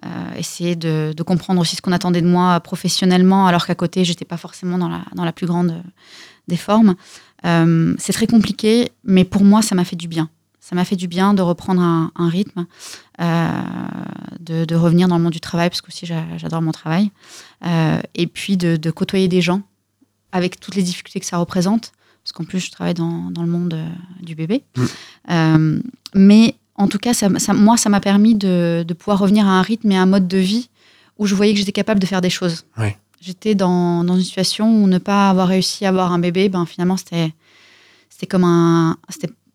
euh, 0.05 0.35
essayer 0.37 0.77
de, 0.77 1.13
de 1.17 1.23
comprendre 1.23 1.61
aussi 1.61 1.77
ce 1.77 1.83
qu'on 1.83 1.93
attendait 1.93 2.23
de 2.23 2.27
moi 2.29 2.61
professionnellement, 2.61 3.47
alors 3.47 3.67
qu'à 3.67 3.75
côté, 3.75 4.05
j'étais 4.05 4.25
pas 4.25 4.37
forcément 4.37 4.79
dans 4.79 4.89
la, 4.89 5.03
dans 5.15 5.25
la 5.25 5.33
plus 5.33 5.47
grande 5.47 5.83
des 6.49 6.57
formes. 6.57 6.95
Euh, 7.45 7.95
c'est 7.99 8.13
très 8.13 8.27
compliqué, 8.27 8.91
mais 9.05 9.25
pour 9.25 9.45
moi, 9.45 9.63
ça 9.63 9.75
m'a 9.75 9.85
fait 9.85 9.97
du 9.97 10.09
bien. 10.09 10.29
Ça 10.61 10.75
m'a 10.75 10.85
fait 10.87 10.97
du 10.97 11.09
bien 11.09 11.35
de 11.35 11.43
reprendre 11.43 11.83
un, 11.83 12.11
un 12.17 12.29
rythme, 12.29 12.67
euh, 13.21 13.51
de, 14.41 14.65
de 14.65 14.75
revenir 14.75 15.09
dans 15.09 15.19
le 15.19 15.23
monde 15.23 15.33
du 15.33 15.41
travail, 15.41 15.69
parce 15.69 15.83
que 15.83 15.89
aussi 15.89 16.07
j'a- 16.07 16.39
j'adore 16.39 16.63
mon 16.63 16.73
travail, 16.73 17.11
euh, 17.67 18.01
et 18.15 18.27
puis 18.27 18.57
de, 18.57 18.77
de 18.77 18.91
côtoyer 18.91 19.29
des 19.29 19.43
gens 19.43 19.63
avec 20.33 20.59
toutes 20.59 20.75
les 20.75 20.83
difficultés 20.83 21.21
que 21.21 21.27
ça 21.27 21.37
représente, 21.37 21.93
parce 22.23 22.33
qu'en 22.33 22.45
plus 22.45 22.61
je 22.61 22.71
travaille 22.71 22.95
dans, 22.95 23.31
dans 23.31 23.43
le 23.43 23.51
monde 23.51 23.75
euh, 23.75 23.89
du 24.23 24.35
bébé. 24.35 24.65
Mm. 24.77 24.85
Euh, 25.31 25.81
mais 26.15 26.57
en 26.77 26.89
tout 26.89 26.99
cas, 26.99 27.15
ça, 27.15 27.29
ça- 27.39 27.53
moi, 27.55 27.77
ça 27.77 27.89
m'a 27.89 28.01
permis 28.01 28.35
de, 28.35 28.85
de 28.87 28.95
pouvoir 28.95 29.19
revenir 29.19 29.47
à 29.47 29.51
un 29.51 29.63
rythme 29.63 29.91
et 29.93 29.97
à 29.97 30.03
un 30.03 30.07
mode 30.07 30.27
de 30.29 30.39
vie 30.39 30.69
où 31.19 31.27
je 31.27 31.35
voyais 31.35 31.53
que 31.53 31.59
j'étais 31.59 31.73
capable 31.73 32.01
de 32.01 32.07
faire 32.07 32.21
des 32.21 32.31
choses. 32.31 32.65
J'étais 33.21 33.55
dans, 33.55 34.05
dans 34.05 34.17
une 34.17 34.23
situation 34.25 34.69
où 34.83 34.87
ne 34.87 34.99
pas 34.99 35.31
avoir 35.31 35.49
réussi 35.49 35.87
à 35.87 35.89
avoir 35.89 36.13
un 36.13 36.19
bébé, 36.19 36.49
ben 36.51 36.67
finalement 36.67 36.97
c'était 36.97 37.33
comme 38.29 38.45
un 38.45 38.97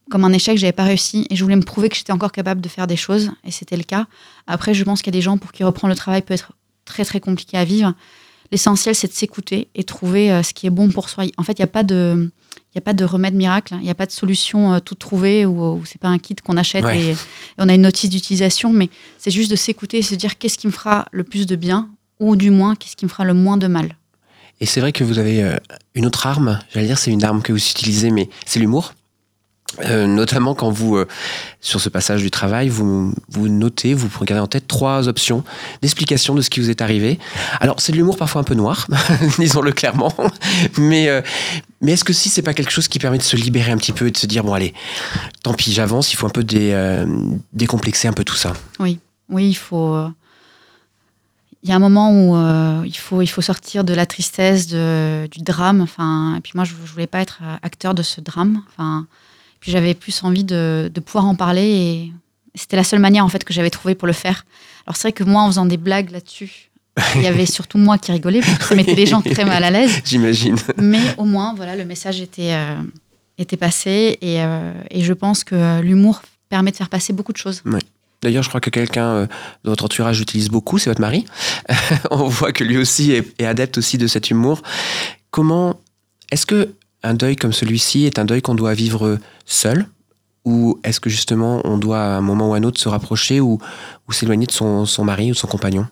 comme 0.10 0.24
un 0.24 0.34
échec, 0.34 0.58
j'avais 0.58 0.72
pas 0.72 0.86
réussi 0.86 1.28
et 1.30 1.36
je 1.36 1.44
voulais 1.44 1.56
me 1.56 1.62
prouver 1.62 1.88
que 1.88 1.96
j'étais 1.96 2.12
encore 2.12 2.32
capable 2.32 2.62
de 2.62 2.68
faire 2.70 2.88
des 2.88 2.96
choses 2.96 3.30
et 3.44 3.52
c'était 3.52 3.78
le 3.78 3.84
cas. 3.84 4.08
Après, 4.48 4.74
je 4.74 4.84
pense 4.84 5.04
qu'il 5.04 5.14
y 5.14 5.16
a 5.16 5.20
des 5.20 5.22
gens 5.22 5.38
pour 5.38 5.52
qui 5.52 5.64
reprendre 5.64 5.92
le 5.94 5.96
travail 5.98 6.24
peut 6.24 6.34
être 6.34 6.54
très 6.84 7.06
très 7.06 7.20
compliqué 7.20 7.58
à 7.58 7.64
vivre. 7.64 7.94
L'essentiel, 8.52 8.96
c'est 8.96 9.08
de 9.08 9.14
s'écouter 9.14 9.68
et 9.76 9.84
trouver 9.84 10.32
euh, 10.32 10.42
ce 10.42 10.54
qui 10.56 10.66
est 10.66 10.72
bon 10.72 10.90
pour 10.90 11.10
soi. 11.10 11.26
En 11.38 11.44
fait, 11.44 11.52
il 11.60 11.62
n'y 11.62 11.66
a 11.66 11.68
pas 11.68 11.84
de 11.84 12.32
il 12.74 12.78
y 12.78 12.78
a 12.78 12.82
pas 12.82 12.94
de 12.94 13.04
remède 13.04 13.34
miracle, 13.34 13.74
il 13.80 13.84
n'y 13.84 13.90
a 13.90 13.96
pas 13.96 14.06
de 14.06 14.12
solution 14.12 14.74
euh, 14.74 14.80
toute 14.80 15.00
trouvée 15.00 15.46
ou, 15.46 15.64
ou 15.80 15.86
c'est 15.86 16.00
pas 16.00 16.08
un 16.10 16.20
kit 16.20 16.36
qu'on 16.36 16.56
achète 16.58 16.84
Ouais. 16.86 17.00
et, 17.02 17.10
et 17.12 17.16
on 17.58 17.68
a 17.68 17.74
une 17.74 17.82
notice 17.82 18.10
d'utilisation, 18.10 18.72
mais 18.72 18.90
c'est 19.18 19.32
juste 19.32 19.50
de 19.52 19.56
s'écouter 19.56 19.98
et 19.98 20.02
se 20.04 20.16
dire 20.16 20.38
qu'est-ce 20.38 20.58
qui 20.58 20.68
me 20.68 20.72
fera 20.72 21.08
le 21.12 21.24
plus 21.24 21.46
de 21.48 21.56
bien 21.56 21.90
ou 22.20 22.36
du 22.36 22.52
moins 22.52 22.76
qu'est-ce 22.76 22.96
qui 22.96 23.06
me 23.06 23.10
fera 23.10 23.24
le 23.26 23.34
moins 23.34 23.58
de 23.58 23.68
mal. 23.68 23.96
Et 24.62 24.66
c'est 24.66 24.82
vrai 24.82 24.92
que 24.92 25.04
vous 25.06 25.20
avez 25.20 25.42
euh, 25.42 25.56
une 25.96 26.06
autre 26.06 26.28
arme, 26.28 26.60
j'allais 26.74 26.88
dire 26.88 26.98
c'est 26.98 27.12
une 27.12 27.24
arme 27.24 27.42
que 27.42 27.52
vous 27.54 27.58
utilisez, 27.58 28.12
mais 28.12 28.30
c'est 28.46 28.60
l'humour. 28.60 28.94
Euh, 29.86 30.08
notamment 30.08 30.56
quand 30.56 30.72
vous, 30.72 30.98
euh, 30.98 31.08
sur 31.62 31.80
ce 31.80 31.90
passage 31.90 32.22
du 32.22 32.32
travail, 32.32 32.70
vous, 32.70 33.14
vous 33.30 33.48
notez, 33.48 33.94
vous 33.94 34.10
regardez 34.20 34.42
en 34.42 34.48
tête 34.48 34.68
trois 34.68 35.08
options 35.08 35.44
d'explication 35.82 36.34
de 36.34 36.42
ce 36.42 36.50
qui 36.50 36.60
vous 36.60 36.70
est 36.70 36.82
arrivé. 36.82 37.20
Alors, 37.62 37.80
c'est 37.80 37.92
de 37.92 37.98
l'humour 37.98 38.18
parfois 38.18 38.42
un 38.42 38.44
peu 38.44 38.56
noir, 38.56 38.88
disons-le 39.40 39.72
clairement, 39.72 40.14
mais, 40.78 41.08
euh, 41.08 41.22
mais 41.82 41.94
est-ce 41.94 42.04
que 42.04 42.14
si 42.14 42.30
c'est 42.30 42.42
pas 42.42 42.54
quelque 42.56 42.72
chose 42.72 42.88
qui 42.88 42.98
permet 43.00 43.20
de 43.20 43.24
se 43.24 43.36
libérer 43.38 43.72
un 43.72 43.78
petit 43.78 43.94
peu 43.94 44.08
et 44.08 44.12
de 44.12 44.18
se 44.18 44.26
dire, 44.26 44.44
bon, 44.44 44.54
allez, 44.54 44.74
tant 45.44 45.54
pis, 45.54 45.72
j'avance, 45.72 46.12
il 46.12 46.16
faut 46.16 46.26
un 46.28 46.32
peu 46.32 46.44
dé- 46.44 47.06
décomplexer 47.54 48.08
un 48.08 48.14
peu 48.14 48.24
tout 48.24 48.36
ça 48.36 48.54
Oui, 49.30 49.50
il 49.50 49.56
faut. 49.56 49.98
Il 51.62 51.70
y 51.70 51.74
a 51.74 51.76
un 51.76 51.80
moment 51.80 52.12
où 52.12 52.86
il, 52.86 52.98
faut, 52.98 53.22
il 53.22 53.28
faut 53.28 53.42
sortir 53.42 53.84
de 53.84 53.94
la 53.94 54.06
tristesse, 54.06 54.68
de, 54.68 55.28
du 55.28 55.42
drame. 55.42 55.86
Et 56.38 56.42
puis 56.42 56.54
moi, 56.56 56.64
je 56.64 56.74
ne 56.74 56.88
voulais 56.88 57.08
pas 57.08 57.20
être 57.22 57.40
acteur 57.62 57.94
de 57.94 58.02
ce 58.02 58.20
drame. 58.22 58.62
Enfin, 58.72 59.06
puis 59.60 59.72
j'avais 59.72 59.94
plus 59.94 60.24
envie 60.24 60.44
de, 60.44 60.92
de 60.94 61.00
pouvoir 61.00 61.26
en 61.26 61.36
parler 61.36 61.64
et 61.64 62.14
c'était 62.56 62.76
la 62.76 62.84
seule 62.84 63.00
manière 63.00 63.26
en 63.26 63.30
fait 63.30 63.44
que 63.44 63.54
j'avais 63.54 63.70
trouvé 63.70 63.96
pour 63.96 64.08
le 64.08 64.14
faire. 64.14 64.46
Alors 64.86 64.96
c'est 64.96 65.10
vrai 65.10 65.14
que 65.14 65.24
moi, 65.24 65.44
en 65.44 65.48
faisant 65.48 65.66
des 65.66 65.78
blagues 65.78 66.12
là-dessus, 66.12 66.70
il 67.16 67.22
y 67.22 67.28
avait 67.28 67.46
surtout 67.58 67.78
moi 67.78 67.98
qui 67.98 68.12
rigolais 68.12 68.42
parce 68.42 68.58
que 68.58 68.64
ça 68.64 68.76
mettait 68.76 68.96
les 68.96 69.06
gens 69.06 69.22
très 69.22 69.46
mal 69.46 69.64
à 69.64 69.72
l'aise. 69.72 70.02
J'imagine. 70.06 70.58
Mais 70.78 71.02
au 71.18 71.26
moins, 71.26 71.54
voilà, 71.56 71.76
le 71.76 71.86
message 71.86 72.22
était, 72.22 72.54
euh, 72.54 72.76
était 73.38 73.58
passé 73.58 74.18
et, 74.22 74.42
euh, 74.42 74.74
et 74.90 75.02
je 75.02 75.14
pense 75.14 75.44
que 75.44 75.56
euh, 75.56 75.82
l'humour 75.82 76.22
permet 76.50 76.72
de 76.72 76.76
faire 76.76 76.90
passer 76.90 77.14
beaucoup 77.14 77.34
de 77.34 77.38
choses. 77.38 77.62
D'ailleurs, 78.22 78.44
je 78.44 78.50
crois 78.50 78.60
que 78.60 78.70
quelqu'un 78.70 79.22
de 79.24 79.70
votre 79.70 79.86
entourage 79.86 80.20
utilise 80.20 80.50
beaucoup, 80.50 80.78
c'est 80.78 80.90
votre 80.90 81.00
mari. 81.00 81.24
On 82.12 82.28
voit 82.28 82.52
que 82.52 82.64
lui 82.66 82.78
aussi 82.78 83.12
est, 83.12 83.40
est 83.40 83.46
adepte 83.46 83.78
aussi 83.78 83.98
de 83.98 84.08
cet 84.08 84.30
humour. 84.30 84.62
Comment 85.32 85.80
est-ce 86.32 86.46
que 86.46 86.74
un 87.04 87.14
deuil 87.14 87.36
comme 87.36 87.54
celui-ci 87.54 88.06
est 88.06 88.20
un 88.20 88.26
deuil 88.26 88.42
qu'on 88.42 88.56
doit 88.56 88.74
vivre 88.74 89.18
seul 89.46 89.88
ou 90.46 90.80
est-ce 90.84 91.00
que 91.00 91.10
justement 91.10 91.62
on 91.66 91.78
doit 91.78 92.00
à 92.02 92.18
un 92.18 92.22
moment 92.22 92.50
ou 92.50 92.54
à 92.54 92.58
un 92.58 92.64
autre 92.64 92.80
se 92.80 92.90
rapprocher 92.90 93.40
ou, 93.42 93.60
ou 94.08 94.12
s'éloigner 94.12 94.46
de 94.48 94.52
son, 94.52 94.86
son 94.86 95.04
mari 95.06 95.32
ou 95.32 95.34
de 95.34 95.40
son 95.40 95.48
compagnon? 95.48 95.88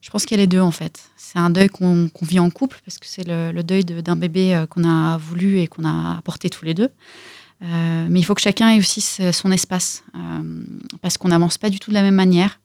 Je 0.00 0.10
pense 0.10 0.24
qu'il 0.24 0.36
y 0.36 0.40
a 0.40 0.42
les 0.42 0.46
deux 0.46 0.60
en 0.60 0.70
fait. 0.70 1.00
C'est 1.16 1.38
un 1.38 1.50
deuil 1.50 1.68
qu'on 1.68 2.08
vit 2.22 2.38
en 2.38 2.50
couple 2.50 2.80
parce 2.84 2.98
que 2.98 3.06
c'est 3.06 3.26
le, 3.26 3.50
le 3.52 3.62
deuil 3.64 3.84
de- 3.84 4.00
d'un 4.00 4.14
bébé 4.16 4.54
euh, 4.54 4.66
qu'on 4.66 4.84
a 4.84 5.16
voulu 5.16 5.58
et 5.58 5.66
qu'on 5.66 5.84
a 5.84 6.16
apporté 6.18 6.48
tous 6.48 6.64
les 6.64 6.74
deux. 6.74 6.90
Euh, 7.62 8.06
mais 8.08 8.20
il 8.20 8.22
faut 8.22 8.34
que 8.34 8.40
chacun 8.40 8.68
ait 8.70 8.78
aussi 8.78 9.00
son 9.00 9.50
espace 9.50 10.04
euh, 10.14 10.18
parce 11.02 11.16
qu'on 11.18 11.28
n'avance 11.28 11.58
pas 11.58 11.70
du 11.70 11.80
tout 11.80 11.90
de 11.90 11.94
la 11.94 12.02
même 12.02 12.14
manière. 12.14 12.60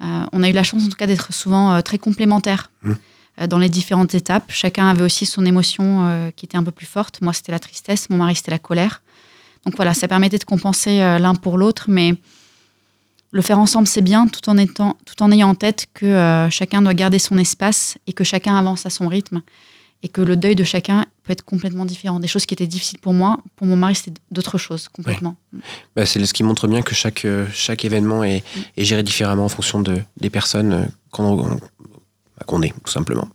Euh, 0.00 0.24
on 0.32 0.42
a 0.42 0.48
eu 0.48 0.52
la 0.52 0.62
chance 0.64 0.84
en 0.84 0.88
tout 0.88 0.96
cas 0.96 1.06
d'être 1.06 1.32
souvent 1.32 1.80
très 1.82 1.98
complémentaires 1.98 2.70
Mmh. 2.82 2.92
Euh, 3.40 3.46
dans 3.46 3.58
les 3.58 3.70
différentes 3.70 4.14
étapes. 4.14 4.44
Chacun 4.48 4.88
avait 4.88 5.02
aussi 5.02 5.24
son 5.24 5.46
émotion 5.46 6.06
euh, 6.06 6.30
qui 6.36 6.44
était 6.44 6.58
un 6.58 6.62
peu 6.62 6.70
plus 6.70 6.86
forte. 6.86 7.22
Moi 7.22 7.32
c'était 7.32 7.52
la 7.52 7.58
tristesse, 7.58 8.10
mon 8.10 8.18
mari 8.18 8.36
c'était 8.36 8.50
la 8.50 8.58
colère. 8.58 9.02
Donc 9.64 9.76
voilà, 9.76 9.94
ça 9.94 10.06
permettait 10.06 10.38
de 10.38 10.44
compenser 10.44 11.00
euh, 11.00 11.18
l'un 11.18 11.34
pour 11.34 11.56
l'autre, 11.56 11.86
mais 11.88 12.14
le 13.30 13.40
faire 13.40 13.58
ensemble, 13.58 13.86
c'est 13.86 14.02
bien, 14.02 14.26
tout 14.26 14.50
en, 14.50 14.58
étant, 14.58 14.98
tout 15.06 15.22
en 15.22 15.32
ayant 15.32 15.48
en 15.48 15.54
tête 15.54 15.86
que 15.94 16.48
chacun 16.50 16.82
doit 16.82 16.92
garder 16.92 17.18
son 17.18 17.38
espace 17.38 17.96
et 18.06 18.12
que 18.12 18.24
chacun 18.24 18.54
avance 18.56 18.84
à 18.84 18.90
son 18.90 19.08
rythme 19.08 19.40
et 20.02 20.08
que 20.08 20.20
le 20.20 20.36
deuil 20.36 20.54
de 20.54 20.64
chacun 20.64 21.06
peut 21.22 21.32
être 21.32 21.42
complètement 21.42 21.86
différent. 21.86 22.20
Des 22.20 22.28
choses 22.28 22.44
qui 22.44 22.52
étaient 22.52 22.66
difficiles 22.66 22.98
pour 22.98 23.14
moi, 23.14 23.38
pour 23.56 23.66
mon 23.66 23.76
mari, 23.76 23.94
c'était 23.94 24.20
d'autres 24.30 24.58
choses 24.58 24.88
complètement. 24.88 25.36
Bah, 25.96 26.04
C'est 26.04 26.22
ce 26.26 26.34
qui 26.34 26.42
montre 26.42 26.68
bien 26.68 26.82
que 26.82 26.94
chaque, 26.94 27.26
chaque 27.54 27.86
événement 27.86 28.22
est, 28.22 28.44
est 28.76 28.84
géré 28.84 29.02
différemment 29.02 29.46
en 29.46 29.48
fonction 29.48 29.80
de, 29.80 30.02
des 30.20 30.28
personnes 30.28 30.90
qu'on 32.42 32.62
est, 32.62 32.72
tout 32.84 32.90
simplement. 32.90 33.28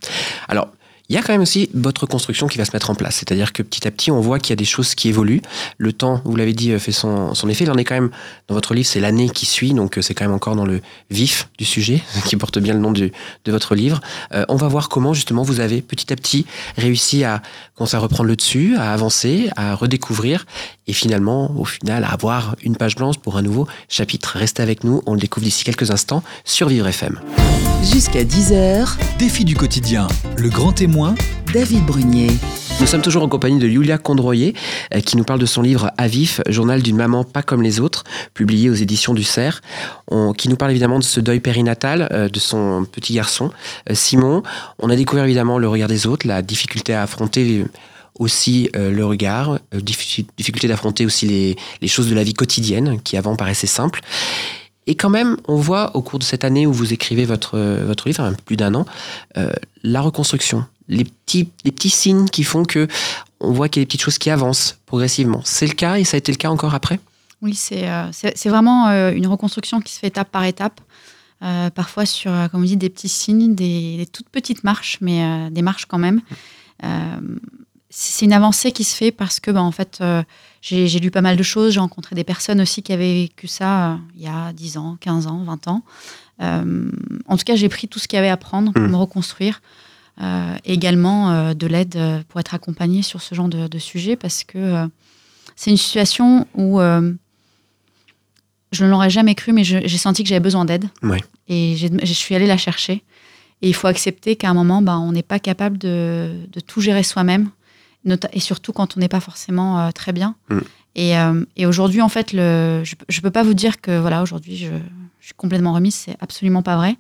Alors, 0.47 0.69
Il 1.09 1.15
y 1.15 1.17
a 1.17 1.21
quand 1.21 1.31
même 1.31 1.41
aussi 1.41 1.69
votre 1.73 2.05
construction 2.05 2.47
qui 2.47 2.57
va 2.57 2.65
se 2.65 2.71
mettre 2.73 2.89
en 2.89 2.95
place. 2.95 3.15
C'est-à-dire 3.15 3.53
que 3.53 3.63
petit 3.63 3.87
à 3.87 3.91
petit, 3.91 4.11
on 4.11 4.19
voit 4.19 4.39
qu'il 4.39 4.49
y 4.49 4.53
a 4.53 4.57
des 4.57 4.65
choses 4.65 4.93
qui 4.93 5.07
évoluent. 5.07 5.41
Le 5.77 5.93
temps, 5.93 6.21
vous 6.25 6.35
l'avez 6.35 6.53
dit, 6.53 6.77
fait 6.79 6.91
son, 6.91 7.33
son 7.33 7.47
effet. 7.47 7.63
Il 7.63 7.71
en 7.71 7.77
est 7.77 7.85
quand 7.85 7.95
même, 7.95 8.09
dans 8.49 8.55
votre 8.55 8.73
livre, 8.73 8.87
c'est 8.87 8.99
l'année 8.99 9.29
qui 9.29 9.45
suit, 9.45 9.73
donc 9.73 9.97
c'est 10.01 10.13
quand 10.13 10.25
même 10.25 10.33
encore 10.33 10.57
dans 10.57 10.65
le 10.65 10.81
vif 11.09 11.47
du 11.57 11.63
sujet, 11.63 12.01
qui 12.25 12.35
porte 12.35 12.59
bien 12.59 12.73
le 12.73 12.79
nom 12.79 12.91
du, 12.91 13.13
de 13.45 13.51
votre 13.51 13.73
livre. 13.73 14.01
Euh, 14.33 14.43
on 14.49 14.57
va 14.57 14.67
voir 14.67 14.89
comment, 14.89 15.13
justement, 15.13 15.43
vous 15.43 15.61
avez 15.61 15.81
petit 15.81 16.11
à 16.11 16.15
petit 16.17 16.45
réussi 16.75 17.23
à 17.23 17.41
commencer 17.75 17.95
à 17.95 17.99
reprendre 17.99 18.27
le 18.27 18.35
dessus, 18.35 18.75
à 18.75 18.91
avancer, 18.91 19.49
à 19.55 19.75
redécouvrir, 19.75 20.45
et 20.87 20.93
finalement, 20.93 21.51
au 21.57 21.65
final, 21.65 22.03
à 22.03 22.09
avoir 22.09 22.55
une 22.63 22.75
page 22.75 22.95
blanche 22.95 23.17
pour 23.17 23.37
un 23.37 23.41
nouveau 23.41 23.67
chapitre. 23.87 24.37
Restez 24.37 24.61
avec 24.61 24.83
nous, 24.83 25.01
on 25.05 25.13
le 25.13 25.19
découvre 25.19 25.45
d'ici 25.45 25.63
quelques 25.63 25.91
instants 25.91 26.23
sur 26.43 26.67
Vivre 26.67 26.87
FM. 26.87 27.19
Jusqu'à 27.83 28.23
10h, 28.23 28.97
Défi 29.19 29.45
du 29.45 29.55
quotidien, 29.55 30.07
le 30.35 30.49
grand 30.49 30.71
témoin, 30.73 30.96
David 31.53 31.85
Brunier. 31.85 32.31
Nous 32.79 32.87
sommes 32.87 33.03
toujours 33.03 33.21
en 33.21 33.29
compagnie 33.29 33.59
de 33.59 33.67
Yulia 33.67 33.99
Condroyer, 33.99 34.55
euh, 34.95 34.99
qui 34.99 35.15
nous 35.15 35.23
parle 35.23 35.39
de 35.39 35.45
son 35.45 35.61
livre 35.61 35.91
À 35.95 36.07
vif, 36.07 36.41
journal 36.49 36.81
d'une 36.81 36.95
maman 36.95 37.23
pas 37.23 37.43
comme 37.43 37.61
les 37.61 37.79
autres, 37.79 38.03
publié 38.33 38.71
aux 38.71 38.73
éditions 38.73 39.13
du 39.13 39.23
Cerf, 39.23 39.61
qui 40.37 40.49
nous 40.49 40.55
parle 40.55 40.71
évidemment 40.71 40.97
de 40.97 41.03
ce 41.03 41.19
deuil 41.19 41.39
périnatal 41.39 42.07
euh, 42.11 42.29
de 42.29 42.39
son 42.39 42.87
petit 42.91 43.13
garçon, 43.13 43.51
euh, 43.89 43.93
Simon. 43.93 44.41
On 44.79 44.89
a 44.89 44.95
découvert 44.95 45.25
évidemment 45.25 45.59
le 45.59 45.69
regard 45.69 45.87
des 45.87 46.07
autres, 46.07 46.27
la 46.27 46.41
difficulté 46.41 46.95
à 46.95 47.03
affronter 47.03 47.63
aussi 48.17 48.71
le 48.73 49.03
regard, 49.05 49.59
diffi- 49.75 50.25
difficulté 50.35 50.67
d'affronter 50.67 51.05
aussi 51.05 51.55
les, 51.79 51.87
choses 51.87 52.09
de 52.09 52.15
la 52.15 52.23
vie 52.23 52.33
quotidienne, 52.33 52.99
qui 53.03 53.17
avant 53.17 53.35
paraissaient 53.35 53.67
simples. 53.67 54.01
Et 54.87 54.95
quand 54.95 55.11
même, 55.11 55.37
on 55.47 55.57
voit 55.57 55.95
au 55.95 56.01
cours 56.01 56.17
de 56.17 56.23
cette 56.23 56.43
année 56.43 56.65
où 56.65 56.73
vous 56.73 56.91
écrivez 56.93 57.25
votre, 57.25 57.59
votre 57.85 58.07
livre, 58.07 58.27
peu 58.29 58.43
plus 58.43 58.57
d'un 58.57 58.73
an, 58.73 58.87
la 59.83 60.01
reconstruction, 60.01 60.65
les 60.87 61.03
petits, 61.03 61.49
les 61.63 61.71
petits 61.71 61.89
signes 61.89 62.27
qui 62.27 62.43
font 62.43 62.63
que 62.63 62.87
on 63.39 63.51
voit 63.51 63.69
qu'il 63.69 63.81
y 63.81 63.83
a 63.83 63.85
des 63.85 63.87
petites 63.87 64.01
choses 64.01 64.17
qui 64.17 64.29
avancent 64.29 64.79
progressivement. 64.85 65.41
C'est 65.43 65.67
le 65.67 65.73
cas 65.73 65.97
et 65.97 66.03
ça 66.03 66.15
a 66.15 66.19
été 66.19 66.31
le 66.31 66.37
cas 66.37 66.49
encore 66.49 66.73
après? 66.73 66.99
Oui, 67.41 67.53
c'est 67.53 67.87
euh, 67.87 68.09
vraiment 68.45 68.87
euh, 68.87 69.11
une 69.11 69.27
reconstruction 69.27 69.79
qui 69.79 69.93
se 69.93 69.99
fait 69.99 70.07
étape 70.07 70.31
par 70.31 70.43
étape. 70.43 70.81
Euh, 71.43 71.69
parfois 71.69 72.07
sur, 72.07 72.31
comme 72.51 72.61
on 72.61 72.65
dit, 72.65 72.77
des 72.77 72.89
petits 72.89 73.09
signes, 73.09 73.53
des, 73.53 73.97
des 73.97 74.05
toutes 74.07 74.29
petites 74.29 74.63
marches, 74.63 74.97
mais 75.01 75.51
des 75.51 75.61
marches 75.61 75.85
quand 75.85 75.99
même. 75.99 76.21
C'est 77.89 78.25
une 78.25 78.33
avancée 78.33 78.71
qui 78.71 78.83
se 78.83 78.95
fait 78.95 79.11
parce 79.11 79.39
que, 79.39 79.51
ben, 79.51 79.61
en 79.61 79.71
fait, 79.71 80.01
j'ai 80.61 80.99
lu 80.99 81.11
pas 81.11 81.21
mal 81.21 81.37
de 81.37 81.43
choses. 81.43 81.73
J'ai 81.73 81.79
rencontré 81.79 82.15
des 82.15 82.23
personnes 82.23 82.59
aussi 82.59 82.81
qui 82.81 82.91
avaient 82.91 83.13
vécu 83.13 83.47
ça 83.47 83.99
il 84.15 84.23
y 84.23 84.27
a 84.27 84.51
10 84.51 84.77
ans, 84.77 84.97
15 84.99 85.27
ans, 85.27 85.43
20 85.43 85.67
ans. 85.67 85.83
En 86.39 87.37
tout 87.37 87.43
cas, 87.45 87.55
j'ai 87.55 87.69
pris 87.69 87.87
tout 87.87 87.99
ce 87.99 88.07
qu'il 88.07 88.17
y 88.17 88.19
avait 88.19 88.29
à 88.29 88.37
prendre 88.37 88.73
pour 88.73 88.81
Mm. 88.81 88.91
me 88.91 88.95
reconstruire. 88.97 89.61
Euh, 90.19 90.55
également 90.65 91.31
euh, 91.31 91.53
de 91.53 91.67
l'aide 91.67 91.95
euh, 91.95 92.23
pour 92.27 92.39
être 92.39 92.55
accompagnée 92.55 93.03
sur 93.03 93.21
ce 93.21 93.35
genre 93.35 93.49
de, 93.49 93.67
de 93.67 93.77
sujet 93.77 94.15
parce 94.15 94.43
que 94.43 94.89
c'est 95.55 95.69
une 95.69 95.77
situation 95.77 96.47
où 96.55 96.79
je 98.71 98.83
ne 98.83 98.89
l'aurais 98.89 99.09
jamais 99.09 99.35
cru, 99.35 99.53
mais 99.53 99.63
j'ai 99.63 99.97
senti 99.97 100.23
que 100.23 100.29
j'avais 100.29 100.39
besoin 100.39 100.65
d'aide. 100.65 100.85
Ouais. 101.03 101.23
Et 101.47 101.75
je 101.77 102.13
suis 102.13 102.35
allée 102.35 102.47
la 102.47 102.57
chercher. 102.57 103.03
Et 103.61 103.69
il 103.69 103.73
faut 103.73 103.87
accepter 103.87 104.35
qu'à 104.35 104.49
un 104.49 104.53
moment, 104.53 104.81
ben, 104.81 104.97
on 104.97 105.11
n'est 105.11 105.23
pas 105.23 105.39
capable 105.39 105.77
de, 105.77 106.31
de 106.51 106.59
tout 106.59 106.81
gérer 106.81 107.03
soi-même, 107.03 107.49
et 108.31 108.39
surtout 108.39 108.71
quand 108.71 108.97
on 108.97 108.99
n'est 108.99 109.07
pas 109.07 109.19
forcément 109.19 109.79
euh, 109.79 109.91
très 109.91 110.13
bien. 110.13 110.35
Mm. 110.49 110.59
Et, 110.95 111.17
euh, 111.17 111.45
et 111.55 111.65
aujourd'hui, 111.65 112.01
en 112.01 112.09
fait, 112.09 112.33
le, 112.33 112.83
je 112.83 113.17
ne 113.17 113.21
peux 113.21 113.31
pas 113.31 113.43
vous 113.43 113.53
dire 113.53 113.81
que 113.81 113.97
voilà, 113.99 114.21
aujourd'hui, 114.21 114.57
je, 114.57 114.67
je 115.19 115.25
suis 115.25 115.33
complètement 115.35 115.73
remise. 115.73 115.95
C'est 115.95 116.17
absolument 116.21 116.61
pas 116.61 116.75
vrai. 116.75 116.97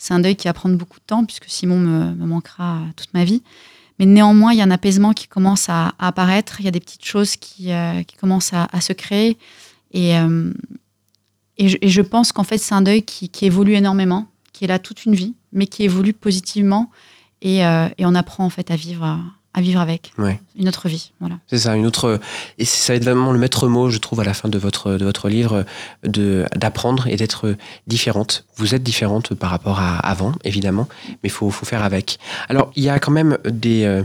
C'est 0.00 0.14
un 0.14 0.20
deuil 0.20 0.34
qui 0.34 0.48
va 0.48 0.54
prendre 0.54 0.76
beaucoup 0.76 0.98
de 0.98 1.04
temps, 1.04 1.26
puisque 1.26 1.44
Simon 1.48 1.78
me, 1.78 2.14
manquera 2.26 2.80
toute 2.96 3.12
ma 3.12 3.22
vie. 3.22 3.42
Mais 3.98 4.06
néanmoins, 4.06 4.54
il 4.54 4.58
y 4.58 4.62
a 4.62 4.64
un 4.64 4.70
apaisement 4.70 5.12
qui 5.12 5.28
commence 5.28 5.68
à, 5.68 5.92
apparaître. 5.98 6.58
Il 6.58 6.64
y 6.64 6.68
a 6.68 6.70
des 6.70 6.80
petites 6.80 7.04
choses 7.04 7.36
qui, 7.36 7.70
euh, 7.70 8.02
qui 8.04 8.16
commencent 8.16 8.54
à, 8.54 8.80
se 8.80 8.94
créer. 8.94 9.36
Et, 9.92 10.16
euh, 10.16 10.54
et, 11.58 11.68
je, 11.68 12.00
pense 12.00 12.32
qu'en 12.32 12.44
fait, 12.44 12.56
c'est 12.56 12.74
un 12.74 12.80
deuil 12.80 13.02
qui, 13.02 13.28
qui 13.28 13.44
évolue 13.44 13.74
énormément, 13.74 14.26
qui 14.54 14.64
est 14.64 14.68
là 14.68 14.78
toute 14.78 15.04
une 15.04 15.14
vie, 15.14 15.34
mais 15.52 15.66
qui 15.66 15.82
évolue 15.82 16.14
positivement. 16.14 16.90
Et, 17.42 17.66
euh, 17.66 17.88
et 17.98 18.06
on 18.06 18.14
apprend 18.14 18.46
en 18.46 18.50
fait 18.50 18.70
à 18.70 18.76
vivre, 18.76 19.22
à 19.52 19.60
vivre 19.60 19.80
avec 19.80 20.12
Ouais. 20.18 20.40
une 20.58 20.68
autre 20.68 20.88
vie. 20.88 21.10
Voilà. 21.20 21.36
C'est 21.48 21.58
ça, 21.58 21.74
une 21.74 21.84
autre. 21.86 22.20
Et 22.58 22.64
ça 22.64 22.92
va 22.92 22.96
être 22.98 23.04
vraiment 23.04 23.32
le 23.32 23.38
maître 23.38 23.66
mot, 23.66 23.90
je 23.90 23.98
trouve, 23.98 24.20
à 24.20 24.24
la 24.24 24.32
fin 24.34 24.48
de 24.48 24.58
votre, 24.58 24.92
de 24.92 25.04
votre 25.04 25.28
livre, 25.28 25.64
de, 26.04 26.46
d'apprendre 26.56 27.08
et 27.08 27.16
d'être 27.16 27.56
différente. 27.88 28.44
Vous 28.56 28.74
êtes 28.74 28.82
différente 28.84 29.34
par 29.34 29.50
rapport 29.50 29.80
à 29.80 29.98
avant, 29.98 30.32
évidemment, 30.44 30.88
mais 31.08 31.16
il 31.24 31.30
faut, 31.30 31.50
faut 31.50 31.66
faire 31.66 31.82
avec. 31.82 32.18
Alors, 32.48 32.70
il 32.76 32.84
y 32.84 32.88
a 32.88 32.98
quand 33.00 33.10
même 33.12 33.38
des. 33.44 33.84
euh, 33.84 34.02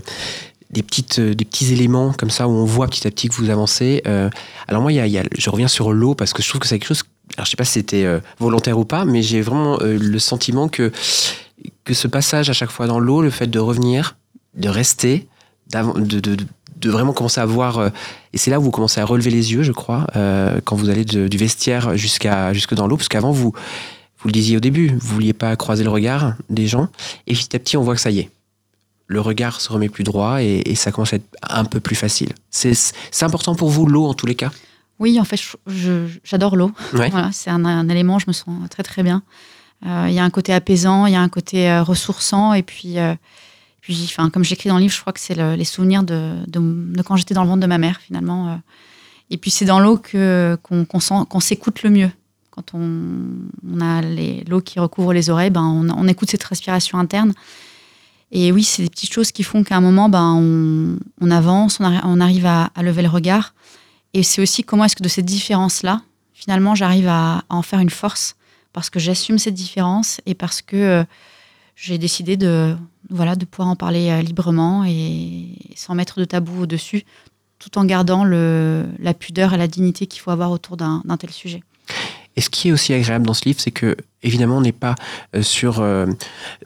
des, 0.72 0.82
petites, 0.84 1.20
euh, 1.20 1.34
des 1.36 1.46
petits 1.46 1.72
éléments 1.72 2.12
comme 2.12 2.32
ça 2.32 2.48
où 2.50 2.52
on 2.52 2.66
voit 2.66 2.88
petit 2.88 3.08
à 3.08 3.12
petit 3.12 3.30
que 3.30 3.36
vous 3.36 3.50
avancez. 3.52 4.02
Euh, 4.08 4.30
alors 4.68 4.82
moi, 4.82 4.92
il 4.92 4.96
y 4.96 5.00
a, 5.00 5.06
il 5.08 5.14
y 5.14 5.18
a- 5.20 5.24
je 5.38 5.50
reviens 5.50 5.68
sur 5.70 5.94
l'eau 5.94 6.16
parce 6.16 6.34
que 6.34 6.42
je 6.42 6.50
trouve 6.50 6.60
que 6.60 6.68
c'est 6.68 6.80
quelque 6.80 6.88
chose, 6.88 7.04
alors 7.38 7.46
je 7.46 7.52
sais 7.52 7.56
pas 7.56 7.64
si 7.64 7.74
c'était 7.74 8.06
volontaire 8.40 8.78
ou 8.78 8.84
pas, 8.84 9.06
mais 9.06 9.22
j'ai 9.22 9.42
vraiment 9.42 9.78
le 9.80 10.20
sentiment 10.20 10.68
que, 10.68 10.92
que 11.86 11.94
ce 11.94 12.08
passage 12.10 12.50
à 12.50 12.54
chaque 12.54 12.72
fois 12.72 12.88
dans 12.88 13.00
l'eau, 13.00 13.22
le 13.22 13.30
fait 13.30 13.48
de 13.48 13.60
revenir, 13.60 14.18
de 14.56 14.68
rester, 14.68 15.28
de, 15.84 16.20
de, 16.20 16.36
de- 16.36 16.46
de 16.78 16.90
vraiment 16.90 17.14
commencer 17.14 17.40
à 17.40 17.46
voir, 17.46 17.78
euh, 17.78 17.90
et 18.34 18.38
c'est 18.38 18.52
là 18.52 18.60
où 18.60 18.64
vous 18.64 18.72
commencez 18.72 19.00
à 19.00 19.06
relever 19.06 19.32
les 19.32 19.54
yeux, 19.54 19.64
je 19.64 19.72
crois, 19.72 20.08
euh, 20.18 20.60
quand 20.66 20.76
vous 20.76 20.90
allez 20.90 21.06
de- 21.06 21.28
du 21.30 21.38
vestiaire 21.38 21.96
jusqu'à 21.98 22.52
jusque 22.54 22.74
dans 22.74 22.86
l'eau, 22.86 22.98
parce 22.98 23.08
qu'avant 23.08 23.32
vous, 23.32 23.54
vous 24.20 24.28
le 24.28 24.32
disiez 24.34 24.58
au 24.58 24.60
début, 24.60 24.90
vous 24.90 25.14
vouliez 25.16 25.32
pas 25.34 25.56
croiser 25.56 25.84
le 25.86 25.90
regard 25.90 26.34
des 26.50 26.68
gens, 26.68 26.90
et 27.28 27.34
petit 27.34 27.56
à 27.56 27.60
petit 27.60 27.78
on 27.78 27.82
voit 27.84 27.96
que 27.96 28.02
ça 28.02 28.12
y 28.12 28.20
est, 28.20 28.30
le 29.08 29.22
regard 29.22 29.62
se 29.62 29.72
remet 29.72 29.88
plus 29.88 30.04
droit 30.04 30.44
et, 30.44 30.64
et 30.66 30.76
ça 30.76 30.92
commence 30.92 31.14
à 31.14 31.16
être 31.16 31.26
un 31.48 31.64
peu 31.64 31.80
plus 31.80 31.96
facile. 31.96 32.34
C'est 32.50 32.76
important 33.24 33.56
pour 33.56 33.70
vous 33.70 33.86
l'eau 33.86 34.06
en 34.06 34.14
tous 34.14 34.26
les 34.26 34.36
cas? 34.36 34.52
Oui, 35.00 35.20
en 35.20 35.24
fait, 35.26 35.40
j'adore 36.24 36.56
l'eau. 36.56 36.72
Ouais. 36.94 37.10
Voilà, 37.10 37.30
c'est 37.32 37.50
un, 37.50 37.64
un 37.66 37.88
élément, 37.88 38.20
je 38.20 38.26
me 38.28 38.34
sens 38.34 38.48
très 38.70 38.84
très 38.84 39.02
bien. 39.04 39.24
Euh, 39.86 40.06
Il 40.10 40.14
y 40.14 40.20
a 40.20 40.24
un 40.24 40.30
côté 40.30 40.54
apaisant, 40.54 41.06
il 41.06 41.14
y 41.14 41.16
a 41.16 41.22
un 41.22 41.30
côté 41.30 41.80
ressourçant, 41.80 42.54
et 42.54 42.64
puis, 42.64 42.98
puis 43.86 44.12
comme 44.34 44.44
j'écris 44.44 44.68
dans 44.70 44.78
le 44.78 44.82
livre, 44.82 44.96
je 44.96 45.00
crois 45.00 45.14
que 45.14 45.20
c'est 45.20 45.36
le- 45.36 45.54
les 45.54 45.64
souvenirs 45.64 46.02
de, 46.02 46.44
quand 47.06 47.18
j'étais 47.18 47.36
dans 47.36 47.44
le 47.44 47.50
ventre 47.50 47.62
de 47.62 47.68
ma 47.68 47.78
mère, 47.78 48.00
finalement. 48.02 48.50
euh. 48.50 48.56
Et 49.30 49.38
puis 49.38 49.52
c'est 49.52 49.66
dans 49.66 49.80
l'eau 49.80 49.98
que 50.00 50.58
qu'on 50.64 51.40
s'écoute 51.40 51.84
le 51.84 51.92
mieux. 51.92 52.12
Quand 52.50 52.74
on, 52.74 53.82
a 53.82 54.02
l'eau 54.02 54.62
qui 54.62 54.80
recouvre 54.80 55.14
les 55.14 55.30
oreilles, 55.30 55.52
ben, 55.52 55.62
on, 55.62 56.08
écoute 56.08 56.32
cette 56.32 56.44
respiration 56.44 56.98
interne. 56.98 57.34
Et 58.32 58.52
oui, 58.52 58.64
c'est 58.64 58.82
des 58.82 58.90
petites 58.90 59.14
choses 59.14 59.32
qui 59.32 59.44
font 59.44 59.64
qu'à 59.64 59.78
un 59.78 59.82
moment, 59.82 60.10
ben, 60.10 60.34
on, 61.22 61.30
avance, 61.30 61.80
on, 61.80 61.84
arri- 61.84 62.02
on 62.06 62.20
arrive 62.20 62.48
à, 62.48 62.72
lever 62.82 63.04
le 63.04 63.10
regard. 63.10 63.54
Et 64.16 64.24
c'est 64.24 64.42
aussi 64.42 64.64
comment 64.64 64.86
est-ce 64.86 64.96
que 64.96 65.04
de 65.04 65.10
cette 65.10 65.26
différence-là, 65.26 66.02
finalement, 66.34 66.74
j'arrive 66.74 67.08
à, 67.08 67.44
à 67.50 67.56
en 67.56 67.62
faire 67.62 67.82
une 67.82 67.92
force 67.92 68.36
parce 68.74 68.90
que 68.90 68.98
j'assume 68.98 69.38
cette 69.38 69.54
différence 69.54 70.22
et 70.26 70.34
parce 70.34 70.64
que 70.64 70.76
euh, 70.76 71.04
j'ai 71.76 72.00
décidé 72.00 72.36
de, 72.36 72.76
voilà, 73.10 73.36
de 73.36 73.46
pouvoir 73.46 73.70
en 73.70 73.76
parler 73.76 74.10
euh, 74.10 74.22
librement 74.22 74.84
et 74.86 75.48
sans 75.76 75.96
mettre 75.96 76.20
de 76.20 76.26
tabou 76.26 76.64
au-dessus, 76.64 77.04
tout 77.60 77.78
en 77.78 77.86
gardant 77.86 78.24
le, 78.24 78.86
la 79.00 79.14
pudeur 79.14 79.54
et 79.54 79.58
la 79.58 79.68
dignité 79.68 80.08
qu'il 80.08 80.22
faut 80.22 80.32
avoir 80.32 80.52
autour 80.52 80.78
d'un 80.78 81.02
tel 81.20 81.32
sujet. 81.32 81.64
Et 82.38 82.42
ce 82.42 82.50
qui 82.50 82.68
est 82.68 82.72
aussi 82.74 82.94
agréable 82.94 83.26
dans 83.26 83.34
ce 83.34 83.46
livre, 83.46 83.62
c'est 83.62 83.72
que 83.72 83.96
évidemment 84.22 84.58
on 84.58 84.62
n'est 84.62 84.74
pas 84.74 84.96
euh, 85.36 85.42
sur 85.42 85.80
euh, 85.80 86.06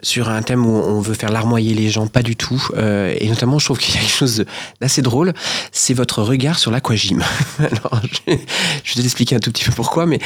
sur 0.02 0.30
un 0.30 0.42
thème 0.42 0.66
où 0.66 0.72
on 0.72 1.00
veut 1.00 1.14
faire 1.14 1.32
larmoyer 1.32 1.76
les 1.76 1.90
gens, 1.90 2.08
pas 2.08 2.24
du 2.24 2.36
tout. 2.36 2.70
Et 2.76 3.28
notamment, 3.30 3.60
je 3.60 3.66
trouve 3.66 3.78
qu'il 3.78 3.94
y 3.94 3.98
a 3.98 4.02
quelque 4.02 4.12
chose 4.12 4.46
d'assez 4.82 5.04
drôle, 5.04 5.34
c'est 5.72 5.94
votre 5.94 6.24
regard 6.24 6.58
sur 6.58 6.72
l'aquagym. 6.72 7.24
Alors, 7.60 8.02
je, 8.04 8.36
je 8.84 8.96
vais 8.96 9.02
t'expliquer 9.04 9.36
un 9.36 9.40
tout 9.40 9.52
petit 9.52 9.64
peu 9.64 9.72
pourquoi, 9.74 10.08
mais 10.08 10.20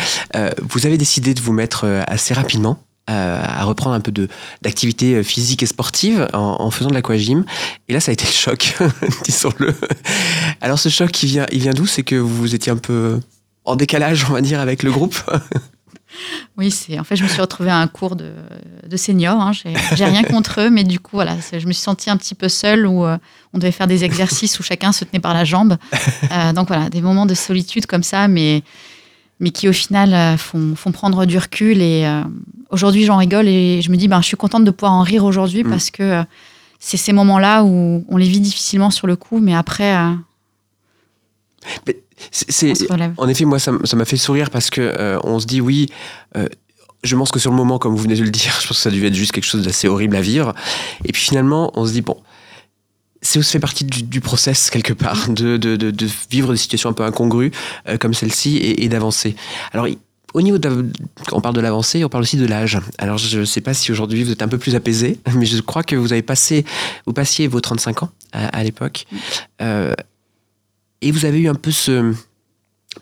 vous 0.61 0.85
avez 0.85 0.97
décidé 0.97 1.33
de 1.33 1.41
vous 1.41 1.53
mettre 1.53 2.03
assez 2.07 2.33
rapidement. 2.33 2.79
Euh, 3.09 3.43
à 3.45 3.63
reprendre 3.65 3.95
un 3.95 3.99
peu 3.99 4.11
de 4.11 4.29
d'activité 4.61 5.15
euh, 5.15 5.23
physique 5.23 5.61
et 5.61 5.65
sportive 5.65 6.27
en, 6.33 6.55
en 6.59 6.71
faisant 6.71 6.89
de 6.89 6.93
l'aquagym 6.93 7.43
et 7.89 7.93
là 7.93 7.99
ça 7.99 8.11
a 8.11 8.13
été 8.13 8.23
le 8.23 8.31
choc 8.31 8.75
disons-le 9.25 9.73
alors 10.61 10.79
ce 10.79 10.87
choc 10.87 11.21
il 11.21 11.27
vient 11.27 11.45
il 11.51 11.59
vient 11.59 11.73
d'où? 11.73 11.85
C'est 11.85 12.03
que 12.03 12.15
vous 12.15 12.55
étiez 12.55 12.71
un 12.71 12.77
peu 12.77 13.19
en 13.65 13.75
décalage, 13.75 14.25
on 14.29 14.33
va 14.33 14.41
dire, 14.41 14.59
avec 14.59 14.83
le 14.83 14.91
groupe? 14.91 15.15
Oui, 16.57 16.69
c'est 16.69 16.99
en 16.99 17.03
fait, 17.03 17.15
je 17.15 17.23
me 17.23 17.27
suis 17.27 17.41
retrouvée 17.41 17.71
à 17.71 17.79
un 17.79 17.87
cours 17.87 18.15
de, 18.15 18.33
de 18.87 18.97
seniors. 18.97 19.41
Hein, 19.41 19.51
J'ai 19.95 20.05
rien 20.05 20.21
contre 20.21 20.61
eux, 20.61 20.69
mais 20.69 20.83
du 20.83 20.99
coup, 20.99 21.15
voilà, 21.15 21.37
je 21.51 21.65
me 21.65 21.71
suis 21.73 21.81
sentie 21.81 22.11
un 22.11 22.17
petit 22.17 22.35
peu 22.35 22.49
seule 22.49 22.85
où 22.85 23.03
euh, 23.03 23.17
on 23.51 23.57
devait 23.57 23.71
faire 23.71 23.87
des 23.87 24.03
exercices 24.03 24.59
où 24.59 24.63
chacun 24.63 24.91
se 24.91 25.05
tenait 25.05 25.19
par 25.19 25.33
la 25.33 25.43
jambe. 25.43 25.75
Euh, 26.31 26.53
donc 26.53 26.67
voilà, 26.67 26.89
des 26.91 27.01
moments 27.01 27.25
de 27.25 27.33
solitude 27.33 27.87
comme 27.87 28.03
ça, 28.03 28.27
mais, 28.27 28.61
mais 29.39 29.49
qui 29.49 29.67
au 29.67 29.73
final 29.73 30.37
font, 30.37 30.75
font 30.75 30.91
prendre 30.91 31.25
du 31.25 31.39
recul. 31.39 31.81
Et 31.81 32.05
euh, 32.05 32.21
aujourd'hui, 32.73 33.05
j'en 33.05 33.17
rigole 33.17 33.47
et 33.47 33.81
je 33.81 33.89
me 33.91 33.95
dis, 33.95 34.07
ben, 34.09 34.21
je 34.21 34.27
suis 34.27 34.37
contente 34.37 34.65
de 34.65 34.71
pouvoir 34.71 34.93
en 34.93 35.01
rire 35.03 35.23
aujourd'hui 35.23 35.63
Mm. 35.63 35.69
parce 35.69 35.89
que 35.91 36.03
euh, 36.03 36.23
c'est 36.79 36.97
ces 36.97 37.13
moments-là 37.13 37.63
où 37.63 38.03
on 38.09 38.17
les 38.17 38.27
vit 38.27 38.41
difficilement 38.41 38.91
sur 38.91 39.07
le 39.07 39.15
coup, 39.15 39.39
mais 39.39 39.55
après, 39.55 39.95
euh, 39.95 40.11
C'est- 42.31 42.51
c'est- 42.51 42.87
en 43.17 43.27
effet, 43.27 43.45
moi, 43.45 43.59
ça 43.59 43.71
m'a 43.71 44.05
fait 44.05 44.17
sourire 44.17 44.49
parce 44.49 44.69
que 44.69 44.81
euh, 44.81 45.19
on 45.23 45.39
se 45.39 45.45
dit 45.45 45.61
oui. 45.61 45.89
euh, 46.37 46.47
je 47.03 47.15
pense 47.17 47.31
que 47.31 47.39
sur 47.39 47.51
le 47.51 47.57
moment, 47.57 47.79
comme 47.79 47.93
vous 47.95 48.01
venez 48.03 48.15
de 48.15 48.23
le 48.23 48.29
dire, 48.29 48.51
je 48.61 48.67
pense 48.67 48.77
que 48.77 48.83
ça 48.83 48.89
dû 48.91 49.05
être 49.05 49.13
juste 49.13 49.31
quelque 49.33 49.43
chose 49.45 49.63
d'assez 49.63 49.87
horrible 49.87 50.15
à 50.15 50.21
vivre. 50.21 50.53
Et 51.05 51.11
puis 51.11 51.21
finalement, 51.21 51.71
on 51.75 51.85
se 51.85 51.91
dit 51.91 52.01
bon, 52.01 52.17
c'est 53.21 53.39
aussi 53.39 53.51
fait 53.53 53.59
partie 53.59 53.83
du, 53.85 54.03
du 54.03 54.21
process 54.21 54.69
quelque 54.69 54.93
part 54.93 55.27
de, 55.29 55.57
de, 55.57 55.75
de, 55.75 55.91
de 55.91 56.07
vivre 56.31 56.51
des 56.51 56.57
situations 56.57 56.89
un 56.89 56.93
peu 56.93 57.03
incongrues 57.03 57.51
euh, 57.87 57.97
comme 57.97 58.13
celle-ci 58.13 58.57
et, 58.57 58.83
et 58.85 58.89
d'avancer. 58.89 59.35
Alors 59.73 59.87
au 60.33 60.41
niveau 60.41 60.57
de, 60.57 60.89
on 61.31 61.41
parle 61.41 61.55
de 61.55 61.61
l'avancée, 61.61 62.03
on 62.03 62.09
parle 62.09 62.23
aussi 62.23 62.37
de 62.37 62.45
l'âge. 62.45 62.79
Alors 62.97 63.17
je 63.17 63.39
ne 63.39 63.45
sais 63.45 63.61
pas 63.61 63.73
si 63.73 63.91
aujourd'hui 63.91 64.23
vous 64.23 64.31
êtes 64.31 64.41
un 64.41 64.47
peu 64.47 64.57
plus 64.57 64.75
apaisé, 64.75 65.19
mais 65.35 65.45
je 65.45 65.59
crois 65.61 65.83
que 65.83 65.95
vous 65.95 66.11
avez 66.11 66.21
passé, 66.23 66.65
vous 67.05 67.13
passiez 67.13 67.47
vos 67.47 67.61
35 67.61 68.03
ans 68.03 68.09
à, 68.31 68.47
à 68.47 68.63
l'époque, 68.63 69.05
Euh, 69.61 69.93
et 71.01 71.11
vous 71.11 71.25
avez 71.25 71.39
eu 71.39 71.49
un 71.49 71.55
peu 71.55 71.71
ce 71.71 72.13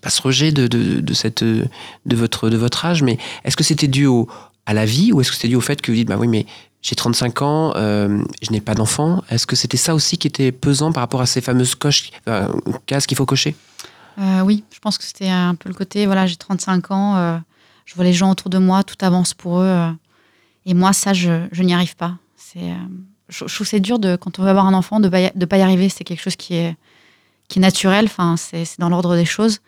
ce 0.07 0.21
rejet 0.21 0.51
de, 0.51 0.67
de, 0.67 0.99
de 1.01 1.13
cette 1.13 1.43
de 1.43 2.15
votre 2.15 2.49
de 2.49 2.57
votre 2.57 2.85
âge, 2.85 3.03
mais 3.03 3.17
est-ce 3.43 3.55
que 3.55 3.63
c'était 3.63 3.87
dû 3.87 4.05
au, 4.05 4.27
à 4.65 4.73
la 4.73 4.85
vie 4.85 5.11
ou 5.11 5.21
est-ce 5.21 5.29
que 5.29 5.35
c'était 5.35 5.49
dû 5.49 5.55
au 5.55 5.61
fait 5.61 5.81
que 5.81 5.91
vous 5.91 5.97
dites 5.97 6.07
bah 6.07 6.17
oui 6.19 6.27
mais 6.27 6.45
j'ai 6.81 6.95
35 6.95 7.41
ans, 7.43 7.73
euh, 7.75 8.23
je 8.41 8.51
n'ai 8.51 8.59
pas 8.61 8.73
d'enfant? 8.73 9.23
Est-ce 9.29 9.45
que 9.45 9.55
c'était 9.55 9.77
ça 9.77 9.93
aussi 9.93 10.17
qui 10.17 10.27
était 10.27 10.51
pesant 10.51 10.91
par 10.91 11.01
rapport 11.01 11.21
à 11.21 11.27
ces 11.27 11.39
fameuses 11.41 11.75
coches, 11.75 12.09
euh, 12.27 12.47
cases 12.87 13.05
qu'il 13.05 13.15
faut 13.17 13.27
cocher? 13.27 13.55
Euh, 14.17 14.41
oui, 14.41 14.63
je 14.74 14.80
pense 14.80 14.97
que 14.97 15.04
c'était 15.04 15.30
un 15.30 15.56
peu 15.56 15.69
le 15.69 15.76
côté, 15.76 16.06
voilà, 16.06 16.26
j'ai 16.28 16.36
35 16.36 16.91
ans, 16.91 17.15
euh, 17.17 17.38
je 17.86 17.95
vois 17.95 18.04
les 18.04 18.13
gens 18.13 18.32
autour 18.32 18.50
de 18.50 18.58
moi, 18.58 18.84
tout 18.84 18.95
avance 19.02 19.34
pour 19.34 19.60
eux. 19.62 19.65
euh, 19.65 19.91
et 20.65 20.74
moi, 20.74 20.93
ça, 20.93 21.13
je, 21.13 21.47
je 21.52 21.63
n'y 21.63 21.74
arrive 21.74 21.95
pas. 21.95 22.17
C'est, 22.36 22.74
je, 23.30 23.45
trouve 23.45 23.65
c'est 23.65 23.80
dur, 23.80 23.97
de, 23.97 24.15
quand 24.15 24.38
on 24.38 24.43
veut 24.43 24.50
avoir 24.50 24.67
un 24.67 24.74
enfant, 24.74 25.00
de 25.00 25.06
ne 25.08 25.45
pas, 25.45 25.58
y- 25.58 25.62
arriver. 25.62 25.89
C'est 25.89 26.04
quelque 26.04 26.21
chose 26.21 26.36
qui 26.36 26.56
est, 26.56 26.76
qui 27.47 27.58
est 27.60 27.62
naturel, 27.62 28.06
enfin, 28.06 28.36
c'est, 28.38 28.65
dans 28.78 28.89
l'ordre 28.89 29.15
des 29.15 29.26
choses. 29.26 29.60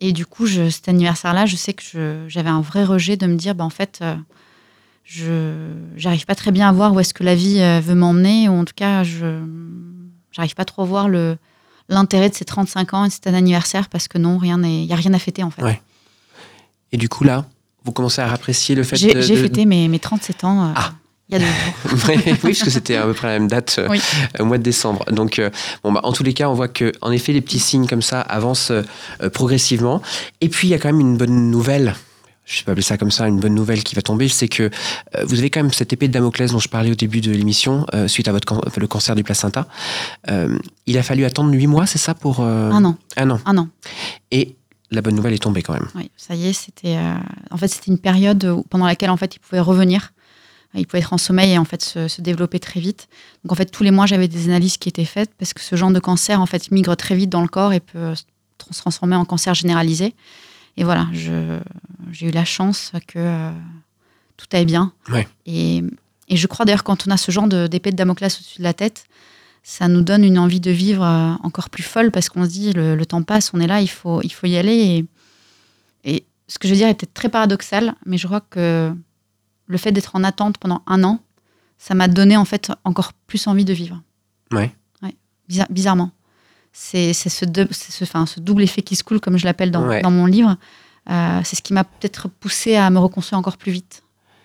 Et 0.00 0.12
du 0.12 0.26
coup, 0.26 0.46
cet 0.46 0.86
anniversaire-là, 0.86 1.46
je 1.46 1.56
sais 1.56 1.72
que 1.72 2.26
j'avais 2.28 2.50
un 2.50 2.60
vrai 2.60 2.84
rejet 2.84 3.16
de 3.16 3.26
me 3.26 3.36
dire, 3.36 3.54
bah, 3.54 3.64
en 3.64 3.70
fait, 3.70 4.04
je 5.04 5.70
j'arrive 5.96 6.26
pas 6.26 6.34
très 6.34 6.50
bien 6.50 6.68
à 6.68 6.72
voir 6.72 6.92
où 6.92 7.00
est-ce 7.00 7.14
que 7.14 7.24
la 7.24 7.34
vie 7.34 7.58
veut 7.80 7.94
m'emmener, 7.94 8.50
ou 8.50 8.52
en 8.52 8.66
tout 8.66 8.74
cas, 8.76 9.02
je 9.02 9.40
j'arrive 10.30 10.54
pas 10.54 10.66
trop 10.66 10.82
à 10.82 10.84
voir 10.84 11.08
le, 11.08 11.38
l'intérêt 11.92 12.30
de 12.30 12.34
ces 12.34 12.44
35 12.44 12.94
ans 12.94 13.04
et 13.04 13.08
de 13.08 13.12
cet 13.12 13.26
anniversaire 13.28 13.88
parce 13.88 14.08
que 14.08 14.18
non, 14.18 14.38
rien 14.38 14.58
n'est, 14.58 14.84
y 14.84 14.92
a 14.92 14.96
rien 14.96 15.14
à 15.14 15.18
fêter 15.18 15.42
en 15.42 15.50
fait. 15.50 15.62
Ouais. 15.62 15.80
Et 16.90 16.96
du 16.96 17.08
coup 17.08 17.24
là, 17.24 17.44
vous 17.84 17.92
commencez 17.92 18.20
à 18.20 18.32
apprécier 18.32 18.74
le 18.74 18.82
fait 18.82 18.96
J'ai, 18.96 19.14
de, 19.14 19.20
j'ai 19.20 19.36
fêté 19.36 19.64
mes, 19.66 19.88
mes 19.88 19.98
37 19.98 20.44
ans 20.44 20.64
euh, 20.68 20.72
Ah. 20.74 20.92
il 21.28 21.32
y 21.32 21.36
a 21.36 21.38
deux 21.40 21.46
jours. 21.90 21.98
oui, 22.08 22.36
parce 22.42 22.62
que 22.62 22.70
c'était 22.70 22.96
à 22.96 23.04
peu 23.04 23.12
près 23.12 23.28
la 23.28 23.38
même 23.38 23.48
date 23.48 23.76
euh, 23.78 23.88
au 24.40 24.44
mois 24.44 24.58
de 24.58 24.62
décembre. 24.62 25.04
Donc, 25.10 25.38
euh, 25.38 25.50
bon, 25.82 25.92
bah, 25.92 26.00
en 26.04 26.12
tous 26.12 26.22
les 26.22 26.34
cas, 26.34 26.48
on 26.48 26.54
voit 26.54 26.68
que, 26.68 26.92
en 27.00 27.10
effet, 27.10 27.32
les 27.32 27.40
petits 27.40 27.58
signes 27.58 27.86
comme 27.86 28.02
ça 28.02 28.20
avancent 28.20 28.72
progressivement. 29.32 30.00
Et 30.40 30.48
puis, 30.48 30.68
il 30.68 30.70
y 30.70 30.74
a 30.74 30.78
quand 30.78 30.88
même 30.88 31.00
une 31.00 31.16
bonne 31.16 31.50
nouvelle. 31.50 31.94
Je 32.44 32.58
vais 32.58 32.64
pas 32.64 32.72
appeler 32.72 32.82
ça 32.82 32.98
comme 32.98 33.10
ça, 33.12 33.28
une 33.28 33.38
bonne 33.38 33.54
nouvelle 33.54 33.84
qui 33.84 33.94
va 33.94 34.02
tomber, 34.02 34.28
c'est 34.28 34.48
que 34.48 34.64
euh, 34.64 35.24
vous 35.24 35.38
avez 35.38 35.48
quand 35.48 35.62
même 35.62 35.72
cette 35.72 35.92
épée 35.92 36.08
de 36.08 36.12
Damoclès 36.12 36.50
dont 36.50 36.58
je 36.58 36.68
parlais 36.68 36.90
au 36.90 36.94
début 36.96 37.20
de 37.20 37.30
l'émission, 37.30 37.86
euh, 37.94 38.08
suite 38.08 38.26
à 38.28 38.32
votre 38.32 38.46
can- 38.46 38.60
le 38.76 38.86
cancer 38.88 39.14
du 39.14 39.22
placenta. 39.22 39.68
Euh, 40.28 40.58
il 40.86 40.98
a 40.98 41.02
fallu 41.04 41.24
attendre 41.24 41.52
huit 41.54 41.68
mois, 41.68 41.86
c'est 41.86 41.98
ça 41.98 42.14
pour 42.14 42.40
Un 42.40 42.84
an, 42.84 42.96
Un 43.16 43.30
an. 43.30 43.40
un 43.46 43.58
an. 43.58 43.68
Et 44.32 44.56
la 44.90 45.02
bonne 45.02 45.14
nouvelle 45.14 45.32
est 45.34 45.42
tombée 45.42 45.62
quand 45.62 45.72
même. 45.72 45.88
Oui, 45.94 46.10
ça 46.16 46.34
y 46.34 46.48
est, 46.48 46.52
c'était 46.52 46.98
en 47.50 47.56
fait 47.56 47.68
c'était 47.68 47.90
une 47.92 47.98
période 47.98 48.44
où- 48.44 48.62
pendant 48.68 48.86
laquelle 48.86 49.10
en 49.10 49.16
fait 49.16 49.36
il 49.36 49.38
pouvait 49.38 49.60
revenir, 49.60 50.12
il 50.74 50.86
pouvait 50.86 50.98
être 51.00 51.12
en 51.12 51.18
sommeil 51.18 51.52
et 51.52 51.58
en 51.58 51.64
fait 51.64 51.82
se, 51.82 52.08
se 52.08 52.20
développer 52.20 52.58
très 52.58 52.80
vite. 52.80 53.08
Donc 53.44 53.52
en 53.52 53.54
fait 53.54 53.66
tous 53.70 53.84
les 53.84 53.90
mois 53.92 54.06
j'avais 54.06 54.26
des 54.28 54.48
analyses 54.48 54.78
qui 54.78 54.88
étaient 54.88 55.04
faites 55.04 55.30
parce 55.38 55.54
que 55.54 55.60
ce 55.62 55.76
genre 55.76 55.92
de 55.92 56.00
cancer 56.00 56.40
en 56.40 56.46
fait 56.46 56.70
migre 56.72 56.96
très 56.96 57.14
vite 57.14 57.30
dans 57.30 57.40
le 57.42 57.48
corps 57.48 57.72
et 57.72 57.80
peut 57.80 58.14
se 58.16 58.24
transformer 58.58 59.14
en 59.16 59.24
cancer 59.24 59.54
généralisé. 59.54 60.14
Et 60.76 60.84
voilà, 60.84 61.06
j'ai 61.12 62.28
eu 62.28 62.30
la 62.30 62.44
chance 62.44 62.92
que 63.06 63.18
euh, 63.18 63.50
tout 64.36 64.46
aille 64.52 64.64
bien. 64.66 64.92
Ouais. 65.10 65.28
Et, 65.46 65.82
et 66.28 66.36
je 66.36 66.46
crois 66.46 66.64
d'ailleurs 66.64 66.84
quand 66.84 67.06
on 67.06 67.10
a 67.10 67.16
ce 67.16 67.30
genre 67.30 67.46
de- 67.48 67.66
d'épée 67.66 67.90
de 67.90 67.96
Damoclès 67.96 68.34
au-dessus 68.38 68.58
de 68.58 68.62
la 68.64 68.72
tête, 68.74 69.04
ça 69.62 69.86
nous 69.88 70.00
donne 70.02 70.24
une 70.24 70.38
envie 70.38 70.60
de 70.60 70.70
vivre 70.70 71.04
euh, 71.04 71.34
encore 71.42 71.68
plus 71.70 71.82
folle 71.82 72.10
parce 72.10 72.28
qu'on 72.28 72.44
se 72.44 72.50
dit 72.50 72.72
le, 72.72 72.96
le 72.96 73.06
temps 73.06 73.22
passe, 73.22 73.52
on 73.54 73.60
est 73.60 73.66
là, 73.66 73.80
il 73.80 73.88
faut, 73.90 74.20
il 74.22 74.30
faut 74.32 74.46
y 74.46 74.56
aller. 74.56 75.06
Et, 76.04 76.14
et 76.16 76.24
ce 76.48 76.58
que 76.58 76.66
je 76.68 76.72
veux 76.72 76.78
dire 76.78 76.88
est 76.88 76.94
peut-être 76.94 77.14
très 77.14 77.28
paradoxal, 77.28 77.94
mais 78.06 78.16
je 78.18 78.26
crois 78.26 78.40
que 78.40 78.92
le 79.66 79.78
fait 79.78 79.92
d'être 79.92 80.16
en 80.16 80.24
attente 80.24 80.58
pendant 80.58 80.82
un 80.86 81.04
an, 81.04 81.20
ça 81.78 81.94
m'a 81.94 82.08
donné 82.08 82.36
en 82.36 82.44
fait 82.44 82.72
encore 82.84 83.12
plus 83.26 83.46
envie 83.46 83.64
de 83.64 83.72
vivre. 83.72 84.00
Ouais. 84.52 84.74
Ouais, 85.02 85.14
bizar- 85.48 85.70
bizarrement. 85.70 86.10
C'est 86.72 87.12
ce, 87.12 87.28
ce, 87.28 87.44
enfin, 88.04 88.26
ce 88.26 88.40
double 88.40 88.62
effet 88.62 88.82
qui 88.82 88.96
se 88.96 89.04
coule, 89.04 89.20
comme 89.20 89.36
je 89.36 89.44
l'appelle 89.44 89.70
dans, 89.70 89.86
Ouais. 89.86 90.02
dans 90.02 90.10
mon 90.10 90.26
livre. 90.26 90.56
Euh, 91.10 91.40
c'est 91.44 91.56
ce 91.56 91.62
qui 91.62 91.72
m'a 91.72 91.84
peut-être 91.84 92.28
poussé 92.28 92.76
à 92.76 92.88
me 92.90 92.98
reconstruire 92.98 93.38
encore 93.38 93.56
plus 93.56 93.72
vite. 93.72 94.02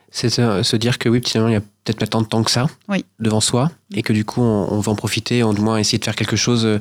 C'est 0.10 0.30
se 0.30 0.76
dire 0.78 0.98
que 0.98 1.10
oui, 1.10 1.22
finalement, 1.24 1.50
il 1.50 1.54
y 1.54 1.58
a 1.58 1.62
peut-être 1.62 2.00
pas 2.00 2.08
tant 2.08 2.22
de 2.22 2.28
temps 2.28 2.42
que 2.44 2.50
ça 2.50 2.66
Oui. 2.88 3.06
devant 3.20 3.42
soi, 3.42 3.70
et 3.94 4.02
que 4.02 4.14
du 4.14 4.26
coup, 4.26 4.42
on, 4.42 4.68
on 4.74 4.80
va 4.80 4.92
en 4.92 4.96
profiter, 4.96 5.44
ou 5.44 5.54
du 5.54 5.62
moins 5.62 5.78
essayer 5.78 6.00
de 6.00 6.04
faire 6.06 6.16
quelque 6.16 6.36
chose 6.38 6.66
euh, 6.66 6.80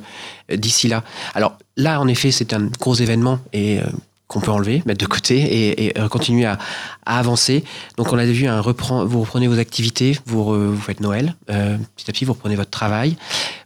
d'ici 0.55 0.87
là. 0.87 1.03
Alors 1.35 1.57
là, 1.75 1.99
en 2.01 2.07
effet, 2.07 2.31
c'est 2.31 2.53
un 2.53 2.65
gros 2.79 2.95
événement 2.95 3.39
et 3.53 3.79
euh, 3.79 3.83
qu'on 4.27 4.41
peut 4.41 4.51
enlever, 4.51 4.83
mettre 4.85 4.99
de 4.99 5.09
côté 5.09 5.37
et, 5.37 5.85
et, 5.85 5.99
euh, 5.99 6.09
continuer 6.09 6.45
à, 6.45 6.57
à 7.05 7.17
avancer. 7.17 7.63
Donc, 7.97 8.11
on 8.11 8.17
a 8.17 8.25
vu, 8.25 8.45
un 8.47 8.59
reprend, 8.59 9.05
vous 9.05 9.21
reprenez 9.21 9.47
vos 9.47 9.57
activités, 9.57 10.19
vous, 10.25 10.43
vous 10.73 10.81
faites 10.81 10.99
Noël, 10.99 11.35
euh, 11.49 11.77
petit 11.95 12.09
à 12.09 12.13
petit, 12.13 12.25
vous 12.25 12.33
reprenez 12.33 12.55
votre 12.55 12.69
travail. 12.69 13.15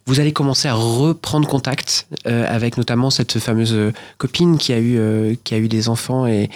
Vous 0.06 0.20
allez 0.20 0.34
commencer 0.34 0.68
à 0.68 0.74
reprendre 0.74 1.48
contact 1.48 2.08
euh, 2.28 2.46
avec 2.48 2.78
notamment 2.78 3.10
cette 3.10 3.40
fameuse 3.40 3.74
euh, 3.74 3.94
copine 4.18 4.58
qui 4.58 4.74
a 4.74 4.78
eu, 4.78 4.98
euh, 4.98 5.36
qui 5.44 5.54
a 5.54 5.58
eu 5.58 5.68
des 5.68 5.90
enfants 5.90 6.28
et, 6.28 6.50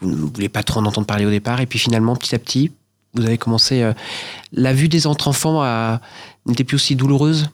vous 0.00 0.10
ne 0.10 0.16
voulez 0.16 0.48
pas 0.50 0.62
trop 0.62 0.80
en 0.80 0.84
entendre 0.84 1.06
parler 1.06 1.24
au 1.24 1.30
départ. 1.30 1.60
Et 1.60 1.66
puis 1.66 1.78
finalement, 1.78 2.14
petit 2.14 2.34
à 2.34 2.38
petit, 2.38 2.72
vous 3.14 3.24
avez 3.24 3.38
commencé. 3.38 3.82
euh, 3.82 3.92
la 4.52 4.72
vue 4.72 4.88
des 4.88 5.06
autres 5.06 5.28
enfants 5.28 5.64
n'était 6.46 6.64
plus 6.64 6.74
aussi 6.74 6.94
douloureuse. 6.94 7.48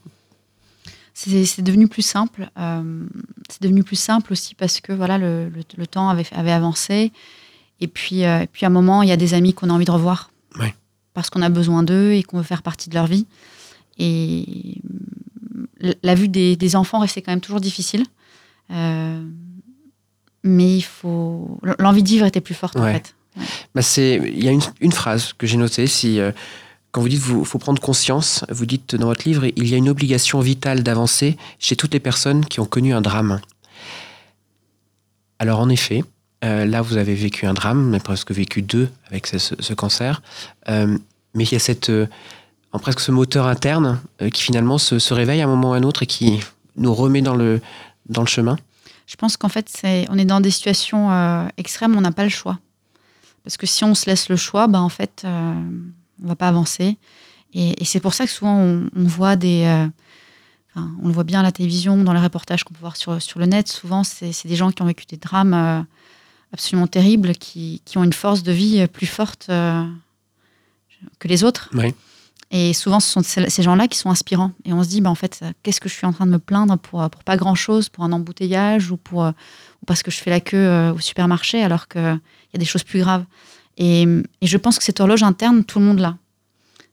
C'est 1.46 1.62
devenu 1.62 1.86
plus 1.88 2.02
simple. 2.02 2.50
euh, 2.58 3.04
c'est 3.50 3.62
devenu 3.62 3.82
plus 3.82 3.96
simple 3.96 4.32
aussi 4.32 4.54
parce 4.54 4.80
que 4.80 4.92
voilà, 4.92 5.18
le, 5.18 5.48
le- 5.50 5.62
le 5.76 5.86
temps 5.86 6.08
avait, 6.08 6.26
avait 6.32 6.52
avancé. 6.52 7.12
Et 7.80 7.88
puis, 7.88 8.24
euh, 8.24 8.40
et 8.42 8.46
puis 8.46 8.64
à 8.64 8.68
un 8.68 8.72
moment, 8.72 9.02
il 9.02 9.08
y 9.08 9.12
a 9.12 9.16
des 9.16 9.34
amis 9.34 9.52
qu'on 9.52 9.68
a 9.70 9.72
envie 9.72 9.84
de 9.84 9.90
revoir. 9.90 10.30
Ouais. 10.58 10.74
Parce 11.12 11.28
qu'on 11.30 11.42
a 11.42 11.48
besoin 11.50 11.82
d'eux 11.82 12.12
et 12.12 12.22
qu'on 12.22 12.38
veut 12.38 12.42
faire 12.44 12.62
partie 12.62 12.88
de 12.88 12.94
leur 12.94 13.06
vie. 13.06 13.26
Et 13.98 14.80
euh, 15.84 15.92
la 16.02 16.14
vue 16.14 16.28
des, 16.28 16.56
des 16.56 16.76
enfants 16.76 17.00
restait 17.00 17.20
quand 17.22 17.32
même 17.32 17.40
toujours 17.40 17.60
difficile. 17.60 18.04
Euh, 18.70 19.22
mais 20.42 20.76
il 20.76 20.82
faut. 20.82 21.58
L'envie 21.78 22.02
de 22.02 22.08
vivre 22.08 22.24
était 22.26 22.40
plus 22.40 22.54
forte 22.54 22.76
en 22.76 22.84
Ouais. 22.84 22.94
fait. 22.94 23.14
Bah, 23.74 23.82
c'est, 23.82 24.16
il 24.24 24.42
y 24.42 24.48
a 24.48 24.52
une, 24.52 24.62
une 24.80 24.92
phrase 24.92 25.32
que 25.34 25.46
j'ai 25.46 25.56
notée. 25.56 25.86
Si, 25.86 26.18
quand 26.92 27.00
vous 27.00 27.08
dites 27.08 27.20
vous 27.20 27.44
faut 27.44 27.58
prendre 27.58 27.80
conscience, 27.80 28.44
vous 28.50 28.66
dites 28.66 28.96
dans 28.96 29.06
votre 29.06 29.26
livre 29.28 29.46
il 29.56 29.68
y 29.68 29.74
a 29.74 29.76
une 29.76 29.88
obligation 29.88 30.40
vitale 30.40 30.82
d'avancer 30.82 31.36
chez 31.58 31.76
toutes 31.76 31.92
les 31.94 32.00
personnes 32.00 32.44
qui 32.44 32.60
ont 32.60 32.66
connu 32.66 32.92
un 32.92 33.00
drame. 33.00 33.40
Alors 35.38 35.60
en 35.60 35.68
effet, 35.68 36.04
euh, 36.44 36.64
là 36.66 36.82
vous 36.82 36.96
avez 36.96 37.14
vécu 37.14 37.46
un 37.46 37.54
drame, 37.54 37.88
mais 37.90 38.00
presque 38.00 38.32
vécu 38.32 38.62
deux 38.62 38.88
avec 39.08 39.26
ce, 39.26 39.38
ce- 39.38 39.54
ce 39.58 39.74
cancer. 39.74 40.22
Euh, 40.68 40.98
mais 41.34 41.44
il 41.44 41.52
y 41.52 41.56
a 41.56 41.60
cette, 41.60 41.90
euh, 41.90 42.06
en 42.72 42.78
presque 42.78 43.00
ce 43.00 43.10
moteur 43.12 43.46
interne 43.46 44.00
qui 44.32 44.42
finalement 44.42 44.78
se, 44.78 45.14
réveille 45.14 45.40
à 45.40 45.44
un 45.44 45.48
moment 45.48 45.70
ou 45.70 45.72
à 45.74 45.76
un 45.76 45.82
autre 45.82 46.02
et 46.02 46.06
qui 46.06 46.40
nous 46.76 46.92
remet 46.94 47.22
dans 47.22 47.36
le, 47.36 47.60
dans 48.08 48.22
le 48.22 48.26
chemin. 48.26 48.56
Je 49.06 49.16
pense 49.16 49.36
qu'en 49.36 49.48
fait, 49.48 49.68
on 50.08 50.18
est 50.18 50.24
dans 50.24 50.40
des 50.40 50.50
situations 50.52 51.48
extrêmes, 51.56 51.96
on 51.96 52.00
n'a 52.00 52.12
pas 52.12 52.22
le 52.22 52.30
choix. 52.30 52.58
Parce 53.42 53.56
que 53.56 53.66
si 53.66 53.82
on 53.82 53.94
se 53.96 54.06
laisse 54.06 54.28
le 54.28 54.36
choix, 54.36 54.68
ben, 54.68 54.78
en 54.80 54.88
fait, 54.88 55.26
on 56.22 56.28
va 56.28 56.36
pas 56.36 56.48
avancer. 56.48 56.98
Et, 57.52 57.82
et 57.82 57.84
c'est 57.84 58.00
pour 58.00 58.14
ça 58.14 58.26
que 58.26 58.30
souvent, 58.30 58.56
on, 58.56 58.88
on 58.94 59.04
voit 59.04 59.36
des. 59.36 59.64
euh, 59.64 59.88
enfin, 60.74 60.90
on 61.02 61.08
le 61.08 61.12
voit 61.12 61.24
bien 61.24 61.40
à 61.40 61.42
la 61.42 61.52
télévision, 61.52 61.96
dans 61.96 62.12
les 62.12 62.20
reportages 62.20 62.62
qu'on 62.62 62.74
peut 62.74 62.80
voir 62.80 62.96
sur, 62.96 63.20
sur 63.20 63.40
le 63.40 63.46
net. 63.46 63.66
Souvent, 63.68 64.04
c'est, 64.04 64.46
des 64.46 64.56
gens 64.56 64.70
qui 64.70 64.82
ont 64.82 64.86
vécu 64.86 65.04
des 65.06 65.16
drames 65.16 65.54
euh, 65.54 65.82
absolument 66.52 66.86
terribles, 66.86 67.32
qui, 67.34 67.82
qui 67.84 67.98
ont 67.98 68.04
une 68.04 68.12
force 68.12 68.42
de 68.42 68.52
vie 68.52 68.86
plus 68.86 69.06
forte 69.06 69.46
euh, 69.50 69.84
que 71.18 71.28
les 71.28 71.42
autres. 71.42 71.70
Oui. 71.74 71.94
Et 72.52 72.72
souvent, 72.72 72.98
ce 72.98 73.08
sont 73.08 73.22
ces 73.22 73.62
gens-là 73.62 73.86
qui 73.86 73.96
sont 73.96 74.10
inspirants. 74.10 74.50
Et 74.64 74.72
on 74.72 74.82
se 74.82 74.88
dit, 74.88 75.00
ben, 75.00 75.10
en 75.10 75.14
fait, 75.14 75.44
qu'est-ce 75.62 75.80
que 75.80 75.88
je 75.88 75.94
suis 75.94 76.06
en 76.06 76.12
train 76.12 76.26
de 76.26 76.32
me 76.32 76.40
plaindre 76.40 76.76
pour, 76.78 77.08
pour 77.08 77.22
pas 77.22 77.36
grand-chose, 77.36 77.88
pour 77.88 78.02
un 78.02 78.10
embouteillage 78.10 78.90
ou, 78.90 78.96
pour, 78.96 79.22
ou 79.22 79.86
parce 79.86 80.02
que 80.02 80.10
je 80.10 80.18
fais 80.18 80.30
la 80.30 80.40
queue 80.40 80.90
au 80.90 80.98
supermarché, 80.98 81.62
alors 81.62 81.86
qu'il 81.86 82.02
y 82.52 82.56
a 82.56 82.58
des 82.58 82.64
choses 82.64 82.82
plus 82.82 82.98
graves. 83.00 83.24
Et, 83.82 84.02
et 84.02 84.46
je 84.46 84.56
pense 84.58 84.78
que 84.78 84.84
cette 84.84 85.00
horloge 85.00 85.24
interne, 85.24 85.64
tout 85.64 85.80
le 85.80 85.86
monde 85.86 85.98
l'a. 85.98 86.16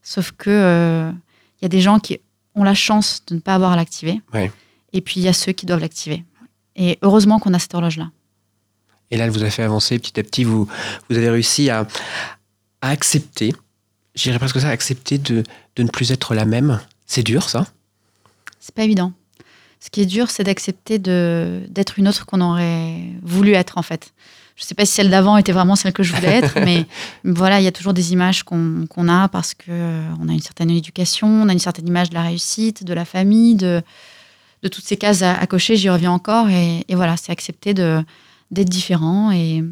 Sauf 0.01 0.31
que 0.31 0.49
euh, 0.49 1.11
il 1.59 1.63
y 1.63 1.65
a 1.65 1.69
des 1.69 1.81
gens 1.81 1.99
qui 1.99 2.19
ont 2.55 2.63
la 2.63 2.73
chance 2.73 3.21
de 3.27 3.35
ne 3.35 3.39
pas 3.39 3.53
avoir 3.53 3.73
à 3.73 3.75
l'activer. 3.75 4.21
Ouais. 4.33 4.51
Et 4.93 5.01
puis, 5.01 5.19
il 5.19 5.23
y 5.23 5.27
a 5.27 5.33
ceux 5.33 5.51
qui 5.51 5.65
doivent 5.65 5.81
l'activer. 5.81 6.23
Et 6.77 6.97
heureusement 7.01 7.39
qu'on 7.39 7.53
a 7.53 7.59
cette 7.59 7.75
horloge-là. 7.75 8.09
Et 9.11 9.17
là, 9.17 9.25
elle 9.25 9.31
vous 9.31 9.43
a 9.43 9.49
fait 9.49 9.63
avancer 9.63 9.99
petit 9.99 10.17
à 10.17 10.23
petit. 10.23 10.45
Vous, 10.45 10.67
vous 11.09 11.17
avez 11.17 11.29
réussi 11.29 11.69
à, 11.69 11.85
à 12.81 12.89
accepter, 12.89 13.53
j'irais 14.15 14.39
presque 14.39 14.61
ça, 14.61 14.69
accepter 14.69 15.17
de, 15.17 15.43
de 15.75 15.83
ne 15.83 15.89
plus 15.89 16.11
être 16.11 16.35
la 16.35 16.45
même. 16.45 16.79
C'est 17.05 17.23
dur, 17.23 17.49
ça? 17.49 17.67
C'est 18.59 18.73
pas 18.73 18.83
évident. 18.83 19.11
Ce 19.79 19.89
qui 19.89 20.01
est 20.01 20.05
dur, 20.05 20.29
c'est 20.29 20.43
d'accepter 20.43 20.99
d'être 20.99 21.99
une 21.99 22.07
autre 22.07 22.25
qu'on 22.25 22.41
aurait 22.41 23.11
voulu 23.21 23.51
être, 23.51 23.77
en 23.77 23.83
fait. 23.83 24.13
Je 24.57 24.63
sais 24.63 24.73
pas 24.73 24.85
si 24.85 24.93
celle 24.93 25.11
d'avant 25.11 25.37
était 25.37 25.51
vraiment 25.51 25.75
celle 25.75 25.93
que 25.93 26.01
je 26.01 26.13
voulais 26.13 26.37
être, 26.37 26.59
mais 26.59 26.87
voilà, 27.23 27.61
il 27.61 27.63
y 27.63 27.67
a 27.67 27.71
toujours 27.71 27.93
des 27.93 28.11
images 28.11 28.43
qu'on 28.43 29.07
a 29.07 29.27
parce 29.27 29.53
que 29.53 29.69
euh, 29.69 30.09
on 30.19 30.27
a 30.27 30.33
une 30.33 30.41
certaine 30.41 30.71
éducation, 30.71 31.27
on 31.27 31.47
a 31.47 31.53
une 31.53 31.59
certaine 31.59 31.87
image 31.87 32.09
de 32.09 32.15
la 32.15 32.23
réussite, 32.23 32.83
de 32.83 32.93
la 32.93 33.05
famille, 33.05 33.55
de, 33.55 33.83
de 34.63 34.67
toutes 34.67 34.83
ces 34.83 34.97
cases 34.97 35.21
à, 35.21 35.45
cocher. 35.45 35.75
J'y 35.75 35.89
reviens 35.89 36.11
encore 36.11 36.49
et, 36.49 36.83
voilà, 36.89 37.17
c'est 37.17 37.31
accepter 37.31 37.75
d'être 37.75 38.69
différent 38.69 39.31
et, 39.31 39.63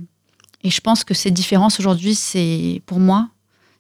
et 0.63 0.69
je 0.69 0.81
pense 0.81 1.03
que 1.03 1.15
cette 1.15 1.33
différence 1.33 1.79
aujourd'hui, 1.79 2.13
c'est 2.13 2.83
pour 2.85 2.99
moi, 2.99 3.29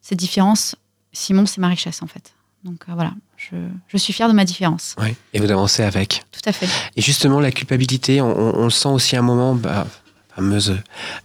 cette 0.01 0.17
différence, 0.17 0.75
Simon, 1.13 1.45
c'est 1.45 1.61
ma 1.61 1.67
richesse 1.67 2.01
en 2.01 2.07
fait. 2.07 2.33
Donc 2.63 2.85
euh, 2.89 2.93
voilà, 2.95 3.13
je, 3.37 3.97
suis 3.97 4.11
fière 4.11 4.27
de 4.27 4.33
ma 4.33 4.43
différence. 4.43 4.95
Oui, 4.99 5.15
et 5.33 5.39
vous 5.39 5.51
avancez 5.51 5.83
avec. 5.83 6.23
Tout 6.31 6.49
à 6.49 6.51
fait. 6.51 6.67
Et 6.95 7.01
justement, 7.01 7.39
la 7.39 7.51
culpabilité, 7.51 8.21
on, 8.21 8.63
le 8.63 8.69
sent 8.71 8.89
aussi 8.89 9.15
à 9.15 9.19
un 9.19 9.21
moment, 9.21 9.53
bah, 9.53 9.85
fameuse 10.35 10.77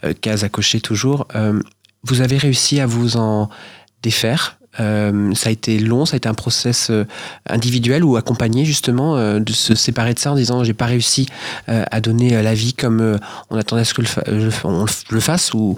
euh, 0.05 0.13
case 0.21 0.45
à 0.45 0.49
cocher 0.49 0.81
toujours. 0.81 1.27
Euh, 1.35 1.61
vous 2.03 2.21
avez 2.21 2.39
réussi 2.39 2.81
à 2.81 2.87
vous 2.87 3.17
en 3.17 3.49
défaire 4.03 4.57
ça 4.79 5.49
a 5.49 5.51
été 5.51 5.79
long, 5.79 6.07
ça 6.07 6.15
a 6.15 6.17
été 6.17 6.29
un 6.29 6.33
process 6.33 6.91
individuel 7.47 8.03
ou 8.03 8.17
accompagné 8.17 8.65
justement 8.65 9.39
de 9.39 9.53
se 9.53 9.75
séparer 9.75 10.15
de 10.15 10.19
ça 10.19 10.33
en 10.33 10.37
disant 10.37 10.65
j'ai 10.65 10.73
pas 10.73 10.87
réussi 10.87 11.27
à 11.67 12.01
donner 12.01 12.41
la 12.41 12.55
vie 12.55 12.73
comme 12.73 13.19
on 13.51 13.59
attendait 13.59 13.83
à 13.83 13.85
ce 13.85 13.93
que 13.93 14.01
le 14.01 14.51
on 14.65 14.87
le 15.11 15.21
fasse 15.21 15.53
ou 15.53 15.77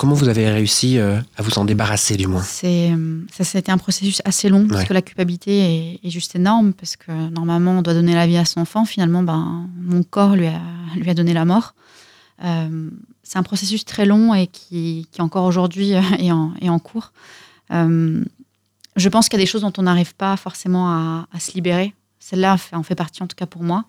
Comment 0.00 0.14
vous 0.14 0.30
avez 0.30 0.48
réussi 0.48 0.96
euh, 0.96 1.20
à 1.36 1.42
vous 1.42 1.58
en 1.58 1.66
débarrasser 1.66 2.16
du 2.16 2.26
moins? 2.26 2.40
C'est 2.40 2.90
ça, 3.30 3.44
ça 3.44 3.58
a 3.58 3.60
été 3.60 3.70
un 3.70 3.76
processus 3.76 4.22
assez 4.24 4.48
long 4.48 4.66
parce 4.66 4.84
que 4.84 4.94
la 4.94 5.02
culpabilité 5.02 6.00
est, 6.02 6.08
juste 6.08 6.34
énorme 6.34 6.72
parce 6.72 6.96
que 6.96 7.12
normalement 7.28 7.72
on 7.72 7.82
doit 7.82 7.92
donner 7.92 8.14
la 8.14 8.26
vie 8.26 8.38
à 8.38 8.46
son 8.46 8.62
enfant. 8.62 8.86
Finalement, 8.86 9.22
ben 9.22 9.68
mon 9.78 10.02
corps 10.02 10.36
lui 10.36 10.46
a 10.46 10.58
lui 10.96 11.10
a 11.10 11.12
donné 11.12 11.34
la 11.34 11.44
mort. 11.44 11.74
Euh, 12.42 12.90
c'est 13.22 13.38
un 13.38 13.42
processus 13.42 13.84
très 13.84 14.06
long 14.06 14.34
et 14.34 14.46
qui, 14.46 15.06
qui 15.12 15.22
encore 15.22 15.44
aujourd'hui 15.44 15.90
est 16.18 16.32
en, 16.32 16.54
est 16.60 16.68
en 16.68 16.78
cours. 16.78 17.12
Euh, 17.72 18.24
je 18.96 19.08
pense 19.08 19.28
qu'il 19.28 19.38
y 19.38 19.42
a 19.42 19.44
des 19.44 19.50
choses 19.50 19.62
dont 19.62 19.72
on 19.78 19.82
n'arrive 19.82 20.14
pas 20.14 20.36
forcément 20.36 20.90
à, 20.90 21.26
se 21.38 21.52
libérer. 21.52 21.94
Celle-là 22.18 22.56
en 22.72 22.82
fait 22.82 22.94
partie 22.94 23.22
en 23.22 23.26
tout 23.26 23.36
cas 23.36 23.46
pour 23.46 23.62
moi. 23.62 23.84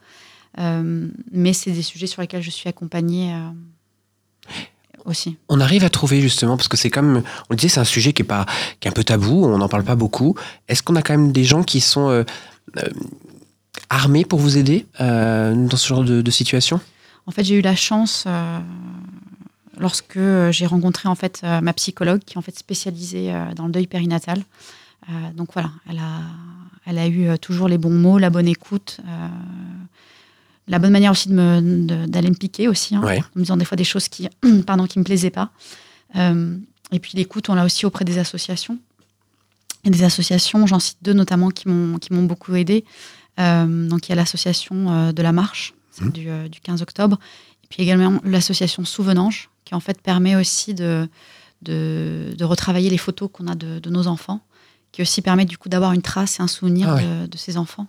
mais 0.58 1.54
c'est 1.54 1.72
des 1.72 1.82
sujets 1.82 2.08
sur 2.08 2.22
lesquels 2.22 2.44
je 2.44 2.52
suis 2.52 2.70
accompagnée 2.70 3.36
aussi. 5.06 5.38
On 5.50 5.60
arrive 5.60 5.84
à 5.84 5.90
trouver 5.90 6.22
justement, 6.22 6.58
parce 6.58 6.68
que 6.68 6.78
c'est 6.78 6.90
comme, 6.90 7.18
on 7.18 7.54
le 7.54 7.56
disait, 7.56 7.70
c'est 7.70 7.80
un 7.80 7.86
sujet 7.86 8.14
qui 8.14 8.22
est, 8.22 8.26
pas, 8.26 8.46
qui 8.80 8.88
est 8.88 8.92
un 8.92 8.94
peu 8.94 9.04
tabou, 9.04 9.46
on 9.46 9.58
n'en 9.58 9.70
parle 9.70 9.84
pas 9.84 9.96
beaucoup. 9.96 10.36
Est-ce 10.68 10.84
qu'on 10.84 10.96
a 10.96 11.02
quand 11.02 11.14
même 11.14 11.32
des 11.32 11.44
gens 11.44 11.64
qui 11.64 11.82
sont 11.82 12.10
euh, 12.10 12.24
euh, 12.78 12.90
armés 13.90 14.26
pour 14.26 14.40
vous 14.40 14.58
aider 14.58 14.86
euh, 15.00 15.54
dans 15.56 15.78
ce 15.78 15.88
genre 15.88 16.04
de, 16.04 16.32
situation? 16.32 16.80
En 17.28 17.32
fait, 17.32 17.44
j'ai 17.44 17.56
eu 17.56 17.62
la 17.62 17.76
chance, 17.76 18.28
lorsque 19.78 20.20
j'ai 20.50 20.66
rencontré 20.66 21.08
en 21.08 21.16
fait 21.16 21.44
ma 21.44 21.74
psychologue, 21.74 22.22
qui 22.26 22.34
est 22.34 22.38
en 22.38 22.42
fait 22.42 22.58
spécialisée 22.58 23.34
dans 23.56 23.68
le 23.68 23.72
deuil 23.72 23.88
périnatal. 23.88 24.44
donc 25.36 25.54
voilà, 25.54 25.72
elle 25.90 26.00
a, 26.00 26.22
elle 26.86 26.98
a 26.98 27.08
eu 27.08 27.38
toujours 27.40 27.68
les 27.68 27.78
bons 27.78 27.94
mots, 27.94 28.18
la 28.18 28.30
bonne 28.30 28.48
écoute 28.48 29.00
la 30.72 30.80
bonne 30.80 30.92
manière 30.92 31.12
aussi 31.12 31.30
d'aller 31.30 32.30
me 32.30 32.36
piquer 32.36 32.68
aussi, 32.68 32.96
hein, 32.96 33.02
en 33.04 33.40
me 33.40 33.42
disant 33.42 33.58
des 33.58 33.66
fois 33.66 33.76
des 33.76 33.84
choses 33.84 34.08
qui, 34.08 34.28
pardon, 34.66 34.88
qui 34.88 35.00
me 35.00 35.04
plaisaient 35.04 35.30
pas. 35.30 35.52
Euh, 36.16 36.58
et 36.92 37.00
puis 37.00 37.14
l'écoute, 37.16 37.50
on 37.50 37.56
l'a 37.56 37.66
aussi 37.66 37.86
auprès 37.86 38.06
des 38.06 38.18
associations. 38.18 38.80
Et 39.84 39.90
des 39.90 40.04
associations, 40.04 40.66
j'en 40.68 40.80
cite 40.80 40.98
deux 41.02 41.14
notamment 41.14 41.50
qui 41.50 41.68
m'ont 41.68 41.98
qui 41.98 42.14
m'ont 42.14 42.24
beaucoup 42.24 42.56
aidé. 42.56 42.86
Euh, 43.40 43.88
donc 43.88 44.08
il 44.08 44.12
y 44.12 44.14
a 44.14 44.16
l'association 44.16 44.92
euh, 44.92 45.12
de 45.12 45.22
la 45.22 45.32
marche 45.32 45.74
mmh. 46.00 46.10
du, 46.12 46.50
du, 46.50 46.60
15 46.62 46.82
octobre, 46.82 47.18
et 47.64 47.68
puis 47.70 47.84
également 47.84 48.20
l'association 48.24 48.86
Souvenange, 48.86 49.50
qui 49.66 49.76
en 49.76 49.80
fait 49.80 50.02
permet 50.02 50.36
aussi 50.36 50.74
de, 50.74 51.10
de, 51.62 52.34
de 52.38 52.46
retravailler 52.46 52.90
les 52.90 52.98
photos 52.98 53.30
qu'on 53.32 53.48
a 53.48 53.56
de, 53.56 53.80
de, 53.80 53.90
nos 53.90 54.08
enfants, 54.08 54.42
qui 54.92 55.02
aussi 55.02 55.22
permet 55.22 55.46
du 55.46 55.58
coup 55.58 55.70
d'avoir 55.70 55.94
une 55.94 56.02
trace 56.02 56.40
et 56.40 56.44
un 56.44 56.48
souvenir 56.48 56.90
ah 56.90 57.02
de, 57.02 57.26
de 57.28 57.38
ces 57.38 57.58
enfants. 57.58 57.88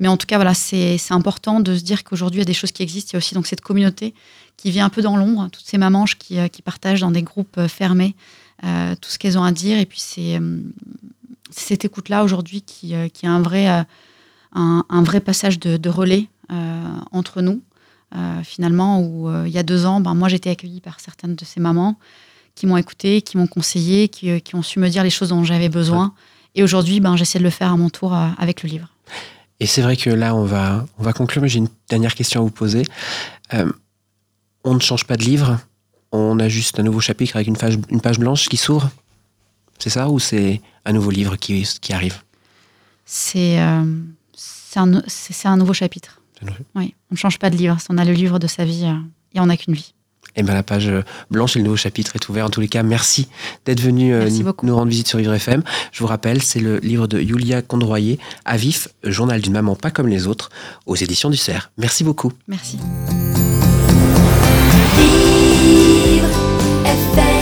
Mais 0.00 0.08
en 0.08 0.16
tout 0.16 0.26
cas, 0.26 0.36
voilà, 0.36 0.54
c'est 0.54 0.96
important 1.10 1.60
de 1.60 1.76
se 1.76 1.82
dire 1.82 2.04
qu'aujourd'hui, 2.04 2.38
il 2.38 2.42
y 2.42 2.42
a 2.42 2.46
des 2.46 2.54
choses 2.54 2.70
qui 2.70 2.82
existent. 2.82 3.10
Il 3.10 3.14
y 3.14 3.16
a 3.16 3.18
aussi 3.18 3.34
donc 3.34 3.46
cette 3.46 3.60
communauté 3.60 4.14
qui 4.56 4.70
vit 4.70 4.80
un 4.80 4.90
peu 4.90 5.02
dans 5.02 5.16
l'ombre, 5.16 5.48
toutes 5.50 5.66
ces 5.66 5.78
mamans 5.78 6.04
qui, 6.04 6.38
euh, 6.38 6.48
qui, 6.48 6.62
partagent 6.62 7.00
dans 7.00 7.10
des 7.10 7.22
groupes 7.22 7.58
euh, 7.58 7.68
fermés 7.68 8.14
euh, 8.64 8.94
tout 9.00 9.10
ce 9.10 9.18
qu'elles 9.18 9.38
ont 9.38 9.44
à 9.44 9.52
dire. 9.52 9.78
Et 9.78 9.86
puis, 9.86 10.00
c'est 10.00 10.40
cette 11.50 11.84
écoute-là 11.84 12.24
aujourd'hui 12.24 12.62
qui, 12.62 12.94
qui 13.12 13.26
a 13.26 13.30
un 13.30 13.40
vrai, 13.40 13.66
un, 13.66 14.84
un, 14.88 15.02
vrai 15.02 15.20
passage 15.20 15.58
de, 15.58 15.76
de 15.76 15.88
relais 15.88 16.26
entre 17.12 17.42
nous. 17.42 17.62
finalement, 18.42 19.00
où 19.02 19.30
il 19.44 19.52
y 19.52 19.58
a 19.58 19.62
deux 19.62 19.84
ans, 19.84 20.00
ben, 20.00 20.14
moi, 20.14 20.28
j'étais 20.28 20.50
accueillie 20.50 20.80
par 20.80 21.00
certaines 21.00 21.34
de 21.34 21.44
ces 21.44 21.60
mamans 21.60 21.98
qui 22.54 22.66
m'ont 22.66 22.76
écouté, 22.76 23.22
qui 23.22 23.36
m'ont 23.36 23.46
conseillé, 23.46 24.08
qui, 24.08 24.40
qui, 24.40 24.54
ont 24.56 24.62
su 24.62 24.78
me 24.80 24.88
dire 24.88 25.04
les 25.04 25.10
choses 25.10 25.28
dont 25.28 25.44
j'avais 25.44 25.68
besoin. 25.68 26.14
Et 26.54 26.62
aujourd'hui, 26.62 27.00
ben, 27.00 27.16
j'essaie 27.16 27.38
de 27.38 27.44
le 27.44 27.50
faire 27.50 27.72
à 27.72 27.76
mon 27.76 27.90
tour 27.90 28.14
avec 28.14 28.62
le 28.62 28.68
livre. 28.68 28.88
Et 29.60 29.66
c'est 29.66 29.82
vrai 29.82 29.96
que 29.96 30.10
là, 30.10 30.34
on 30.34 30.44
va, 30.44 30.86
on 30.98 31.02
va 31.02 31.12
conclure, 31.12 31.42
mais 31.42 31.48
j'ai 31.48 31.58
une 31.58 31.68
dernière 31.88 32.14
question 32.14 32.40
à 32.40 32.44
vous 32.44 32.50
poser. 32.50 32.84
Euh, 33.54 33.70
on 34.64 34.74
ne 34.74 34.80
change 34.80 35.04
pas 35.04 35.16
de 35.16 35.24
livre, 35.24 35.58
on 36.12 36.38
a 36.38 36.48
juste 36.48 36.78
un 36.78 36.82
nouveau 36.82 37.00
chapitre 37.00 37.36
avec 37.36 37.48
une 37.48 37.56
page, 37.56 37.78
une 37.90 38.00
page 38.00 38.18
blanche 38.18 38.48
qui 38.48 38.56
s'ouvre. 38.56 38.90
C'est 39.78 39.90
ça 39.90 40.08
ou 40.08 40.18
c'est 40.18 40.60
un 40.84 40.92
nouveau 40.92 41.10
livre 41.10 41.36
qui, 41.36 41.66
qui 41.80 41.92
arrive? 41.92 42.22
C'est 43.04 43.60
euh, 43.60 43.82
un, 44.76 45.02
un, 45.44 45.56
nouveau 45.56 45.72
chapitre. 45.72 46.17
Oui, 46.74 46.94
on 47.10 47.14
ne 47.14 47.16
change 47.16 47.38
pas 47.38 47.50
de 47.50 47.56
livre. 47.56 47.76
On 47.88 47.98
a 47.98 48.04
le 48.04 48.12
livre 48.12 48.38
de 48.38 48.46
sa 48.46 48.64
vie 48.64 48.84
euh, 48.84 48.94
et 49.34 49.40
on 49.40 49.46
n'a 49.46 49.56
qu'une 49.56 49.74
vie. 49.74 49.94
Et 50.36 50.40
eh 50.40 50.42
bien, 50.44 50.54
la 50.54 50.62
page 50.62 50.92
blanche 51.30 51.56
et 51.56 51.58
le 51.58 51.64
nouveau 51.64 51.76
chapitre 51.76 52.14
est 52.14 52.28
ouvert. 52.28 52.46
En 52.46 52.50
tous 52.50 52.60
les 52.60 52.68
cas, 52.68 52.82
merci 52.82 53.28
d'être 53.64 53.80
venu 53.80 54.12
euh, 54.12 54.28
nous 54.62 54.76
rendre 54.76 54.88
visite 54.88 55.08
sur 55.08 55.18
Vivre 55.18 55.34
FM. 55.34 55.62
Je 55.90 55.98
vous 55.98 56.06
rappelle, 56.06 56.42
c'est 56.42 56.60
le 56.60 56.78
livre 56.78 57.08
de 57.08 57.18
Julia 57.18 57.60
Condroyer, 57.62 58.20
À 58.44 58.56
vif, 58.56 58.88
journal 59.02 59.40
d'une 59.40 59.54
maman 59.54 59.74
pas 59.74 59.90
comme 59.90 60.06
les 60.06 60.26
autres, 60.28 60.50
aux 60.86 60.96
éditions 60.96 61.30
du 61.30 61.36
Cerf. 61.36 61.72
Merci 61.76 62.04
beaucoup. 62.04 62.32
Merci. 62.46 62.78
Vivre 64.96 66.28
FM. 66.84 67.37